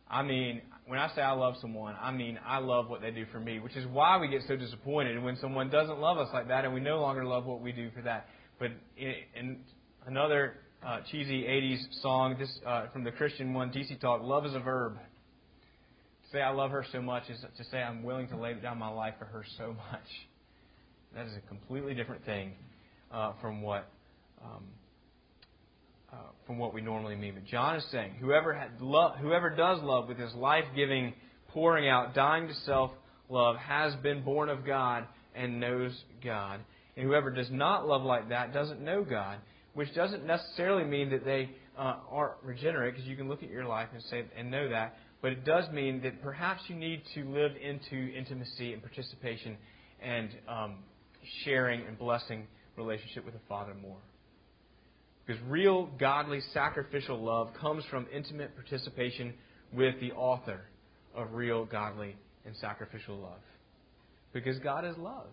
I 0.09 0.23
mean, 0.23 0.61
when 0.85 0.99
I 0.99 1.13
say 1.13 1.21
I 1.21 1.33
love 1.33 1.55
someone, 1.59 1.95
I 2.01 2.11
mean 2.11 2.39
I 2.45 2.59
love 2.59 2.89
what 2.89 3.01
they 3.01 3.11
do 3.11 3.25
for 3.31 3.39
me, 3.39 3.59
which 3.59 3.75
is 3.75 3.85
why 3.87 4.17
we 4.17 4.29
get 4.29 4.41
so 4.47 4.55
disappointed 4.55 5.21
when 5.21 5.35
someone 5.37 5.69
doesn't 5.69 5.99
love 5.99 6.17
us 6.17 6.29
like 6.33 6.47
that 6.47 6.63
and 6.63 6.73
we 6.73 6.79
no 6.79 7.01
longer 7.01 7.25
love 7.25 7.45
what 7.45 7.61
we 7.61 7.73
do 7.73 7.89
for 7.93 8.01
that. 8.03 8.27
But 8.59 8.71
in, 8.97 9.13
in 9.35 9.59
another 10.05 10.55
uh, 10.85 10.99
cheesy 11.11 11.43
80s 11.43 12.01
song 12.01 12.37
this 12.39 12.59
uh, 12.65 12.87
from 12.93 13.03
the 13.03 13.11
Christian 13.11 13.53
one, 13.53 13.71
DC 13.71 13.99
Talk, 13.99 14.21
love 14.23 14.45
is 14.45 14.53
a 14.55 14.59
verb. 14.59 14.95
To 14.95 16.31
say 16.31 16.41
I 16.41 16.51
love 16.51 16.71
her 16.71 16.85
so 16.91 17.01
much 17.01 17.23
is 17.29 17.39
to 17.57 17.63
say 17.65 17.79
I'm 17.79 18.03
willing 18.03 18.29
to 18.29 18.37
lay 18.37 18.53
down 18.53 18.77
my 18.77 18.89
life 18.89 19.15
for 19.19 19.25
her 19.25 19.43
so 19.57 19.75
much. 19.91 20.07
That 21.15 21.25
is 21.25 21.33
a 21.35 21.47
completely 21.47 21.93
different 21.93 22.25
thing 22.25 22.53
from 23.41 23.61
what 23.61 23.89
um, 24.43 24.63
uh, 26.11 26.15
from 26.45 26.57
what 26.57 26.73
we 26.73 26.81
normally 26.81 27.15
mean. 27.15 27.33
But 27.33 27.45
John 27.45 27.75
is 27.75 27.85
saying, 27.91 28.13
whoever 28.19 28.69
lo- 28.79 29.13
whoever 29.19 29.49
does 29.49 29.81
love 29.81 30.07
with 30.07 30.17
his 30.17 30.33
life-giving, 30.33 31.13
pouring 31.49 31.89
out, 31.89 32.13
dying 32.13 32.47
to 32.47 32.53
self 32.65 32.91
love, 33.29 33.57
has 33.57 33.93
been 33.95 34.23
born 34.23 34.49
of 34.49 34.65
God 34.65 35.05
and 35.35 35.59
knows 35.59 35.91
God. 36.23 36.61
And 36.95 37.05
whoever 37.05 37.29
does 37.29 37.51
not 37.51 37.87
love 37.87 38.03
like 38.03 38.29
that 38.29 38.53
doesn't 38.53 38.81
know 38.81 39.03
God, 39.03 39.37
which 39.73 39.93
doesn't 39.93 40.25
necessarily 40.25 40.83
mean 40.83 41.11
that 41.11 41.23
they 41.23 41.49
uh, 41.77 41.97
aren't 42.09 42.41
regenerate, 42.43 42.95
because 42.95 43.07
you 43.07 43.15
can 43.15 43.27
look 43.27 43.43
at 43.43 43.49
your 43.49 43.65
life 43.65 43.89
and 43.93 44.01
say 44.03 44.23
and 44.35 44.49
know 44.49 44.69
that. 44.69 44.97
But 45.21 45.31
it 45.31 45.45
does 45.45 45.69
mean 45.71 46.01
that 46.03 46.21
perhaps 46.21 46.61
you 46.67 46.75
need 46.75 47.01
to 47.15 47.23
live 47.29 47.51
into 47.61 48.13
intimacy 48.15 48.73
and 48.73 48.81
participation 48.81 49.57
and 50.01 50.29
um, 50.47 50.75
sharing 51.43 51.85
and 51.85 51.97
blessing 51.97 52.47
relationship 52.77 53.25
with 53.25 53.33
the 53.33 53.41
Father 53.49 53.73
more. 53.73 53.97
Because 55.25 55.41
real, 55.47 55.89
godly, 55.99 56.39
sacrificial 56.53 57.21
love 57.21 57.49
comes 57.59 57.83
from 57.89 58.07
intimate 58.13 58.55
participation 58.55 59.33
with 59.73 59.99
the 59.99 60.13
author 60.13 60.61
of 61.13 61.33
real, 61.33 61.65
godly, 61.65 62.15
and 62.45 62.55
sacrificial 62.55 63.17
love. 63.17 63.41
Because 64.31 64.57
God 64.59 64.85
is 64.85 64.95
love. 64.97 65.27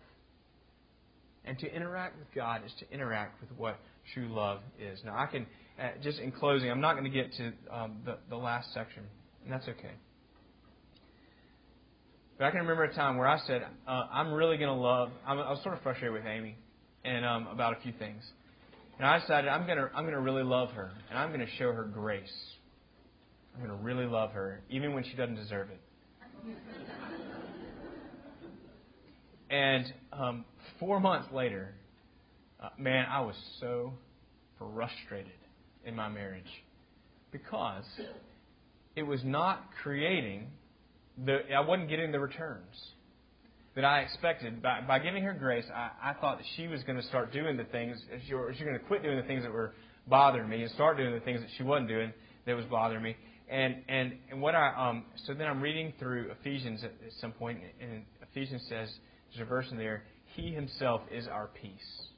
And 1.45 1.59
to 1.59 1.73
interact 1.73 2.19
with 2.19 2.27
God 2.35 2.63
is 2.65 2.73
to 2.81 2.91
interact 2.93 3.41
with 3.41 3.51
what 3.57 3.79
true 4.15 4.29
love 4.29 4.61
is. 4.81 4.99
Now, 5.05 5.17
I 5.17 5.27
can, 5.27 5.47
uh, 5.79 5.91
just 6.03 6.19
in 6.19 6.33
closing, 6.33 6.71
I'm 6.71 6.81
not 6.81 6.97
going 6.97 7.05
to 7.05 7.11
get 7.11 7.33
to 7.35 7.53
um, 7.71 7.99
the, 8.05 8.19
the 8.31 8.37
last 8.37 8.73
section, 8.73 9.05
and 9.45 9.53
that's 9.53 9.69
okay. 9.69 9.93
But 12.39 12.47
I 12.47 12.51
can 12.51 12.61
remember 12.61 12.85
a 12.85 12.95
time 12.95 13.17
where 13.17 13.29
I 13.29 13.39
said, 13.47 13.65
uh, 13.87 14.07
I'm 14.11 14.33
really 14.33 14.57
going 14.57 14.71
to 14.71 14.75
love, 14.75 15.11
I'm, 15.27 15.39
I 15.39 15.51
was 15.51 15.63
sort 15.63 15.77
of 15.77 15.83
frustrated 15.83 16.15
with 16.15 16.27
Amy 16.27 16.57
and 17.05 17.25
um, 17.25 17.47
about 17.49 17.77
a 17.77 17.81
few 17.81 17.93
things. 17.99 18.23
And 18.99 19.07
I 19.07 19.19
decided 19.19 19.49
I'm 19.49 19.67
to 19.67 19.91
I'm 19.95 20.07
to 20.07 20.21
really 20.21 20.45
love 20.45 20.71
her, 20.71 20.93
and 21.11 21.19
I'm 21.19 21.33
to 21.39 21.47
show 21.59 21.73
her 21.73 21.85
grace. 21.85 22.33
I'm 23.57 23.67
to 23.67 23.75
really 23.75 24.07
love 24.07 24.31
her, 24.33 24.61
even 24.71 24.95
when 24.95 25.05
she 25.05 25.15
doesn't 25.15 25.37
deserve 25.37 25.69
it. 25.71 25.81
and 29.51 29.93
um, 30.13 30.45
four 30.81 31.01
months 31.01 31.29
later, 31.33 31.75
uh, 32.61 32.71
man, 32.79 33.07
I 33.11 33.21
was 33.21 33.37
so 33.61 33.93
frustrated 34.59 35.33
in 35.85 35.95
my 35.95 36.09
marriage 36.09 36.43
because 37.31 37.85
it 38.97 39.03
was 39.03 39.21
not 39.25 39.71
creating 39.83 40.49
the 41.25 41.41
I 41.55 41.61
wasn't 41.61 41.89
getting 41.89 42.13
the 42.13 42.21
returns 42.21 42.93
that 43.75 43.85
I 43.85 44.01
expected. 44.01 44.63
By, 44.63 44.81
by 44.87 44.99
giving 44.99 45.23
her 45.25 45.33
grace, 45.33 45.65
I, 45.75 46.11
I 46.11 46.15
thought 46.15 46.39
that 46.39 46.47
she 46.57 46.69
was 46.69 46.83
going 46.85 46.97
to 46.97 47.07
start 47.07 47.33
doing 47.33 47.57
the 47.57 47.65
things, 47.65 48.01
she, 48.27 48.33
or 48.33 48.53
she 48.55 48.65
was 48.65 48.69
going 48.69 48.79
to 48.79 48.87
quit 48.87 49.03
doing 49.03 49.17
the 49.17 49.25
things 49.25 49.43
that 49.43 49.53
were 49.53 49.75
bothering 50.07 50.49
me 50.49 50.63
and 50.63 50.71
start 50.73 50.97
doing 50.97 51.13
the 51.13 51.21
things 51.21 51.41
that 51.41 51.51
she 51.57 51.63
wasn't 51.63 51.89
doing 51.89 52.13
that 52.47 52.55
was 52.55 52.65
bothering 52.67 53.03
me. 53.03 53.17
And 53.49 53.77
and 53.89 54.15
and 54.31 54.41
what 54.41 54.55
I 54.55 54.73
um 54.75 55.05
so 55.27 55.35
then 55.35 55.47
I'm 55.47 55.61
reading 55.61 55.93
through 55.99 56.31
Ephesians 56.41 56.83
at, 56.83 56.93
at 57.07 57.13
some 57.21 57.33
point, 57.33 57.59
and 57.81 58.05
Ephesians 58.31 58.63
says 58.69 58.89
there's 59.31 59.43
a 59.43 59.49
verse 59.49 59.67
in 59.71 59.77
there. 59.77 60.05
He 60.35 60.53
Himself 60.53 61.03
is 61.13 61.29
our 61.29 61.49
peace. 61.49 62.09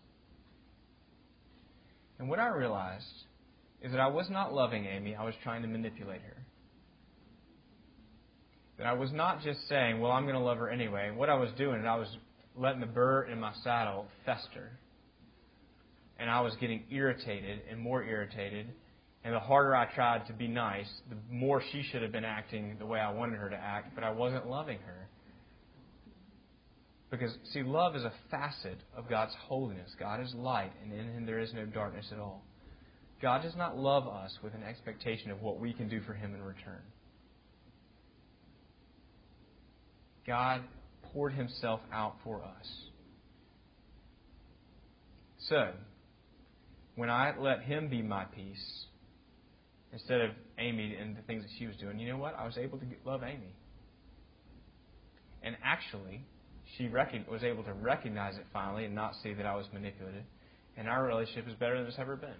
And 2.18 2.28
what 2.28 2.38
I 2.38 2.48
realized 2.48 3.04
is 3.82 3.90
that 3.90 4.00
I 4.00 4.06
was 4.06 4.30
not 4.30 4.54
loving 4.54 4.86
Amy; 4.86 5.16
I 5.16 5.24
was 5.24 5.34
trying 5.42 5.62
to 5.62 5.68
manipulate 5.68 6.22
her. 6.22 6.35
That 8.78 8.86
I 8.86 8.92
was 8.92 9.10
not 9.12 9.42
just 9.42 9.66
saying, 9.68 10.00
well, 10.00 10.12
I'm 10.12 10.24
going 10.24 10.34
to 10.34 10.40
love 10.40 10.58
her 10.58 10.68
anyway. 10.68 11.10
What 11.14 11.30
I 11.30 11.34
was 11.34 11.50
doing 11.56 11.86
I 11.86 11.96
was 11.96 12.08
letting 12.56 12.80
the 12.80 12.86
burr 12.86 13.24
in 13.24 13.40
my 13.40 13.52
saddle 13.62 14.06
fester. 14.24 14.70
And 16.18 16.30
I 16.30 16.40
was 16.40 16.54
getting 16.60 16.84
irritated 16.90 17.60
and 17.70 17.80
more 17.80 18.02
irritated. 18.02 18.66
And 19.24 19.34
the 19.34 19.40
harder 19.40 19.74
I 19.74 19.92
tried 19.92 20.26
to 20.28 20.32
be 20.32 20.46
nice, 20.46 20.88
the 21.10 21.16
more 21.30 21.62
she 21.72 21.82
should 21.82 22.02
have 22.02 22.12
been 22.12 22.24
acting 22.24 22.76
the 22.78 22.86
way 22.86 23.00
I 23.00 23.12
wanted 23.12 23.38
her 23.38 23.50
to 23.50 23.56
act, 23.56 23.94
but 23.94 24.04
I 24.04 24.10
wasn't 24.10 24.46
loving 24.46 24.78
her. 24.78 25.08
Because, 27.10 27.36
see, 27.52 27.62
love 27.62 27.96
is 27.96 28.04
a 28.04 28.12
facet 28.30 28.78
of 28.96 29.08
God's 29.08 29.34
holiness. 29.48 29.90
God 29.98 30.20
is 30.20 30.34
light, 30.34 30.72
and 30.82 30.92
in 30.92 31.12
Him 31.12 31.26
there 31.26 31.38
is 31.38 31.52
no 31.54 31.64
darkness 31.64 32.06
at 32.12 32.18
all. 32.18 32.42
God 33.22 33.42
does 33.42 33.56
not 33.56 33.78
love 33.78 34.06
us 34.06 34.36
with 34.42 34.54
an 34.54 34.62
expectation 34.62 35.30
of 35.30 35.40
what 35.40 35.58
we 35.58 35.72
can 35.72 35.88
do 35.88 36.00
for 36.02 36.14
Him 36.14 36.34
in 36.34 36.42
return. 36.42 36.82
God 40.26 40.62
poured 41.12 41.32
himself 41.32 41.80
out 41.92 42.16
for 42.24 42.42
us. 42.42 42.66
So, 45.48 45.70
when 46.96 47.10
I 47.10 47.34
let 47.38 47.62
Him 47.62 47.88
be 47.88 48.02
my 48.02 48.24
peace, 48.24 48.84
instead 49.92 50.20
of 50.20 50.30
Amy 50.58 50.96
and 51.00 51.16
the 51.16 51.22
things 51.22 51.42
that 51.42 51.50
she 51.58 51.66
was 51.66 51.76
doing, 51.76 51.98
you 51.98 52.08
know 52.08 52.18
what? 52.18 52.34
I 52.36 52.44
was 52.44 52.58
able 52.58 52.78
to 52.78 52.84
love 53.04 53.22
Amy. 53.22 53.54
And 55.42 55.56
actually, 55.62 56.24
she 56.76 56.88
was 56.88 57.44
able 57.44 57.62
to 57.62 57.72
recognize 57.74 58.36
it 58.36 58.46
finally 58.52 58.86
and 58.86 58.94
not 58.94 59.14
see 59.22 59.34
that 59.34 59.46
I 59.46 59.54
was 59.54 59.66
manipulated. 59.72 60.24
And 60.76 60.88
our 60.88 61.04
relationship 61.04 61.48
is 61.48 61.54
better 61.54 61.78
than 61.78 61.86
it's 61.86 61.98
ever 61.98 62.16
been. 62.16 62.30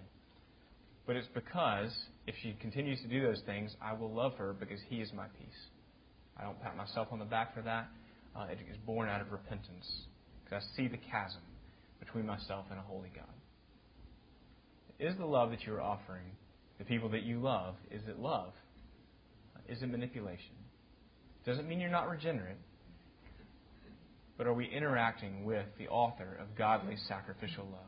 But 1.07 1.14
it's 1.14 1.28
because 1.32 1.95
if 2.26 2.34
she 2.43 2.57
continues 2.61 3.01
to 3.03 3.09
do 3.09 3.22
those 3.22 3.41
things, 3.47 3.74
I 3.80 3.93
will 3.93 4.12
love 4.12 4.34
her 4.39 4.53
because 4.53 4.80
He 4.89 4.97
is 4.97 5.12
my 5.12 5.26
peace. 5.39 5.76
I 6.39 6.45
don't 6.45 6.61
pat 6.62 6.76
myself 6.76 7.09
on 7.12 7.18
the 7.18 7.24
back 7.24 7.55
for 7.55 7.62
that. 7.62 7.89
Uh, 8.34 8.47
it 8.51 8.59
is 8.70 8.76
born 8.84 9.09
out 9.09 9.20
of 9.20 9.32
repentance 9.32 9.91
because 10.45 10.62
I 10.62 10.76
see 10.76 10.89
the 10.89 10.99
chasm 10.99 11.41
between 12.01 12.26
myself 12.26 12.66
and 12.70 12.78
a 12.78 12.82
holy 12.82 13.11
God. 13.14 13.24
Is 14.99 15.16
the 15.16 15.26
love 15.26 15.51
that 15.51 15.62
you're 15.64 15.80
offering 15.80 16.24
the 16.78 16.84
people 16.84 17.09
that 17.11 17.22
you 17.22 17.41
love, 17.41 17.74
is 17.91 18.03
it 18.07 18.18
love? 18.18 18.53
Is 19.68 19.82
it 19.82 19.91
manipulation? 19.91 20.55
Doesn't 21.45 21.68
mean 21.68 21.80
you're 21.80 21.91
not 21.91 22.09
regenerate, 22.09 22.57
but 24.37 24.47
are 24.47 24.53
we 24.53 24.66
interacting 24.66 25.45
with 25.45 25.66
the 25.78 25.89
author 25.89 26.39
of 26.41 26.57
godly 26.57 26.97
sacrificial 27.09 27.64
love? 27.64 27.80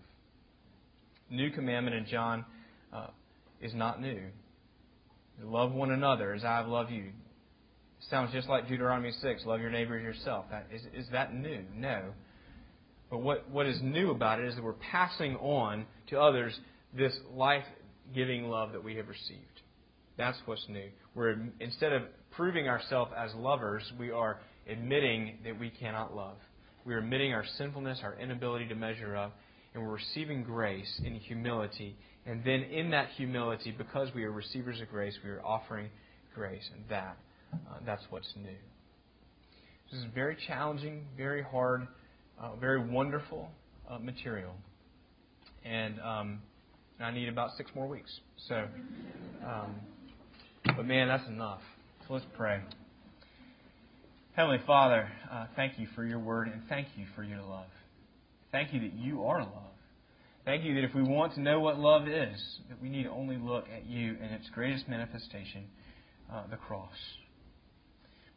New 1.30 1.50
commandment 1.50 1.96
in 1.96 2.06
John 2.06 2.44
uh, 2.92 3.08
is 3.60 3.74
not 3.74 4.00
new. 4.00 4.22
Love 5.42 5.72
one 5.72 5.90
another 5.92 6.32
as 6.32 6.44
I 6.44 6.56
have 6.56 6.66
loved 6.66 6.90
you. 6.90 7.10
Sounds 8.10 8.32
just 8.32 8.48
like 8.48 8.68
Deuteronomy 8.68 9.12
6, 9.12 9.44
love 9.44 9.60
your 9.60 9.70
neighbor 9.70 9.96
as 9.96 10.02
yourself. 10.02 10.46
That, 10.50 10.66
is, 10.72 10.82
is 10.94 11.06
that 11.12 11.34
new? 11.34 11.62
No. 11.74 12.02
But 13.10 13.18
what, 13.18 13.50
what 13.50 13.66
is 13.66 13.80
new 13.82 14.10
about 14.10 14.40
it 14.40 14.46
is 14.46 14.54
that 14.54 14.64
we're 14.64 14.72
passing 14.74 15.36
on 15.36 15.86
to 16.08 16.20
others 16.20 16.58
this 16.96 17.18
life 17.34 17.64
giving 18.14 18.44
love 18.44 18.72
that 18.72 18.82
we 18.82 18.96
have 18.96 19.08
received. 19.08 19.62
That's 20.16 20.38
what's 20.46 20.64
new. 20.68 20.88
We're 21.14 21.36
instead 21.60 21.92
of 21.92 22.02
proving 22.32 22.68
ourselves 22.68 23.12
as 23.16 23.34
lovers, 23.34 23.82
we 23.98 24.10
are 24.10 24.38
admitting 24.68 25.38
that 25.44 25.58
we 25.58 25.70
cannot 25.70 26.14
love. 26.14 26.36
We 26.84 26.94
are 26.94 26.98
admitting 26.98 27.32
our 27.32 27.44
sinfulness, 27.56 28.00
our 28.02 28.16
inability 28.18 28.68
to 28.68 28.74
measure 28.74 29.16
up, 29.16 29.36
and 29.74 29.82
we're 29.82 29.94
receiving 29.94 30.42
grace 30.42 31.00
in 31.04 31.14
humility. 31.14 31.96
And 32.26 32.42
then 32.44 32.62
in 32.62 32.90
that 32.90 33.10
humility, 33.16 33.74
because 33.76 34.08
we 34.14 34.24
are 34.24 34.32
receivers 34.32 34.80
of 34.80 34.88
grace, 34.88 35.14
we 35.24 35.30
are 35.30 35.44
offering 35.44 35.88
grace, 36.34 36.68
and 36.74 36.84
that 36.90 37.16
uh, 37.52 37.78
that's 37.84 38.02
what's 38.10 38.32
new. 38.36 38.56
This 39.90 40.00
is 40.00 40.06
very 40.14 40.36
challenging, 40.46 41.04
very 41.16 41.42
hard, 41.42 41.86
uh, 42.40 42.56
very 42.56 42.78
wonderful 42.78 43.48
uh, 43.90 43.98
material, 43.98 44.52
and 45.64 45.98
um, 46.00 46.38
I 47.00 47.10
need 47.10 47.28
about 47.28 47.50
six 47.56 47.70
more 47.74 47.86
weeks. 47.86 48.20
So, 48.48 48.66
um, 49.46 49.74
but 50.76 50.84
man, 50.86 51.08
that's 51.08 51.26
enough. 51.28 51.60
So 52.06 52.14
let's 52.14 52.26
pray. 52.36 52.60
Heavenly 54.38 54.60
Father, 54.66 55.08
uh, 55.32 55.46
thank 55.56 55.78
you 55.78 55.88
for 55.94 56.04
your 56.04 56.18
word 56.18 56.48
and 56.48 56.62
thank 56.68 56.86
you 56.96 57.06
for 57.16 57.24
your 57.24 57.42
love. 57.42 57.66
Thank 58.52 58.72
you 58.72 58.80
that 58.80 58.92
you 58.94 59.24
are 59.24 59.40
love. 59.40 59.72
Thank 60.44 60.64
you 60.64 60.74
that 60.76 60.84
if 60.84 60.94
we 60.94 61.02
want 61.02 61.34
to 61.34 61.40
know 61.40 61.60
what 61.60 61.78
love 61.78 62.08
is, 62.08 62.40
that 62.68 62.80
we 62.80 62.88
need 62.88 63.06
only 63.06 63.36
look 63.36 63.66
at 63.74 63.86
you 63.86 64.12
in 64.12 64.26
its 64.26 64.48
greatest 64.50 64.88
manifestation, 64.88 65.64
uh, 66.32 66.44
the 66.50 66.56
cross. 66.56 66.94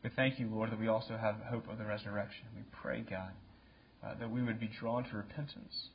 But 0.01 0.13
thank 0.15 0.39
you, 0.39 0.47
Lord, 0.47 0.71
that 0.71 0.79
we 0.79 0.87
also 0.87 1.15
have 1.17 1.35
hope 1.49 1.69
of 1.69 1.77
the 1.77 1.85
resurrection. 1.85 2.45
We 2.55 2.63
pray, 2.71 3.05
God, 3.07 3.31
uh, 4.03 4.15
that 4.19 4.31
we 4.31 4.41
would 4.41 4.59
be 4.59 4.69
drawn 4.79 5.03
to 5.03 5.17
repentance 5.17 5.89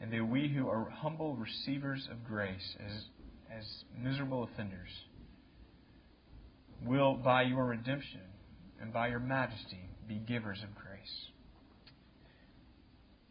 and 0.00 0.12
that 0.12 0.24
we 0.24 0.48
who 0.48 0.68
are 0.68 0.90
humble 0.90 1.36
receivers 1.36 2.08
of 2.10 2.24
grace 2.24 2.76
as, 2.84 3.04
as 3.56 3.64
miserable 3.98 4.42
offenders 4.44 4.90
will, 6.84 7.14
by 7.14 7.42
your 7.42 7.64
redemption 7.64 8.20
and 8.80 8.92
by 8.92 9.08
your 9.08 9.20
majesty, 9.20 9.88
be 10.06 10.16
givers 10.16 10.62
of 10.62 10.74
grace. 10.74 11.28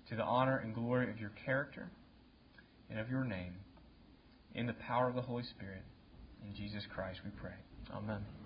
To 0.10 0.16
the 0.16 0.24
honor 0.24 0.58
and 0.58 0.74
glory 0.74 1.10
of 1.10 1.20
your 1.20 1.32
character 1.46 1.90
and 2.90 3.00
of 3.00 3.10
your 3.10 3.24
name, 3.24 3.54
in 4.54 4.66
the 4.66 4.74
power 4.74 5.10
of 5.10 5.16
the 5.16 5.22
Holy 5.22 5.44
Spirit, 5.44 5.84
in 6.48 6.56
Jesus 6.56 6.84
Christ 6.94 7.20
we 7.24 7.32
pray. 7.32 7.56
Amen. 7.94 8.45